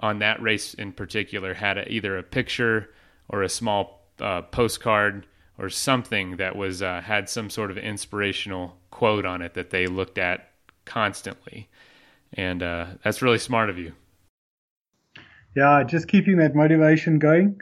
on 0.00 0.18
that 0.18 0.42
race 0.42 0.74
in 0.74 0.92
particular 0.92 1.54
had 1.54 1.78
a, 1.78 1.90
either 1.90 2.18
a 2.18 2.22
picture 2.22 2.90
or 3.28 3.42
a 3.42 3.48
small 3.48 4.02
uh, 4.20 4.42
postcard 4.42 5.26
or 5.58 5.68
something 5.68 6.36
that 6.36 6.56
was 6.56 6.82
uh, 6.82 7.00
had 7.00 7.28
some 7.28 7.50
sort 7.50 7.70
of 7.70 7.78
inspirational 7.78 8.76
quote 8.90 9.24
on 9.24 9.42
it 9.42 9.54
that 9.54 9.70
they 9.70 9.86
looked 9.86 10.18
at 10.18 10.50
constantly, 10.84 11.68
and 12.32 12.62
uh, 12.62 12.86
that's 13.04 13.22
really 13.22 13.38
smart 13.38 13.70
of 13.70 13.78
you. 13.78 13.92
Yeah, 15.54 15.82
just 15.84 16.08
keeping 16.08 16.38
that 16.38 16.54
motivation 16.54 17.18
going. 17.18 17.60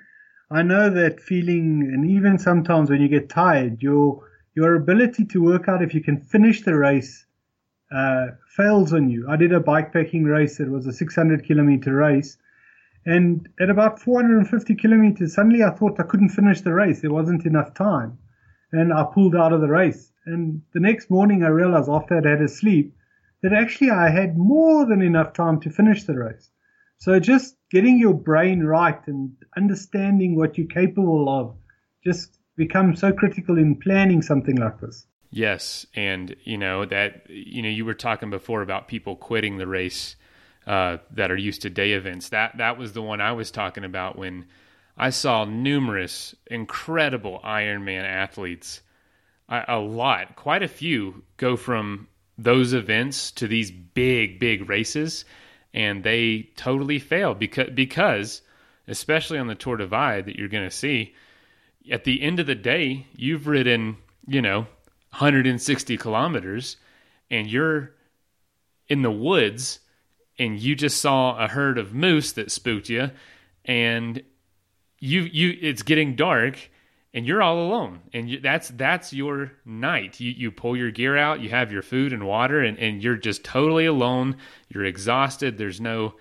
I 0.51 0.63
know 0.63 0.91
that 0.91 1.21
feeling, 1.21 1.83
and 1.93 2.09
even 2.11 2.39
sometimes 2.39 2.91
when 2.91 3.01
you 3.01 3.09
get 3.09 3.29
tired, 3.29 3.83
your 3.83 4.25
your 4.55 4.75
ability 4.75 5.25
to 5.27 5.43
work 5.43 5.69
out 5.69 5.83
if 5.83 5.95
you 5.95 6.03
can 6.03 6.21
finish 6.21 6.63
the 6.63 6.77
race 6.77 7.27
uh, 7.93 8.29
fails 8.57 8.93
on 8.93 9.09
you. 9.09 9.27
I 9.29 9.37
did 9.37 9.53
a 9.53 9.61
bikepacking 9.61 10.25
race. 10.25 10.61
It 10.61 10.69
was 10.69 10.87
a 10.87 10.93
600 10.93 11.45
kilometer 11.45 11.95
race. 11.95 12.37
And 13.07 13.49
at 13.61 13.71
about 13.71 14.01
450 14.01 14.75
kilometers, 14.75 15.35
suddenly 15.35 15.65
I 15.65 15.71
thought 15.71 15.99
I 15.99 16.05
couldn't 16.05 16.29
finish 16.31 16.61
the 16.61 16.75
race. 16.75 17.01
There 17.01 17.13
wasn't 17.13 17.47
enough 17.47 17.75
time. 17.75 18.19
And 18.73 18.93
I 18.93 19.05
pulled 19.05 19.35
out 19.35 19.53
of 19.53 19.61
the 19.61 19.69
race. 19.69 20.13
And 20.27 20.63
the 20.73 20.81
next 20.81 21.11
morning 21.11 21.43
I 21.43 21.49
realized 21.49 21.89
after 21.89 22.17
I'd 22.19 22.27
had 22.27 22.43
a 22.43 22.49
sleep 22.49 22.95
that 23.43 23.53
actually 23.53 23.91
I 23.91 24.11
had 24.11 24.37
more 24.37 24.87
than 24.87 25.03
enough 25.03 25.33
time 25.33 25.61
to 25.61 25.71
finish 25.71 26.05
the 26.05 26.17
race. 26.17 26.51
So 27.01 27.19
just 27.19 27.57
getting 27.71 27.99
your 27.99 28.13
brain 28.13 28.63
right 28.63 29.01
and 29.07 29.35
understanding 29.57 30.37
what 30.37 30.59
you're 30.59 30.67
capable 30.67 31.29
of 31.29 31.55
just 32.05 32.39
becomes 32.57 33.01
so 33.01 33.11
critical 33.11 33.57
in 33.57 33.77
planning 33.77 34.21
something 34.21 34.57
like 34.57 34.81
this. 34.81 35.07
Yes, 35.31 35.87
and 35.95 36.37
you 36.45 36.59
know 36.59 36.85
that 36.85 37.29
you 37.31 37.63
know 37.63 37.69
you 37.69 37.85
were 37.85 37.95
talking 37.95 38.31
before 38.31 38.61
about 38.63 38.89
people 38.89 39.17
quitting 39.17 39.57
the 39.57 39.67
race 39.67 40.17
uh, 40.67 40.99
that 41.13 41.31
are 41.31 41.37
used 41.37 41.63
to 41.63 41.71
day 41.71 41.93
events. 41.93 42.29
That 42.29 42.59
that 42.59 42.77
was 42.77 42.93
the 42.93 43.03
one 43.03 43.21
I 43.21 43.33
was 43.33 43.51
talking 43.51 43.85
about 43.85 44.19
when 44.19 44.47
I 44.97 45.11
saw 45.11 45.45
numerous 45.45 46.35
incredible 46.49 47.41
Ironman 47.43 48.05
athletes, 48.05 48.83
a, 49.49 49.65
a 49.69 49.79
lot, 49.79 50.37
quite 50.37 50.63
a 50.63 50.69
few, 50.69 51.23
go 51.39 51.57
from 51.57 52.09
those 52.37 52.75
events 52.75 53.31
to 53.33 53.47
these 53.47 53.71
big 53.71 54.39
big 54.39 54.69
races, 54.69 55.25
and 55.73 56.03
they 56.03 56.51
totally 56.57 56.99
fail 56.99 57.35
because 57.35 57.71
because 57.75 58.43
especially 58.89 59.39
on 59.39 59.47
the 59.47 59.55
Tour 59.55 59.77
Divide 59.77 60.27
that 60.27 60.37
you're 60.37 60.49
going 60.49 60.69
to 60.69 60.75
see 60.75 61.15
at 61.91 62.05
the 62.05 62.23
end 62.23 62.41
of 62.41 62.47
the 62.47 62.55
day, 62.55 63.07
you've 63.15 63.47
ridden 63.47 63.97
you 64.27 64.43
know 64.43 64.61
160 65.11 65.97
kilometers 65.97 66.77
and 67.31 67.51
you're 67.51 67.93
in 68.89 69.03
the 69.03 69.11
woods 69.11 69.81
and 70.39 70.59
you 70.59 70.75
just 70.75 71.01
saw 71.01 71.37
a 71.37 71.49
herd 71.49 71.79
of 71.79 71.95
moose 71.95 72.33
that 72.33 72.51
spooked 72.51 72.89
you 72.89 73.11
and 73.65 74.23
you 74.99 75.23
you 75.23 75.57
it's 75.61 75.83
getting 75.83 76.17
dark 76.17 76.71
and 77.13 77.27
you're 77.27 77.43
all 77.43 77.61
alone. 77.61 78.01
And 78.13 78.31
you, 78.31 78.41
that's 78.41 78.69
that's 78.69 79.13
your 79.13 79.53
night. 79.65 80.21
You 80.21 80.31
you 80.31 80.51
pull 80.51 80.77
your 80.77 80.91
gear 80.91 81.17
out 81.17 81.41
you 81.41 81.51
have 81.51 81.73
your 81.73 81.83
food 81.83 82.13
and 82.13 82.25
water 82.25 82.61
and, 82.61 82.79
and 82.79 83.03
you're 83.03 83.17
just 83.17 83.45
totally 83.45 83.87
alone. 83.87 84.37
You're 84.69 84.85
exhausted. 84.85 85.59
There's 85.59 85.81
no 85.81 86.15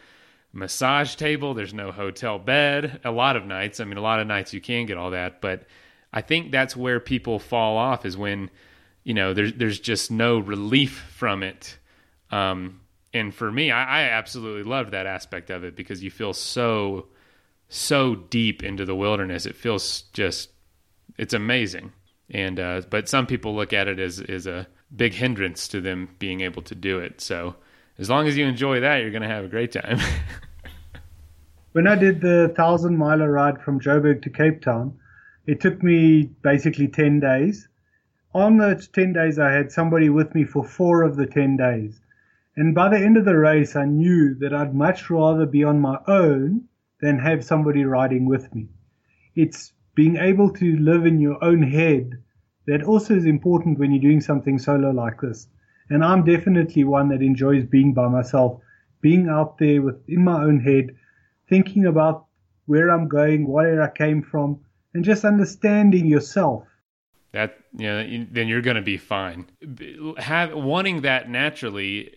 massage 0.52 1.16
table. 1.16 1.54
There's 1.54 1.74
no 1.74 1.92
hotel 1.92 2.40
bed. 2.40 3.02
A 3.04 3.12
lot 3.12 3.36
of 3.36 3.46
nights. 3.46 3.80
I 3.80 3.86
mean 3.86 3.98
a 3.98 4.02
lot 4.02 4.20
of 4.20 4.28
nights 4.28 4.54
you 4.54 4.62
can 4.62 4.86
get 4.86 4.98
all 4.98 5.12
that 5.12 5.42
but 5.42 5.66
i 6.12 6.22
think 6.22 6.52
that's 6.52 6.76
where 6.76 7.00
people 7.00 7.38
fall 7.38 7.78
off 7.78 8.04
is 8.04 8.18
when 8.18 8.50
you 9.04 9.14
know 9.14 9.34
there's 9.34 9.54
there's 9.54 9.80
just 9.80 10.10
no 10.10 10.40
relief 10.40 11.06
from 11.16 11.44
it. 11.44 11.78
Um, 12.32 12.82
and 13.14 13.34
for 13.34 13.52
me 13.52 13.70
I, 13.70 14.02
I 14.02 14.04
absolutely 14.10 14.64
loved 14.64 14.92
that 14.92 15.06
aspect 15.06 15.52
of 15.52 15.64
it 15.64 15.76
because 15.76 16.04
you 16.04 16.10
feel 16.10 16.34
so 16.34 17.10
so 17.72 18.16
deep 18.16 18.64
into 18.64 18.86
the 18.86 18.96
wilderness. 18.96 19.46
It 19.46 19.56
feels 19.56 20.02
just 20.14 20.50
it's 21.20 21.34
amazing 21.34 21.92
and 22.32 22.60
uh, 22.60 22.82
but 22.90 23.08
some 23.10 23.26
people 23.28 23.56
look 23.56 23.74
at 23.74 23.88
it 23.88 24.00
as 24.00 24.20
as 24.22 24.48
a 24.48 24.68
big 24.96 25.14
hindrance 25.14 25.68
to 25.68 25.82
them 25.82 26.10
being 26.18 26.42
able 26.42 26.62
to 26.62 26.76
do 26.76 27.00
it 27.00 27.22
so 27.22 27.56
as 27.98 28.10
long 28.10 28.28
as 28.28 28.38
you 28.38 28.46
enjoy 28.46 28.80
that 28.80 28.98
you're 28.98 29.12
going 29.12 29.22
to 29.22 29.28
have 29.28 29.46
a 29.46 29.50
great 29.50 29.72
time 29.72 30.00
when 31.74 31.88
i 31.88 31.96
did 31.96 32.22
the 32.22 32.52
thousand 32.58 32.98
miler 32.98 33.32
ride 33.32 33.62
from 33.62 33.80
joburg 33.80 34.22
to 34.24 34.30
cape 34.30 34.62
town 34.62 34.98
it 35.46 35.60
took 35.62 35.84
me 35.84 36.24
basically 36.42 36.88
10 36.88 37.20
days 37.20 37.68
on 38.34 38.58
those 38.58 38.88
10 38.88 39.14
days, 39.14 39.40
I 39.40 39.52
had 39.52 39.72
somebody 39.72 40.10
with 40.10 40.36
me 40.36 40.44
for 40.44 40.64
four 40.64 41.04
of 41.04 41.16
the 41.16 41.26
10 41.26 41.58
days. 41.58 42.00
And 42.56 42.76
by 42.76 42.90
the 42.90 42.98
end 42.98 43.18
of 43.18 43.26
the 43.26 43.38
race, 43.38 43.76
I 43.76 43.86
knew 43.86 44.36
that 44.36 44.54
I'd 44.54 44.76
much 44.76 45.10
rather 45.10 45.46
be 45.46 45.64
on 45.64 45.80
my 45.80 45.98
own 46.08 46.66
than 47.02 47.18
have 47.20 47.44
somebody 47.44 47.86
riding 47.86 48.26
with 48.26 48.54
me. 48.54 48.68
It's 49.36 49.72
being 50.00 50.16
able 50.16 50.50
to 50.50 50.78
live 50.78 51.06
in 51.06 51.20
your 51.20 51.44
own 51.44 51.62
head 51.62 52.12
that 52.68 52.84
also 52.84 53.14
is 53.14 53.26
important 53.26 53.78
when 53.78 53.92
you're 53.92 54.10
doing 54.10 54.22
something 54.22 54.58
solo 54.58 54.92
like 54.92 55.20
this. 55.20 55.50
And 55.90 56.06
I'm 56.06 56.24
definitely 56.24 56.86
one 56.86 57.10
that 57.10 57.22
enjoys 57.22 57.66
being 57.66 57.94
by 57.94 58.08
myself, 58.08 58.62
being 59.02 59.28
out 59.28 59.58
there 59.58 59.82
within 59.82 60.24
my 60.24 60.42
own 60.42 60.62
head, 60.62 60.96
thinking 61.50 61.86
about 61.86 62.28
where 62.66 62.90
I'm 62.90 63.10
going, 63.10 63.46
where 63.46 63.82
I 63.84 63.90
came 63.90 64.22
from, 64.22 64.62
and 64.94 65.04
just 65.04 65.26
understanding 65.26 66.06
yourself 66.06 66.64
that 67.34 67.58
you 67.78 67.88
know, 67.88 68.26
then 68.32 68.48
you're 68.48 68.62
going 68.62 68.78
to 68.78 68.82
be 68.82 68.98
fine. 68.98 69.48
Have 70.18 70.54
wanting 70.54 71.02
that 71.02 71.30
naturally 71.30 72.16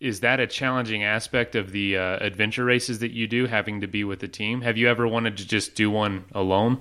is 0.00 0.18
that 0.20 0.40
a 0.40 0.48
challenging 0.48 1.04
aspect 1.04 1.54
of 1.54 1.70
the 1.70 1.96
uh, 1.96 2.16
adventure 2.18 2.64
races 2.64 2.98
that 2.98 3.12
you 3.12 3.28
do, 3.28 3.46
having 3.46 3.80
to 3.80 3.86
be 3.86 4.02
with 4.02 4.20
a 4.24 4.28
team? 4.28 4.62
Have 4.62 4.76
you 4.76 4.88
ever 4.88 5.06
wanted 5.06 5.36
to 5.36 5.46
just 5.46 5.76
do 5.76 5.88
one 5.88 6.24
alone? 6.32 6.80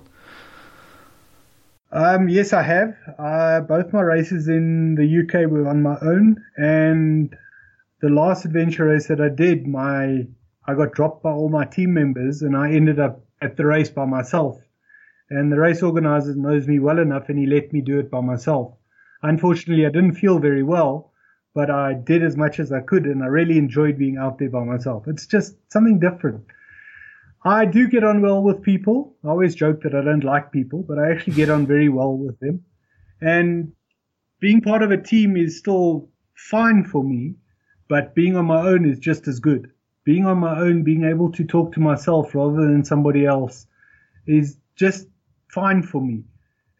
Um, 1.92 2.30
yes, 2.30 2.54
I 2.54 2.62
have. 2.62 2.96
Uh, 3.20 3.62
both 3.62 3.92
my 3.92 4.02
races 4.02 4.48
in 4.48 4.96
the 4.96 5.20
UK 5.22 5.50
were 5.50 5.68
on 5.68 5.82
my 5.82 5.98
own, 6.02 6.44
and 6.58 7.36
the 8.02 8.10
last 8.10 8.46
adventure 8.46 8.86
race 8.86 9.08
that 9.08 9.20
I 9.20 9.30
did, 9.30 9.68
my 9.68 10.28
I 10.68 10.76
got 10.76 10.94
dropped 10.94 11.24
by 11.24 11.32
all 11.32 11.50
my 11.50 11.66
team 11.66 11.94
members, 11.94 12.42
and 12.42 12.56
I 12.56 12.72
ended 12.72 13.00
up 13.00 13.26
at 13.42 13.58
the 13.58 13.66
race 13.66 13.90
by 13.90 14.06
myself 14.06 14.62
and 15.32 15.50
the 15.50 15.58
race 15.58 15.82
organizer 15.82 16.36
knows 16.36 16.68
me 16.68 16.78
well 16.78 17.00
enough 17.00 17.30
and 17.30 17.40
he 17.40 17.46
let 17.46 17.72
me 17.72 17.80
do 17.80 18.00
it 18.00 18.12
by 18.12 18.20
myself. 18.20 18.74
Unfortunately, 19.24 19.86
I 19.86 19.90
didn't 19.90 20.16
feel 20.16 20.40
very 20.40 20.62
well, 20.62 21.14
but 21.56 21.72
I 21.72 21.94
did 21.94 22.22
as 22.22 22.36
much 22.36 22.60
as 22.60 22.72
I 22.72 22.82
could 22.82 23.06
and 23.06 23.24
I 23.24 23.28
really 23.28 23.58
enjoyed 23.58 23.98
being 23.98 24.18
out 24.18 24.40
there 24.40 24.50
by 24.50 24.66
myself. 24.66 25.08
It's 25.08 25.26
just 25.26 25.56
something 25.72 26.00
different. 26.00 26.44
I 27.44 27.66
do 27.66 27.88
get 27.88 28.04
on 28.04 28.22
well 28.22 28.44
with 28.44 28.62
people. 28.62 29.16
I 29.24 29.30
always 29.30 29.56
joke 29.56 29.82
that 29.82 29.96
I 29.96 30.04
don't 30.04 30.24
like 30.24 30.52
people, 30.52 30.84
but 30.88 31.00
I 31.00 31.12
actually 31.12 31.34
get 31.34 31.50
on 31.50 31.66
very 31.66 31.90
well 31.90 32.16
with 32.16 32.40
them. 32.40 32.64
And 33.20 33.74
being 34.40 34.62
part 34.62 34.84
of 34.84 34.92
a 34.92 35.02
team 35.02 35.36
is 35.36 35.58
still 35.58 36.10
fine 36.36 36.84
for 36.84 37.04
me, 37.04 37.36
but 37.88 38.14
being 38.14 38.36
on 38.36 38.46
my 38.46 38.62
own 38.62 38.86
is 38.86 39.00
just 39.00 39.28
as 39.28 39.40
good. 39.40 39.72
Being 40.04 40.26
on 40.26 40.38
my 40.38 40.60
own, 40.60 40.84
being 40.84 41.04
able 41.04 41.32
to 41.32 41.44
talk 41.44 41.74
to 41.74 41.80
myself 41.80 42.34
rather 42.36 42.62
than 42.62 42.86
somebody 42.86 43.26
else 43.26 43.66
is 44.28 44.58
just 44.76 45.08
fine 45.50 45.82
for 45.84 46.02
me. 46.02 46.24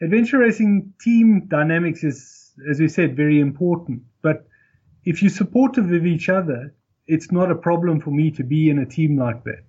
Adventure 0.02 0.40
racing 0.40 0.94
team 1.02 1.48
dynamics 1.48 2.04
is, 2.04 2.54
as 2.70 2.80
we 2.80 2.88
said, 2.88 3.16
very 3.16 3.40
important. 3.40 4.02
But 4.22 4.48
if 5.06 5.22
you're 5.22 5.32
supportive 5.32 5.92
of 5.92 6.06
each 6.06 6.30
other, 6.30 6.74
it's 7.08 7.32
not 7.32 7.52
a 7.52 7.56
problem 7.56 8.00
for 8.00 8.12
me 8.12 8.32
to 8.32 8.44
be 8.44 8.70
in 8.70 8.80
a 8.80 8.86
team 8.86 9.18
like 9.18 9.44
that. 9.44 9.64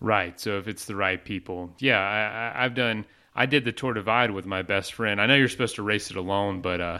Right. 0.00 0.38
So 0.38 0.58
if 0.58 0.68
it's 0.68 0.84
the 0.84 0.96
right 0.96 1.22
people, 1.24 1.72
yeah, 1.78 2.52
I, 2.54 2.62
have 2.62 2.74
done. 2.74 3.06
I 3.34 3.46
did 3.46 3.64
the 3.64 3.72
Tour 3.72 3.94
Divide 3.94 4.30
with 4.30 4.46
my 4.46 4.62
best 4.62 4.92
friend. 4.94 5.20
I 5.20 5.26
know 5.26 5.34
you're 5.34 5.48
supposed 5.48 5.76
to 5.76 5.82
race 5.82 6.10
it 6.10 6.16
alone, 6.16 6.60
but 6.60 6.80
uh, 6.80 6.98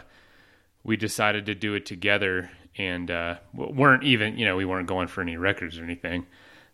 we 0.83 0.97
decided 0.97 1.45
to 1.47 1.55
do 1.55 1.75
it 1.75 1.85
together, 1.85 2.49
and 2.77 3.09
uh, 3.09 3.35
weren't 3.53 4.03
even, 4.03 4.37
you 4.37 4.45
know, 4.45 4.55
we 4.55 4.65
weren't 4.65 4.87
going 4.87 5.07
for 5.07 5.21
any 5.21 5.37
records 5.37 5.77
or 5.77 5.83
anything. 5.83 6.25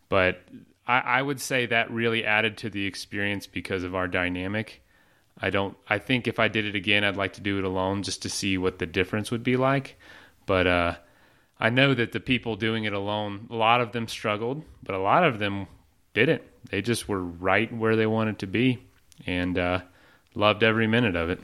But 0.09 0.41
I, 0.87 0.99
I 0.99 1.21
would 1.21 1.39
say 1.39 1.67
that 1.67 1.91
really 1.91 2.25
added 2.25 2.57
to 2.59 2.69
the 2.69 2.85
experience 2.85 3.47
because 3.47 3.83
of 3.83 3.95
our 3.95 4.07
dynamic. 4.07 4.81
I 5.39 5.49
don't. 5.49 5.77
I 5.87 5.97
think 5.97 6.27
if 6.27 6.39
I 6.39 6.47
did 6.47 6.65
it 6.65 6.75
again, 6.75 7.03
I'd 7.03 7.17
like 7.17 7.33
to 7.33 7.41
do 7.41 7.57
it 7.57 7.63
alone 7.63 8.03
just 8.03 8.21
to 8.23 8.29
see 8.29 8.57
what 8.57 8.79
the 8.79 8.85
difference 8.85 9.31
would 9.31 9.43
be 9.43 9.57
like. 9.57 9.97
But 10.45 10.67
uh, 10.67 10.95
I 11.59 11.69
know 11.69 11.93
that 11.93 12.11
the 12.11 12.19
people 12.19 12.55
doing 12.55 12.83
it 12.83 12.93
alone, 12.93 13.47
a 13.49 13.55
lot 13.55 13.81
of 13.81 13.91
them 13.91 14.07
struggled, 14.07 14.63
but 14.83 14.95
a 14.95 14.99
lot 14.99 15.23
of 15.23 15.39
them 15.39 15.67
didn't. 16.13 16.43
They 16.69 16.81
just 16.81 17.07
were 17.07 17.23
right 17.23 17.71
where 17.73 17.95
they 17.95 18.05
wanted 18.05 18.39
to 18.39 18.47
be 18.47 18.79
and 19.25 19.57
uh, 19.57 19.81
loved 20.35 20.63
every 20.63 20.87
minute 20.87 21.15
of 21.15 21.29
it. 21.29 21.39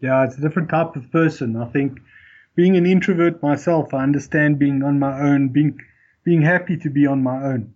Yeah, 0.00 0.24
it's 0.24 0.38
a 0.38 0.40
different 0.40 0.68
type 0.68 0.96
of 0.96 1.10
person. 1.10 1.56
I 1.56 1.66
think 1.66 2.00
being 2.54 2.76
an 2.76 2.86
introvert 2.86 3.42
myself, 3.42 3.92
I 3.94 4.02
understand 4.02 4.58
being 4.58 4.82
on 4.82 4.98
my 4.98 5.20
own, 5.20 5.48
being 5.48 5.78
being 6.24 6.42
happy 6.42 6.76
to 6.76 6.90
be 6.90 7.06
on 7.06 7.22
my 7.22 7.42
own. 7.42 7.74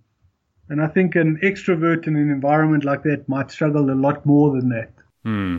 And 0.69 0.83
I 0.83 0.87
think 0.87 1.17
an 1.17 1.39
extrovert 1.43 2.07
in 2.07 2.17
an 2.17 2.31
environment 2.31 2.85
like 2.85 3.03
that 3.03 3.29
might 3.29 3.51
struggle 3.51 3.91
a 3.91 3.93
lot 3.93 4.25
more 4.25 4.53
than 4.53 4.69
that. 4.71 4.93
Hmm. 5.25 5.59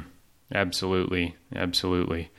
Absolutely. 0.53 1.35
Absolutely. 1.55 2.29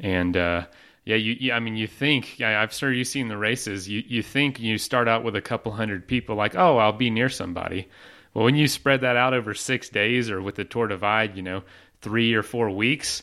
And 0.00 0.36
uh, 0.36 0.66
yeah, 1.08 1.16
you, 1.16 1.36
you, 1.40 1.52
I 1.54 1.58
mean, 1.58 1.74
you 1.74 1.86
think, 1.86 2.38
yeah, 2.38 2.60
I've 2.60 2.70
started, 2.70 2.98
you've 2.98 3.08
seen 3.08 3.28
the 3.28 3.38
races, 3.38 3.88
you, 3.88 4.04
you 4.06 4.22
think 4.22 4.60
you 4.60 4.76
start 4.76 5.08
out 5.08 5.24
with 5.24 5.36
a 5.36 5.40
couple 5.40 5.72
hundred 5.72 6.06
people, 6.06 6.36
like, 6.36 6.54
oh, 6.54 6.76
I'll 6.76 6.92
be 6.92 7.08
near 7.08 7.30
somebody. 7.30 7.88
Well, 8.34 8.44
when 8.44 8.56
you 8.56 8.68
spread 8.68 9.00
that 9.00 9.16
out 9.16 9.32
over 9.32 9.54
six 9.54 9.88
days 9.88 10.30
or 10.30 10.42
with 10.42 10.56
the 10.56 10.66
Tour 10.66 10.86
Divide, 10.86 11.34
you 11.34 11.42
know, 11.42 11.62
three 12.02 12.34
or 12.34 12.42
four 12.42 12.68
weeks, 12.68 13.22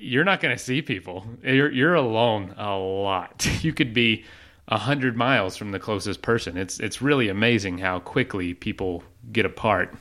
you're 0.00 0.24
not 0.24 0.40
going 0.40 0.56
to 0.56 0.60
see 0.60 0.82
people. 0.82 1.24
You're, 1.44 1.70
you're 1.70 1.94
alone 1.94 2.52
a 2.58 2.74
lot. 2.74 3.46
You 3.62 3.72
could 3.72 3.94
be 3.94 4.24
a 4.66 4.76
hundred 4.76 5.16
miles 5.16 5.56
from 5.56 5.70
the 5.70 5.78
closest 5.78 6.20
person. 6.20 6.56
It's 6.56 6.80
it's 6.80 7.00
really 7.00 7.28
amazing 7.28 7.78
how 7.78 8.00
quickly 8.00 8.54
people 8.54 9.04
get 9.30 9.46
apart. 9.46 9.94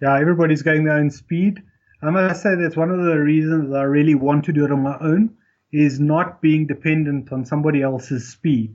Yeah, 0.00 0.16
everybody's 0.18 0.62
going 0.62 0.84
their 0.84 0.94
own 0.94 1.10
speed. 1.10 1.60
I 2.02 2.10
must 2.10 2.42
say 2.42 2.54
that's 2.54 2.76
one 2.76 2.90
of 2.90 3.04
the 3.04 3.18
reasons 3.18 3.74
I 3.74 3.82
really 3.82 4.14
want 4.14 4.44
to 4.44 4.52
do 4.52 4.64
it 4.64 4.72
on 4.72 4.82
my 4.82 4.96
own 5.00 5.36
is 5.72 6.00
not 6.00 6.40
being 6.40 6.66
dependent 6.66 7.32
on 7.32 7.44
somebody 7.44 7.82
else's 7.82 8.28
speed. 8.28 8.74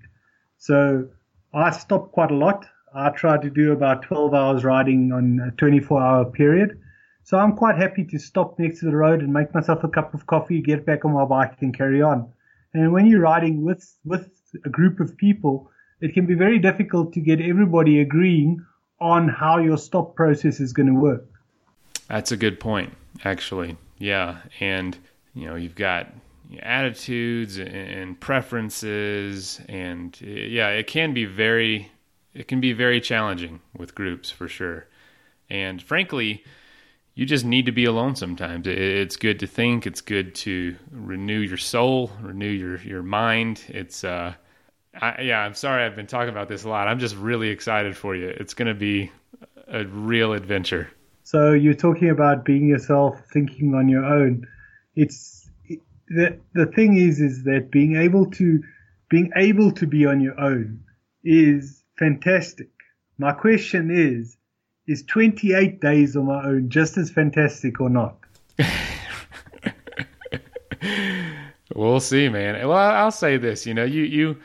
So 0.57 1.07
I 1.53 1.71
stop 1.71 2.11
quite 2.11 2.31
a 2.31 2.35
lot. 2.35 2.65
I 2.93 3.09
try 3.09 3.37
to 3.37 3.49
do 3.49 3.73
about 3.73 4.03
12 4.03 4.33
hours 4.33 4.63
riding 4.63 5.11
on 5.11 5.39
a 5.39 5.51
24 5.51 6.01
hour 6.01 6.25
period. 6.25 6.79
So 7.23 7.37
I'm 7.37 7.55
quite 7.55 7.75
happy 7.75 8.05
to 8.05 8.19
stop 8.19 8.57
next 8.59 8.79
to 8.79 8.85
the 8.85 8.95
road 8.95 9.21
and 9.21 9.33
make 9.33 9.53
myself 9.53 9.83
a 9.83 9.89
cup 9.89 10.13
of 10.13 10.27
coffee, 10.27 10.61
get 10.61 10.85
back 10.85 11.03
on 11.05 11.13
my 11.13 11.25
bike 11.25 11.57
and 11.61 11.75
carry 11.75 12.01
on. 12.01 12.31
And 12.73 12.93
when 12.93 13.07
you're 13.07 13.21
riding 13.21 13.63
with, 13.63 13.83
with 14.05 14.29
a 14.63 14.69
group 14.69 14.99
of 14.99 15.17
people, 15.17 15.71
it 16.01 16.13
can 16.13 16.25
be 16.25 16.35
very 16.35 16.59
difficult 16.59 17.13
to 17.13 17.19
get 17.19 17.41
everybody 17.41 17.99
agreeing 17.99 18.63
on 19.01 19.27
how 19.27 19.57
your 19.57 19.77
stop 19.77 20.15
process 20.15 20.59
is 20.59 20.71
going 20.71 20.87
to 20.87 20.93
work. 20.93 21.25
That's 22.07 22.31
a 22.31 22.37
good 22.37 22.59
point, 22.59 22.93
actually. 23.23 23.77
Yeah. 23.97 24.37
And, 24.59 24.97
you 25.33 25.47
know, 25.47 25.55
you've 25.55 25.75
got 25.75 26.07
attitudes 26.61 27.57
and 27.57 28.19
preferences 28.19 29.59
and 29.67 30.19
yeah 30.21 30.69
it 30.69 30.87
can 30.87 31.13
be 31.13 31.25
very 31.25 31.91
it 32.33 32.47
can 32.47 32.59
be 32.59 32.73
very 32.73 32.99
challenging 32.99 33.61
with 33.77 33.95
groups 33.95 34.29
for 34.29 34.47
sure. 34.47 34.87
And 35.49 35.81
frankly 35.81 36.43
you 37.15 37.25
just 37.25 37.45
need 37.45 37.65
to 37.65 37.71
be 37.71 37.85
alone 37.85 38.15
sometimes. 38.15 38.67
It's 38.67 39.15
good 39.15 39.39
to 39.39 39.47
think. 39.47 39.87
It's 39.87 40.01
good 40.01 40.35
to 40.35 40.75
renew 40.91 41.39
your 41.39 41.57
soul 41.57 42.11
renew 42.21 42.49
your 42.49 42.77
your 42.79 43.03
mind. 43.03 43.63
It's 43.67 44.03
uh 44.03 44.33
I, 45.01 45.21
yeah 45.23 45.39
i'm 45.39 45.53
sorry 45.53 45.83
i've 45.83 45.95
been 45.95 46.07
talking 46.07 46.29
about 46.29 46.47
this 46.47 46.63
a 46.63 46.69
lot. 46.69 46.87
I'm 46.87 46.99
just 46.99 47.15
really 47.15 47.49
excited 47.49 47.97
for 47.97 48.15
you. 48.15 48.27
It's 48.27 48.53
going 48.53 48.67
to 48.67 48.73
be 48.73 49.11
a 49.67 49.85
real 49.85 50.33
adventure. 50.33 50.89
So 51.23 51.53
you're 51.53 51.73
talking 51.73 52.09
about 52.09 52.45
being 52.45 52.67
yourself 52.67 53.19
thinking 53.33 53.73
on 53.73 53.89
your 53.89 54.05
own. 54.05 54.47
It's 54.95 55.34
the 56.07 56.39
the 56.53 56.65
thing 56.67 56.97
is 56.97 57.19
is 57.19 57.43
that 57.43 57.71
being 57.71 57.95
able 57.95 58.29
to 58.31 58.61
being 59.09 59.31
able 59.35 59.71
to 59.71 59.87
be 59.87 60.05
on 60.05 60.21
your 60.21 60.39
own 60.39 60.83
is 61.23 61.83
fantastic. 61.97 62.69
My 63.17 63.31
question 63.31 63.89
is 63.91 64.37
is 64.87 65.03
28 65.03 65.81
days 65.81 66.15
on 66.15 66.25
my 66.25 66.43
own 66.45 66.69
just 66.69 66.97
as 66.97 67.09
fantastic 67.09 67.81
or 67.81 67.89
not? 67.89 68.17
we'll 71.75 71.99
see, 71.99 72.29
man. 72.29 72.67
Well, 72.67 72.77
I'll 72.77 73.09
say 73.11 73.37
this, 73.37 73.65
you 73.65 73.73
know, 73.73 73.83
you 73.83 74.03
you 74.03 74.37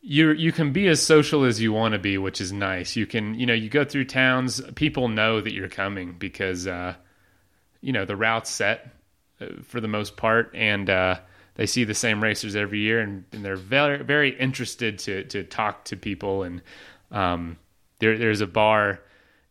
you 0.00 0.30
you 0.32 0.52
can 0.52 0.72
be 0.72 0.86
as 0.88 1.02
social 1.02 1.44
as 1.44 1.60
you 1.60 1.72
want 1.72 1.94
to 1.94 1.98
be, 1.98 2.18
which 2.18 2.40
is 2.40 2.52
nice. 2.52 2.94
You 2.94 3.06
can, 3.06 3.34
you 3.34 3.46
know, 3.46 3.54
you 3.54 3.68
go 3.68 3.84
through 3.84 4.04
towns, 4.04 4.60
people 4.74 5.08
know 5.08 5.40
that 5.40 5.52
you're 5.52 5.68
coming 5.68 6.14
because 6.18 6.66
uh 6.66 6.94
you 7.80 7.92
know, 7.92 8.04
the 8.06 8.16
route's 8.16 8.48
set 8.50 8.93
for 9.62 9.80
the 9.80 9.88
most 9.88 10.16
part, 10.16 10.50
and 10.54 10.88
uh, 10.88 11.16
they 11.54 11.66
see 11.66 11.84
the 11.84 11.94
same 11.94 12.22
racers 12.22 12.56
every 12.56 12.80
year, 12.80 13.00
and, 13.00 13.24
and, 13.32 13.44
they're 13.44 13.56
very 13.56 14.02
very 14.02 14.38
interested 14.38 14.98
to 15.00 15.24
to 15.24 15.44
talk 15.44 15.84
to 15.86 15.96
people. 15.96 16.42
And 16.42 16.62
um, 17.10 17.58
there 17.98 18.18
there's 18.18 18.40
a 18.40 18.46
bar 18.46 19.00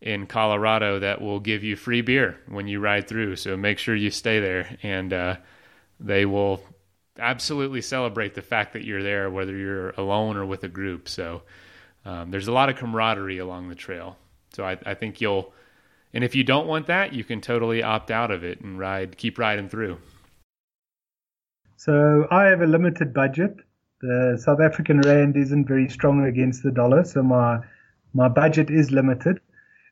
in 0.01 0.27
Colorado 0.27 0.99
that 0.99 1.21
will 1.21 1.39
give 1.39 1.63
you 1.63 1.75
free 1.75 2.01
beer 2.01 2.37
when 2.47 2.67
you 2.67 2.79
ride 2.79 3.07
through, 3.07 3.37
so 3.37 3.55
make 3.55 3.77
sure 3.77 3.95
you 3.95 4.11
stay 4.11 4.39
there, 4.39 4.77
and 4.83 5.13
uh, 5.13 5.35
they 5.99 6.25
will 6.25 6.61
absolutely 7.19 7.81
celebrate 7.81 8.33
the 8.33 8.41
fact 8.41 8.73
that 8.73 8.83
you're 8.83 9.03
there, 9.03 9.29
whether 9.29 9.55
you're 9.55 9.91
alone 9.91 10.35
or 10.35 10.45
with 10.45 10.63
a 10.63 10.67
group. 10.67 11.07
So 11.07 11.43
um, 12.05 12.31
there's 12.31 12.47
a 12.47 12.51
lot 12.51 12.69
of 12.69 12.75
camaraderie 12.75 13.37
along 13.37 13.69
the 13.69 13.75
trail. 13.75 14.17
So 14.53 14.65
I, 14.65 14.77
I 14.85 14.93
think 14.93 15.21
you'll 15.21 15.53
and 16.13 16.23
if 16.23 16.35
you 16.35 16.43
don't 16.43 16.67
want 16.67 16.87
that, 16.87 17.13
you 17.13 17.23
can 17.23 17.41
totally 17.41 17.81
opt 17.81 18.11
out 18.11 18.31
of 18.31 18.43
it 18.43 18.61
and 18.61 18.77
ride, 18.77 19.17
keep 19.17 19.39
riding 19.39 19.67
through. 19.67 19.97
So 21.77 22.27
I 22.29 22.45
have 22.45 22.61
a 22.61 22.67
limited 22.67 23.13
budget. 23.13 23.57
The 24.01 24.39
South 24.41 24.61
African 24.61 25.01
rand 25.01 25.35
isn't 25.35 25.67
very 25.67 25.89
strong 25.89 26.25
against 26.25 26.61
the 26.63 26.71
dollar, 26.71 27.03
so 27.03 27.23
my 27.23 27.59
my 28.13 28.29
budget 28.29 28.69
is 28.69 28.91
limited. 28.91 29.39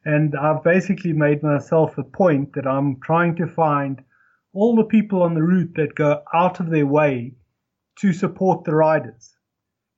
And 0.06 0.36
I've 0.36 0.64
basically 0.64 1.14
made 1.14 1.44
myself 1.44 1.98
a 1.98 2.04
point 2.04 2.54
that 2.54 2.68
I'm 2.68 3.00
trying 3.02 3.36
to 3.38 3.48
find 3.48 4.04
all 4.54 4.76
the 4.76 4.84
people 4.84 5.24
on 5.24 5.34
the 5.34 5.44
route 5.44 5.74
that 5.76 5.96
go 5.96 6.22
out 6.34 6.60
of 6.60 6.70
their 6.70 6.86
way 6.86 7.34
to 8.00 8.14
support 8.14 8.64
the 8.64 8.76
riders. 8.76 9.36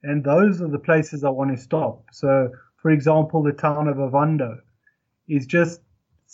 And 0.03 0.23
those 0.23 0.61
are 0.61 0.67
the 0.67 0.79
places 0.79 1.23
I 1.23 1.29
want 1.29 1.55
to 1.55 1.61
stop. 1.61 2.05
So, 2.11 2.49
for 2.81 2.91
example, 2.91 3.43
the 3.43 3.53
town 3.53 3.87
of 3.87 3.97
Ovando 3.97 4.59
is 5.27 5.45
just 5.45 5.81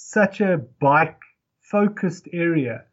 such 0.01 0.39
a 0.39 0.57
bike 0.79 1.19
focused 1.59 2.27
area 2.31 2.85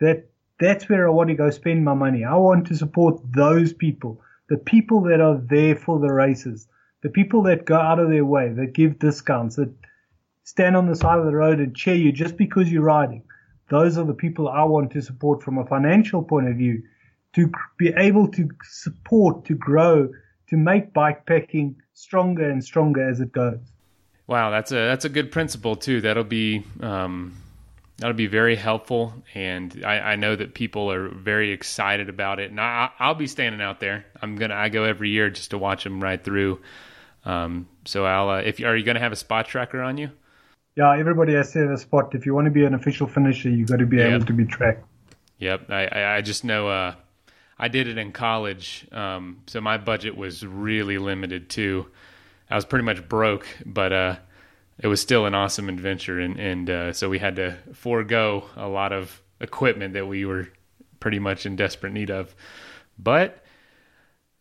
that 0.00 0.26
that's 0.58 0.88
where 0.88 1.06
I 1.06 1.10
want 1.10 1.28
to 1.28 1.34
go 1.34 1.50
spend 1.50 1.84
my 1.84 1.94
money. 1.94 2.24
I 2.24 2.36
want 2.36 2.66
to 2.68 2.76
support 2.76 3.20
those 3.32 3.72
people, 3.72 4.20
the 4.48 4.56
people 4.56 5.02
that 5.02 5.20
are 5.20 5.36
there 5.36 5.76
for 5.76 5.98
the 6.00 6.12
races, 6.12 6.66
the 7.02 7.10
people 7.10 7.42
that 7.42 7.66
go 7.66 7.76
out 7.76 7.98
of 7.98 8.08
their 8.08 8.24
way, 8.24 8.48
that 8.48 8.72
give 8.72 8.98
discounts, 8.98 9.56
that 9.56 9.72
stand 10.44 10.74
on 10.76 10.86
the 10.86 10.96
side 10.96 11.18
of 11.18 11.26
the 11.26 11.36
road 11.36 11.60
and 11.60 11.76
cheer 11.76 11.94
you 11.94 12.10
just 12.10 12.36
because 12.36 12.72
you're 12.72 12.82
riding. 12.82 13.22
Those 13.68 13.98
are 13.98 14.06
the 14.06 14.14
people 14.14 14.48
I 14.48 14.64
want 14.64 14.90
to 14.92 15.02
support 15.02 15.42
from 15.42 15.58
a 15.58 15.66
financial 15.66 16.22
point 16.22 16.48
of 16.48 16.56
view 16.56 16.82
to 17.34 17.52
be 17.76 17.92
able 17.96 18.28
to 18.28 18.48
support, 18.62 19.44
to 19.44 19.54
grow, 19.54 20.08
to 20.48 20.56
make 20.56 20.94
bike 20.94 21.26
packing 21.26 21.76
stronger 21.92 22.48
and 22.48 22.64
stronger 22.64 23.06
as 23.06 23.20
it 23.20 23.32
goes. 23.32 23.73
Wow, 24.26 24.50
that's 24.50 24.72
a 24.72 24.76
that's 24.76 25.04
a 25.04 25.08
good 25.08 25.30
principle 25.30 25.76
too. 25.76 26.00
That'll 26.00 26.24
be 26.24 26.64
um, 26.80 27.36
that'll 27.98 28.16
be 28.16 28.26
very 28.26 28.56
helpful, 28.56 29.12
and 29.34 29.82
I, 29.84 29.98
I, 29.98 30.16
know 30.16 30.34
that 30.34 30.54
people 30.54 30.90
are 30.90 31.08
very 31.08 31.52
excited 31.52 32.08
about 32.08 32.40
it. 32.40 32.50
And 32.50 32.60
I, 32.60 32.90
will 33.00 33.14
be 33.14 33.26
standing 33.26 33.60
out 33.60 33.80
there. 33.80 34.06
I'm 34.22 34.36
gonna 34.36 34.54
I 34.54 34.70
go 34.70 34.84
every 34.84 35.10
year 35.10 35.28
just 35.28 35.50
to 35.50 35.58
watch 35.58 35.84
them 35.84 36.02
ride 36.02 36.24
through. 36.24 36.60
Um, 37.24 37.68
so 37.84 38.06
I'll 38.06 38.30
uh, 38.30 38.38
if 38.38 38.60
are 38.60 38.76
you 38.76 38.84
gonna 38.84 39.00
have 39.00 39.12
a 39.12 39.16
spot 39.16 39.46
tracker 39.46 39.82
on 39.82 39.98
you? 39.98 40.10
Yeah, 40.76 40.98
everybody 40.98 41.34
has 41.34 41.52
to 41.52 41.60
have 41.60 41.70
a 41.70 41.78
spot. 41.78 42.14
If 42.14 42.26
you 42.26 42.34
want 42.34 42.46
to 42.46 42.50
be 42.50 42.64
an 42.64 42.74
official 42.74 43.06
finisher, 43.06 43.48
you 43.48 43.64
got 43.64 43.78
to 43.78 43.86
be 43.86 43.98
yep. 43.98 44.12
able 44.12 44.26
to 44.26 44.32
be 44.32 44.44
tracked. 44.44 44.84
Yep, 45.38 45.70
I 45.70 46.16
I 46.16 46.20
just 46.22 46.44
know. 46.44 46.68
Uh, 46.68 46.94
I 47.56 47.68
did 47.68 47.86
it 47.86 47.98
in 47.98 48.10
college, 48.10 48.86
um, 48.90 49.42
so 49.46 49.60
my 49.60 49.78
budget 49.78 50.16
was 50.16 50.44
really 50.44 50.98
limited 50.98 51.48
too. 51.48 51.86
I 52.54 52.56
was 52.56 52.64
pretty 52.64 52.84
much 52.84 53.08
broke, 53.08 53.48
but 53.66 53.92
uh, 53.92 54.16
it 54.78 54.86
was 54.86 55.00
still 55.00 55.26
an 55.26 55.34
awesome 55.34 55.68
adventure, 55.68 56.20
and 56.20 56.38
and 56.38 56.70
uh, 56.70 56.92
so 56.92 57.08
we 57.08 57.18
had 57.18 57.34
to 57.34 57.58
forego 57.72 58.44
a 58.54 58.68
lot 58.68 58.92
of 58.92 59.20
equipment 59.40 59.94
that 59.94 60.06
we 60.06 60.24
were 60.24 60.46
pretty 61.00 61.18
much 61.18 61.46
in 61.46 61.56
desperate 61.56 61.92
need 61.92 62.12
of. 62.12 62.32
But 62.96 63.42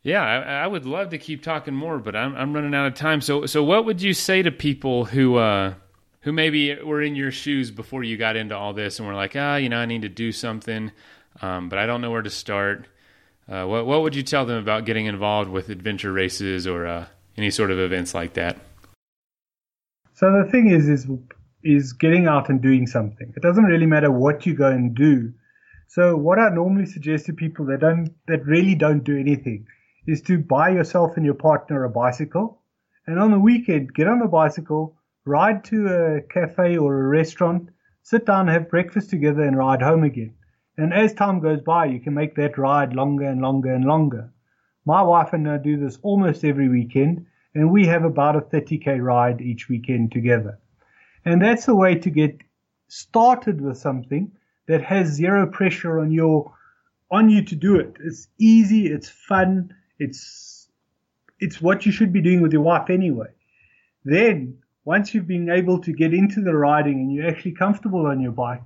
yeah, 0.03 0.21
I, 0.21 0.63
I, 0.63 0.67
would 0.67 0.85
love 0.85 1.09
to 1.09 1.17
keep 1.17 1.41
talking 1.41 1.73
more, 1.73 1.97
but 1.97 2.15
I'm 2.15 2.35
I'm 2.35 2.53
running 2.53 2.75
out 2.75 2.85
of 2.85 2.93
time. 2.93 3.19
So 3.19 3.47
so 3.47 3.63
what 3.63 3.83
would 3.85 3.99
you 3.99 4.13
say 4.13 4.43
to 4.43 4.51
people 4.51 5.05
who 5.05 5.37
uh, 5.37 5.73
who 6.21 6.31
maybe 6.31 6.75
were 6.83 7.01
in 7.01 7.15
your 7.15 7.31
shoes 7.31 7.71
before 7.71 8.03
you 8.03 8.15
got 8.15 8.35
into 8.35 8.55
all 8.55 8.73
this 8.73 8.99
and 8.99 9.07
were 9.07 9.15
like, 9.15 9.35
ah, 9.35 9.55
you 9.55 9.69
know, 9.69 9.79
I 9.79 9.87
need 9.87 10.03
to 10.03 10.09
do 10.09 10.31
something, 10.31 10.91
um, 11.41 11.67
but 11.67 11.79
I 11.79 11.87
don't 11.87 12.01
know 12.01 12.11
where 12.11 12.21
to 12.21 12.29
start. 12.29 12.85
Uh, 13.49 13.65
what 13.65 13.87
what 13.87 14.03
would 14.03 14.15
you 14.15 14.21
tell 14.21 14.45
them 14.45 14.59
about 14.59 14.85
getting 14.85 15.07
involved 15.07 15.49
with 15.49 15.69
adventure 15.69 16.13
races 16.13 16.67
or 16.67 16.85
uh, 16.85 17.05
any 17.37 17.51
sort 17.51 17.71
of 17.71 17.79
events 17.79 18.13
like 18.13 18.33
that? 18.33 18.57
So 20.13 20.31
the 20.31 20.49
thing 20.49 20.69
is, 20.69 20.87
is 20.87 21.07
is 21.63 21.93
getting 21.93 22.27
out 22.27 22.49
and 22.49 22.61
doing 22.61 22.85
something. 22.87 23.33
It 23.35 23.41
doesn't 23.41 23.63
really 23.63 23.85
matter 23.85 24.11
what 24.11 24.45
you 24.45 24.53
go 24.53 24.69
and 24.69 24.93
do. 24.93 25.33
So 25.87 26.15
what 26.17 26.39
I 26.39 26.49
normally 26.49 26.85
suggest 26.85 27.25
to 27.27 27.33
people 27.33 27.65
that 27.67 27.79
don't 27.79 28.09
that 28.27 28.45
really 28.45 28.75
don't 28.75 29.03
do 29.03 29.17
anything 29.17 29.65
is 30.07 30.21
to 30.23 30.37
buy 30.37 30.69
yourself 30.69 31.15
and 31.15 31.25
your 31.25 31.35
partner 31.35 31.83
a 31.83 31.89
bicycle 31.89 32.59
and 33.05 33.19
on 33.19 33.31
the 33.31 33.39
weekend, 33.39 33.93
get 33.93 34.07
on 34.07 34.19
the 34.19 34.27
bicycle, 34.27 34.95
ride 35.25 35.63
to 35.65 35.87
a 35.87 36.21
cafe 36.21 36.77
or 36.77 36.99
a 36.99 37.07
restaurant, 37.07 37.69
sit 38.01 38.25
down, 38.25 38.47
have 38.47 38.69
breakfast 38.69 39.09
together, 39.09 39.43
and 39.43 39.57
ride 39.57 39.81
home 39.81 40.03
again. 40.03 40.33
And 40.77 40.93
as 40.93 41.13
time 41.13 41.39
goes 41.39 41.61
by, 41.61 41.85
you 41.85 41.99
can 41.99 42.13
make 42.13 42.35
that 42.35 42.57
ride 42.57 42.93
longer 42.93 43.25
and 43.25 43.41
longer 43.41 43.73
and 43.73 43.85
longer. 43.85 44.32
My 44.85 45.01
wife 45.01 45.33
and 45.33 45.49
I 45.49 45.57
do 45.57 45.77
this 45.77 45.97
almost 46.01 46.43
every 46.43 46.67
weekend, 46.67 47.25
and 47.55 47.71
we 47.71 47.85
have 47.87 48.03
about 48.03 48.35
a 48.35 48.41
30k 48.41 49.01
ride 49.01 49.41
each 49.41 49.69
weekend 49.69 50.11
together. 50.11 50.59
And 51.25 51.41
that's 51.41 51.67
a 51.67 51.75
way 51.75 51.95
to 51.95 52.09
get 52.09 52.41
started 52.89 53.61
with 53.61 53.77
something 53.77 54.31
that 54.67 54.83
has 54.83 55.07
zero 55.07 55.47
pressure 55.47 55.99
on 55.99 56.11
your 56.11 56.53
on 57.09 57.29
you 57.29 57.43
to 57.43 57.55
do 57.55 57.75
it. 57.77 57.95
It's 57.99 58.27
easy, 58.39 58.87
it's 58.87 59.09
fun, 59.09 59.73
it's 59.99 60.67
it's 61.39 61.61
what 61.61 61.85
you 61.85 61.91
should 61.91 62.11
be 62.11 62.21
doing 62.21 62.41
with 62.41 62.53
your 62.53 62.61
wife 62.61 62.89
anyway. 62.89 63.27
Then 64.03 64.57
once 64.85 65.13
you've 65.13 65.27
been 65.27 65.49
able 65.49 65.79
to 65.79 65.93
get 65.93 66.13
into 66.13 66.41
the 66.41 66.55
riding 66.55 66.99
and 66.99 67.13
you're 67.13 67.27
actually 67.27 67.53
comfortable 67.53 68.05
on 68.05 68.19
your 68.19 68.31
bike, 68.31 68.63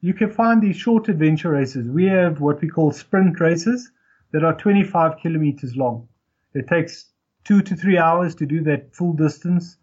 you 0.00 0.14
can 0.14 0.30
find 0.30 0.60
these 0.60 0.76
short 0.76 1.08
adventure 1.08 1.50
races. 1.50 1.88
We 1.88 2.06
have 2.06 2.40
what 2.40 2.60
we 2.60 2.68
call 2.68 2.90
sprint 2.90 3.38
races 3.38 3.92
that 4.32 4.44
are 4.44 4.56
25 4.56 5.18
kilometers 5.18 5.76
long. 5.76 6.08
It 6.54 6.68
takes 6.68 7.12
two 7.44 7.62
to 7.62 7.76
three 7.76 7.98
hours 7.98 8.34
to 8.36 8.46
do 8.46 8.62
that 8.64 8.94
full 8.94 9.12
distance. 9.12 9.76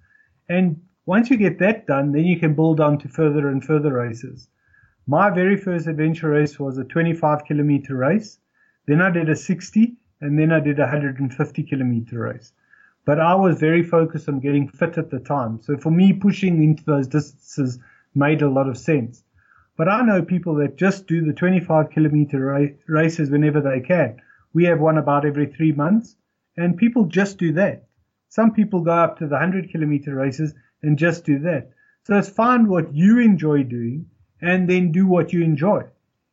And 0.47 0.81
once 1.05 1.29
you 1.29 1.37
get 1.37 1.59
that 1.59 1.87
done, 1.87 2.11
then 2.11 2.25
you 2.25 2.39
can 2.39 2.53
build 2.53 2.79
on 2.79 2.97
to 2.99 3.07
further 3.07 3.47
and 3.47 3.63
further 3.63 3.93
races. 3.93 4.49
My 5.07 5.29
very 5.29 5.57
first 5.57 5.87
adventure 5.87 6.29
race 6.29 6.59
was 6.59 6.77
a 6.77 6.83
25 6.83 7.45
kilometer 7.45 7.95
race. 7.95 8.37
Then 8.85 9.01
I 9.01 9.09
did 9.09 9.29
a 9.29 9.35
60 9.35 9.95
and 10.21 10.37
then 10.37 10.51
I 10.51 10.59
did 10.59 10.79
a 10.79 10.83
150 10.83 11.63
kilometer 11.63 12.19
race. 12.19 12.53
But 13.05 13.19
I 13.19 13.33
was 13.33 13.59
very 13.59 13.81
focused 13.81 14.29
on 14.29 14.39
getting 14.39 14.67
fit 14.67 14.97
at 14.97 15.09
the 15.09 15.19
time. 15.19 15.59
So 15.61 15.77
for 15.77 15.89
me, 15.89 16.13
pushing 16.13 16.61
into 16.63 16.83
those 16.83 17.07
distances 17.07 17.79
made 18.13 18.41
a 18.41 18.49
lot 18.49 18.69
of 18.69 18.77
sense. 18.77 19.23
But 19.77 19.87
I 19.87 20.01
know 20.01 20.21
people 20.21 20.55
that 20.55 20.75
just 20.75 21.07
do 21.07 21.21
the 21.25 21.33
25 21.33 21.89
kilometer 21.89 22.39
ra- 22.39 22.75
races 22.87 23.31
whenever 23.31 23.61
they 23.61 23.79
can. 23.79 24.21
We 24.53 24.65
have 24.65 24.79
one 24.79 24.97
about 24.97 25.25
every 25.25 25.47
three 25.47 25.71
months, 25.71 26.15
and 26.57 26.77
people 26.77 27.05
just 27.05 27.37
do 27.37 27.53
that. 27.53 27.87
Some 28.29 28.53
people 28.53 28.81
go 28.81 28.91
up 28.91 29.17
to 29.19 29.25
the 29.25 29.35
100 29.35 29.71
kilometer 29.71 30.15
races 30.15 30.53
and 30.81 30.97
just 30.97 31.25
do 31.25 31.39
that. 31.39 31.71
So 32.03 32.17
it's 32.17 32.29
find 32.29 32.67
what 32.67 32.93
you 32.93 33.19
enjoy 33.19 33.63
doing 33.63 34.05
and 34.41 34.69
then 34.69 34.91
do 34.91 35.05
what 35.07 35.33
you 35.33 35.43
enjoy. 35.43 35.83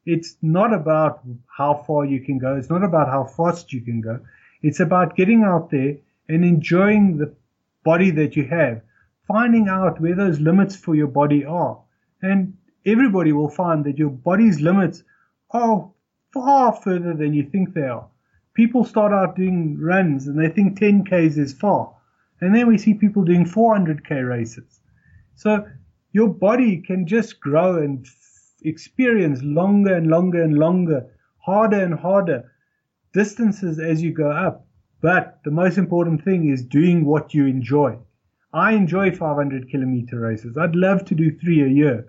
It's 0.05 0.37
not 0.41 0.73
about 0.73 1.21
how 1.49 1.75
far 1.75 2.05
you 2.05 2.21
can 2.21 2.39
go. 2.39 2.57
It's 2.57 2.71
not 2.71 2.85
about 2.85 3.09
how 3.09 3.25
fast 3.25 3.73
you 3.73 3.81
can 3.81 4.01
go. 4.01 4.21
It's 4.62 4.81
about 4.81 5.17
getting 5.17 5.43
out 5.43 5.71
there 5.71 5.97
and 6.29 6.45
enjoying 6.45 7.19
the 7.19 7.35
body 7.85 8.11
that 8.12 8.37
you 8.37 8.45
have, 8.45 8.83
finding 9.27 9.69
out 9.69 10.01
where 10.01 10.14
those 10.14 10.39
limits 10.39 10.77
for 10.77 10.95
your 10.95 11.09
body 11.09 11.45
are. 11.45 11.79
And 12.23 12.57
everybody 12.85 13.33
will 13.33 13.49
find 13.49 13.85
that 13.85 13.99
your 13.99 14.11
body's 14.11 14.61
limits 14.61 15.03
are 15.51 15.91
far 16.45 16.72
further 16.74 17.14
than 17.14 17.32
you 17.32 17.45
think 17.45 17.72
they 17.72 17.89
are. 17.89 18.07
People 18.55 18.84
start 18.84 19.12
out 19.12 19.37
doing 19.37 19.78
runs 19.80 20.26
and 20.26 20.39
they 20.39 20.49
think 20.49 20.78
10Ks 20.78 21.39
is 21.39 21.55
far. 21.55 21.95
And 22.41 22.55
then 22.55 22.68
we 22.68 22.76
see 22.76 22.95
people 22.95 23.24
doing 23.24 23.47
400K 23.47 24.28
races. 24.28 24.80
So 25.34 25.66
your 26.12 26.28
body 26.28 26.78
can 26.78 27.07
just 27.07 27.41
grow 27.41 27.76
and 27.76 28.07
experience 28.62 29.41
longer 29.43 29.95
and 29.95 30.09
longer 30.09 30.43
and 30.43 30.59
longer, 30.59 31.07
harder 31.39 31.82
and 31.82 31.95
harder 31.95 32.53
distances 33.14 33.78
as 33.78 34.03
you 34.03 34.12
go 34.12 34.30
up. 34.30 34.66
But 35.01 35.41
the 35.45 35.51
most 35.51 35.78
important 35.78 36.22
thing 36.22 36.51
is 36.51 36.62
doing 36.62 37.07
what 37.07 37.32
you 37.32 37.47
enjoy. 37.47 37.99
I 38.53 38.72
enjoy 38.72 39.11
500 39.11 39.70
kilometer 39.70 40.20
races. 40.20 40.57
I'd 40.59 40.76
love 40.76 41.05
to 41.07 41.14
do 41.14 41.30
three 41.39 41.62
a 41.62 41.68
year, 41.68 42.09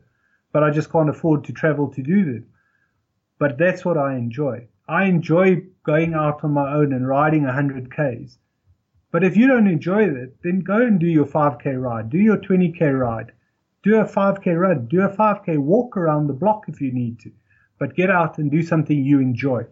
but 0.52 0.64
I 0.64 0.72
just 0.72 0.92
can't 0.92 1.10
afford 1.10 1.44
to 1.46 1.54
travel 1.54 1.90
to 1.90 2.02
do 2.02 2.26
them. 2.26 2.46
But 3.40 3.58
that's 3.58 3.86
what 3.86 3.98
I 3.98 4.16
enjoy. 4.16 4.68
I 4.88 5.06
enjoy 5.06 5.64
going 5.84 6.14
out 6.14 6.44
on 6.44 6.52
my 6.52 6.74
own 6.74 6.94
and 6.94 7.08
riding 7.08 7.44
100 7.44 7.92
Ks. 7.92 8.38
But 9.12 9.24
if 9.24 9.38
you 9.38 9.48
don't 9.48 9.68
enjoy 9.68 10.10
that, 10.10 10.34
then 10.44 10.60
go 10.60 10.78
and 10.78 11.00
do 11.00 11.08
your 11.08 11.26
5K 11.26 11.82
ride, 11.82 12.10
do 12.10 12.18
your 12.18 12.38
20K 12.38 13.00
ride, 13.00 13.32
do 13.84 13.96
a 13.96 14.06
5K 14.06 14.60
run, 14.60 14.88
do 14.88 15.02
a 15.02 15.10
5K 15.10 15.58
walk 15.58 15.96
around 15.96 16.28
the 16.28 16.34
block 16.34 16.66
if 16.68 16.82
you 16.82 16.92
need 16.92 17.20
to. 17.20 17.32
But 17.80 17.96
get 17.96 18.10
out 18.10 18.38
and 18.38 18.52
do 18.52 18.62
something 18.64 18.98
you 18.98 19.20
enjoy. 19.20 19.66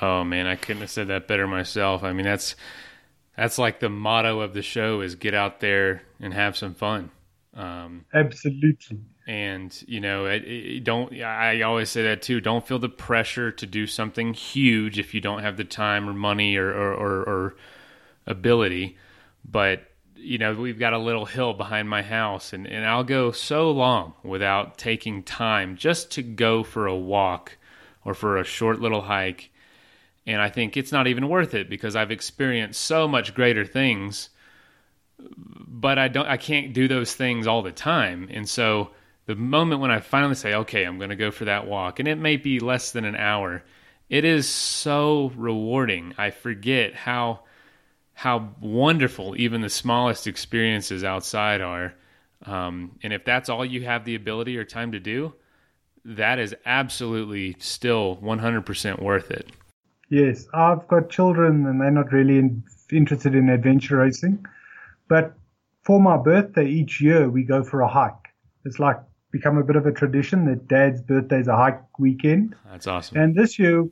Oh 0.00 0.24
man, 0.24 0.46
I 0.46 0.56
couldn't 0.56 0.82
have 0.82 0.90
said 0.90 1.08
that 1.08 1.26
better 1.26 1.46
myself. 1.46 2.04
I 2.04 2.12
mean, 2.12 2.24
that's 2.24 2.54
that's 3.36 3.58
like 3.58 3.80
the 3.80 3.88
motto 3.88 4.40
of 4.40 4.54
the 4.54 4.62
show 4.62 5.00
is 5.00 5.14
get 5.14 5.34
out 5.34 5.60
there 5.60 6.02
and 6.20 6.32
have 6.34 6.56
some 6.56 6.74
fun. 6.74 7.10
Um, 7.54 8.04
Absolutely. 8.14 9.00
And 9.30 9.84
you 9.86 10.00
know, 10.00 10.26
it, 10.26 10.42
it 10.42 10.82
don't. 10.82 11.12
I 11.22 11.62
always 11.62 11.88
say 11.88 12.02
that 12.02 12.20
too. 12.20 12.40
Don't 12.40 12.66
feel 12.66 12.80
the 12.80 12.88
pressure 12.88 13.52
to 13.52 13.64
do 13.64 13.86
something 13.86 14.34
huge 14.34 14.98
if 14.98 15.14
you 15.14 15.20
don't 15.20 15.42
have 15.42 15.56
the 15.56 15.62
time 15.62 16.08
or 16.08 16.12
money 16.12 16.56
or 16.56 16.68
or, 16.68 16.92
or, 16.92 17.22
or 17.22 17.56
ability. 18.26 18.98
But 19.48 19.84
you 20.16 20.38
know, 20.38 20.52
we've 20.54 20.80
got 20.80 20.94
a 20.94 20.98
little 20.98 21.26
hill 21.26 21.54
behind 21.54 21.88
my 21.88 22.02
house, 22.02 22.52
and, 22.52 22.66
and 22.66 22.84
I'll 22.84 23.04
go 23.04 23.30
so 23.30 23.70
long 23.70 24.14
without 24.24 24.76
taking 24.76 25.22
time 25.22 25.76
just 25.76 26.10
to 26.12 26.24
go 26.24 26.64
for 26.64 26.88
a 26.88 26.96
walk 26.96 27.56
or 28.04 28.14
for 28.14 28.36
a 28.36 28.42
short 28.42 28.80
little 28.80 29.02
hike 29.02 29.50
and 30.26 30.42
I 30.42 30.48
think 30.48 30.76
it's 30.76 30.92
not 30.92 31.06
even 31.06 31.28
worth 31.28 31.54
it 31.54 31.70
because 31.70 31.96
I've 31.96 32.10
experienced 32.10 32.80
so 32.80 33.06
much 33.06 33.34
greater 33.34 33.64
things 33.64 34.30
but 35.18 35.98
I 35.98 36.08
don't 36.08 36.26
I 36.26 36.36
can't 36.36 36.72
do 36.72 36.88
those 36.88 37.14
things 37.14 37.46
all 37.46 37.62
the 37.62 37.72
time 37.72 38.28
and 38.30 38.48
so 38.48 38.90
the 39.30 39.36
moment 39.36 39.80
when 39.80 39.92
I 39.92 40.00
finally 40.00 40.34
say 40.34 40.54
okay 40.54 40.82
I'm 40.82 40.98
going 40.98 41.10
to 41.10 41.16
go 41.16 41.30
for 41.30 41.44
that 41.44 41.68
walk 41.68 42.00
and 42.00 42.08
it 42.08 42.16
may 42.16 42.36
be 42.36 42.58
less 42.58 42.90
than 42.90 43.04
an 43.04 43.14
hour 43.14 43.62
it 44.08 44.24
is 44.24 44.48
so 44.48 45.30
rewarding 45.36 46.14
I 46.18 46.30
forget 46.30 46.94
how 46.94 47.44
how 48.12 48.50
wonderful 48.60 49.36
even 49.38 49.60
the 49.60 49.70
smallest 49.70 50.26
experiences 50.26 51.04
outside 51.04 51.60
are 51.60 51.94
um, 52.44 52.98
and 53.04 53.12
if 53.12 53.24
that's 53.24 53.48
all 53.48 53.64
you 53.64 53.84
have 53.84 54.04
the 54.04 54.16
ability 54.16 54.58
or 54.58 54.64
time 54.64 54.90
to 54.90 54.98
do 54.98 55.32
that 56.04 56.40
is 56.40 56.56
absolutely 56.66 57.54
still 57.60 58.18
100% 58.20 59.00
worth 59.00 59.30
it 59.30 59.46
Yes, 60.08 60.48
I've 60.52 60.88
got 60.88 61.08
children 61.08 61.66
and 61.66 61.80
they're 61.80 61.92
not 61.92 62.10
really 62.10 62.36
in, 62.36 62.64
interested 62.90 63.36
in 63.36 63.48
adventure 63.48 63.98
racing. 63.98 64.44
But 65.06 65.34
for 65.84 66.00
my 66.00 66.16
birthday 66.16 66.66
each 66.66 67.00
year, 67.00 67.30
we 67.30 67.44
go 67.44 67.62
for 67.62 67.80
a 67.82 67.86
hike. 67.86 68.34
It's 68.64 68.80
like 68.80 68.98
become 69.30 69.58
a 69.58 69.64
bit 69.64 69.76
of 69.76 69.86
a 69.86 69.92
tradition 69.92 70.44
that 70.46 70.68
dad's 70.68 71.00
birthday 71.02 71.40
is 71.40 71.48
a 71.48 71.56
hike 71.56 71.82
weekend. 71.98 72.54
That's 72.68 72.86
awesome. 72.86 73.18
And 73.18 73.34
this 73.34 73.58
year, 73.58 73.88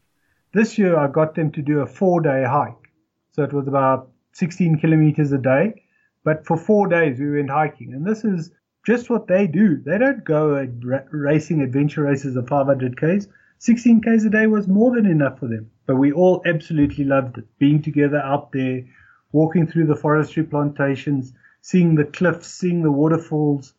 this 0.52 0.78
year 0.78 0.98
I 0.98 1.08
got 1.08 1.34
them 1.34 1.52
to 1.52 1.62
do 1.62 1.80
a 1.80 1.86
four 1.86 2.20
day 2.20 2.44
hike. 2.44 2.90
So 3.32 3.42
it 3.44 3.52
was 3.52 3.68
about 3.68 4.10
16 4.32 4.78
kilometers 4.78 5.32
a 5.32 5.38
day. 5.38 5.82
But 6.24 6.44
for 6.46 6.56
four 6.56 6.88
days 6.88 7.18
we 7.18 7.30
went 7.30 7.50
hiking. 7.50 7.94
And 7.94 8.04
this 8.04 8.24
is 8.24 8.50
just 8.86 9.10
what 9.10 9.28
they 9.28 9.46
do. 9.46 9.76
They 9.76 9.98
don't 9.98 10.24
go 10.24 10.66
racing 11.10 11.60
adventure 11.60 12.02
races 12.02 12.36
of 12.36 12.48
500 12.48 12.96
Ks. 12.96 13.28
16 13.58 14.00
Ks 14.02 14.24
a 14.24 14.30
day 14.30 14.46
was 14.46 14.68
more 14.68 14.94
than 14.94 15.06
enough 15.06 15.38
for 15.38 15.48
them. 15.48 15.70
But 15.86 15.96
we 15.96 16.12
all 16.12 16.42
absolutely 16.46 17.04
loved 17.04 17.38
it. 17.38 17.44
Being 17.58 17.82
together 17.82 18.18
out 18.18 18.52
there, 18.52 18.84
walking 19.32 19.66
through 19.66 19.86
the 19.86 19.96
forestry 19.96 20.44
plantations, 20.44 21.32
seeing 21.60 21.94
the 21.94 22.04
cliffs, 22.04 22.48
seeing 22.48 22.82
the 22.82 22.92
waterfalls. 22.92 23.74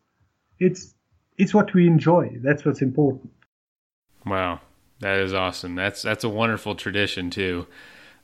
It's 0.58 0.94
it's 1.40 1.54
what 1.54 1.72
we 1.74 1.86
enjoy. 1.86 2.36
That's 2.42 2.64
what's 2.64 2.82
important. 2.82 3.30
Wow, 4.26 4.60
that 5.00 5.18
is 5.18 5.32
awesome. 5.32 5.74
That's 5.74 6.02
that's 6.02 6.24
a 6.24 6.28
wonderful 6.28 6.74
tradition 6.74 7.30
too. 7.30 7.66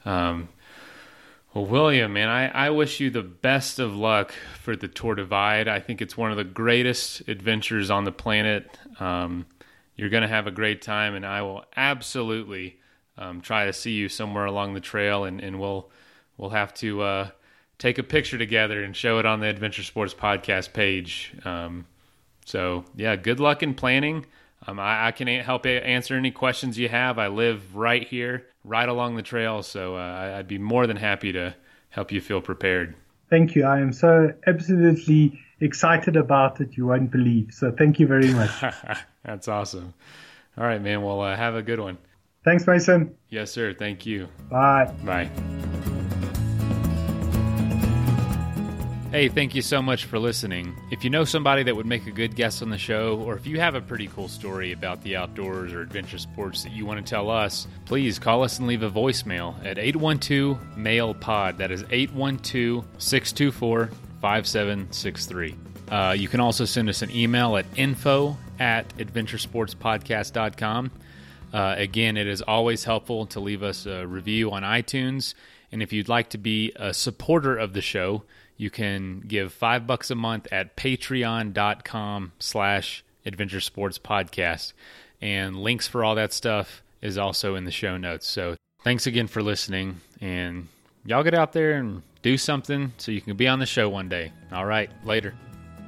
Um, 0.04 0.50
well, 1.54 1.64
William, 1.64 2.12
man, 2.12 2.28
I, 2.28 2.66
I 2.66 2.70
wish 2.70 3.00
you 3.00 3.08
the 3.08 3.22
best 3.22 3.78
of 3.78 3.96
luck 3.96 4.34
for 4.60 4.76
the 4.76 4.88
Tour 4.88 5.14
Divide. 5.14 5.68
I 5.68 5.80
think 5.80 6.02
it's 6.02 6.14
one 6.14 6.30
of 6.30 6.36
the 6.36 6.44
greatest 6.44 7.26
adventures 7.28 7.90
on 7.90 8.04
the 8.04 8.12
planet. 8.12 8.78
Um, 9.00 9.46
you're 9.96 10.10
going 10.10 10.22
to 10.22 10.28
have 10.28 10.46
a 10.46 10.50
great 10.50 10.82
time, 10.82 11.14
and 11.14 11.24
I 11.24 11.40
will 11.40 11.64
absolutely 11.74 12.78
um, 13.16 13.40
try 13.40 13.64
to 13.64 13.72
see 13.72 13.92
you 13.92 14.10
somewhere 14.10 14.44
along 14.44 14.74
the 14.74 14.80
trail, 14.80 15.24
and, 15.24 15.40
and 15.40 15.58
we'll 15.58 15.90
we'll 16.36 16.50
have 16.50 16.74
to 16.74 17.00
uh, 17.00 17.28
take 17.78 17.96
a 17.96 18.02
picture 18.02 18.36
together 18.36 18.84
and 18.84 18.94
show 18.94 19.18
it 19.18 19.24
on 19.24 19.40
the 19.40 19.46
Adventure 19.46 19.82
Sports 19.82 20.12
Podcast 20.12 20.74
page. 20.74 21.34
Um, 21.46 21.86
so 22.46 22.84
yeah, 22.94 23.16
good 23.16 23.40
luck 23.40 23.62
in 23.62 23.74
planning. 23.74 24.24
Um, 24.66 24.80
I, 24.80 25.08
I, 25.08 25.12
can 25.12 25.26
help 25.26 25.66
answer 25.66 26.14
any 26.14 26.30
questions 26.30 26.78
you 26.78 26.88
have. 26.88 27.18
I 27.18 27.28
live 27.28 27.76
right 27.76 28.06
here, 28.06 28.46
right 28.64 28.88
along 28.88 29.16
the 29.16 29.22
trail, 29.22 29.62
so 29.62 29.96
uh, 29.96 30.36
I'd 30.38 30.48
be 30.48 30.58
more 30.58 30.86
than 30.86 30.96
happy 30.96 31.30
to 31.32 31.54
help 31.90 32.10
you 32.10 32.20
feel 32.20 32.40
prepared. 32.40 32.94
Thank 33.28 33.54
you. 33.54 33.64
I 33.64 33.80
am 33.80 33.92
so 33.92 34.32
absolutely 34.46 35.38
excited 35.60 36.16
about 36.16 36.60
it. 36.60 36.76
You 36.76 36.86
won't 36.86 37.10
believe. 37.10 37.52
So 37.52 37.72
thank 37.72 38.00
you 38.00 38.06
very 38.06 38.32
much. 38.32 38.50
That's 39.24 39.48
awesome. 39.48 39.92
All 40.56 40.64
right, 40.64 40.80
man. 40.80 41.02
Well, 41.02 41.20
uh, 41.20 41.36
have 41.36 41.54
a 41.54 41.62
good 41.62 41.80
one. 41.80 41.98
Thanks, 42.44 42.66
Mason. 42.66 43.14
Yes, 43.28 43.50
sir. 43.50 43.74
Thank 43.74 44.06
you. 44.06 44.28
Bye. 44.48 44.90
Bye. 45.04 45.28
Hey, 49.16 49.28
thank 49.30 49.54
you 49.54 49.62
so 49.62 49.80
much 49.80 50.04
for 50.04 50.18
listening. 50.18 50.76
If 50.90 51.02
you 51.02 51.08
know 51.08 51.24
somebody 51.24 51.62
that 51.62 51.74
would 51.74 51.86
make 51.86 52.06
a 52.06 52.10
good 52.10 52.36
guest 52.36 52.60
on 52.60 52.68
the 52.68 52.76
show, 52.76 53.18
or 53.24 53.34
if 53.34 53.46
you 53.46 53.58
have 53.58 53.74
a 53.74 53.80
pretty 53.80 54.08
cool 54.08 54.28
story 54.28 54.72
about 54.72 55.02
the 55.02 55.16
outdoors 55.16 55.72
or 55.72 55.80
adventure 55.80 56.18
sports 56.18 56.64
that 56.64 56.72
you 56.72 56.84
want 56.84 57.02
to 57.02 57.10
tell 57.10 57.30
us, 57.30 57.66
please 57.86 58.18
call 58.18 58.44
us 58.44 58.58
and 58.58 58.68
leave 58.68 58.82
a 58.82 58.90
voicemail 58.90 59.56
at 59.64 59.78
812 59.78 60.76
Mail 60.76 61.14
Pod. 61.14 61.56
That 61.56 61.70
is 61.70 61.82
812 61.90 62.84
624 62.98 63.86
5763. 64.20 65.54
Uh, 65.90 66.14
you 66.18 66.28
can 66.28 66.40
also 66.40 66.66
send 66.66 66.90
us 66.90 67.00
an 67.00 67.10
email 67.10 67.56
at 67.56 67.64
info 67.74 68.36
at 68.60 68.86
adventuresportspodcast.com. 68.98 70.90
Uh, 71.54 71.74
again, 71.78 72.18
it 72.18 72.26
is 72.26 72.42
always 72.42 72.84
helpful 72.84 73.24
to 73.28 73.40
leave 73.40 73.62
us 73.62 73.86
a 73.86 74.06
review 74.06 74.52
on 74.52 74.62
iTunes. 74.62 75.32
And 75.72 75.82
if 75.82 75.94
you'd 75.94 76.10
like 76.10 76.28
to 76.30 76.38
be 76.38 76.72
a 76.76 76.92
supporter 76.92 77.56
of 77.56 77.72
the 77.72 77.80
show, 77.80 78.22
you 78.56 78.70
can 78.70 79.20
give 79.20 79.52
five 79.52 79.86
bucks 79.86 80.10
a 80.10 80.14
month 80.14 80.48
at 80.50 80.76
patreon.com 80.76 82.32
slash 82.38 83.04
adventure 83.24 83.60
sports 83.60 83.98
podcast. 83.98 84.72
And 85.20 85.56
links 85.56 85.88
for 85.88 86.04
all 86.04 86.14
that 86.14 86.32
stuff 86.32 86.82
is 87.02 87.18
also 87.18 87.54
in 87.54 87.64
the 87.64 87.70
show 87.70 87.96
notes. 87.96 88.26
So 88.26 88.56
thanks 88.82 89.06
again 89.06 89.26
for 89.26 89.42
listening. 89.42 90.00
And 90.20 90.68
y'all 91.04 91.22
get 91.22 91.34
out 91.34 91.52
there 91.52 91.74
and 91.74 92.02
do 92.22 92.36
something 92.36 92.92
so 92.98 93.12
you 93.12 93.20
can 93.20 93.36
be 93.36 93.48
on 93.48 93.58
the 93.58 93.66
show 93.66 93.88
one 93.88 94.08
day. 94.08 94.32
All 94.52 94.66
right, 94.66 94.90
later. 95.04 95.34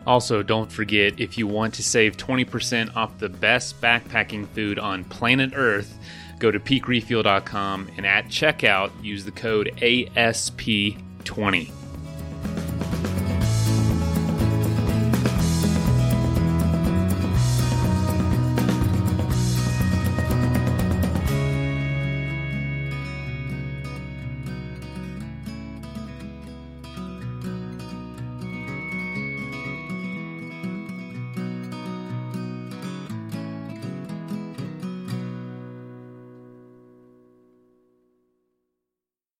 Also, 0.06 0.42
don't 0.42 0.72
forget 0.72 1.20
if 1.20 1.36
you 1.36 1.46
want 1.46 1.74
to 1.74 1.82
save 1.82 2.16
20% 2.16 2.96
off 2.96 3.18
the 3.18 3.28
best 3.28 3.80
backpacking 3.80 4.48
food 4.48 4.78
on 4.78 5.04
planet 5.04 5.52
Earth, 5.54 5.98
go 6.38 6.50
to 6.50 6.58
peakrefuel.com 6.58 7.90
and 7.96 8.06
at 8.06 8.26
checkout 8.26 8.90
use 9.04 9.24
the 9.24 9.32
code 9.32 9.70
ASP20. 9.76 11.77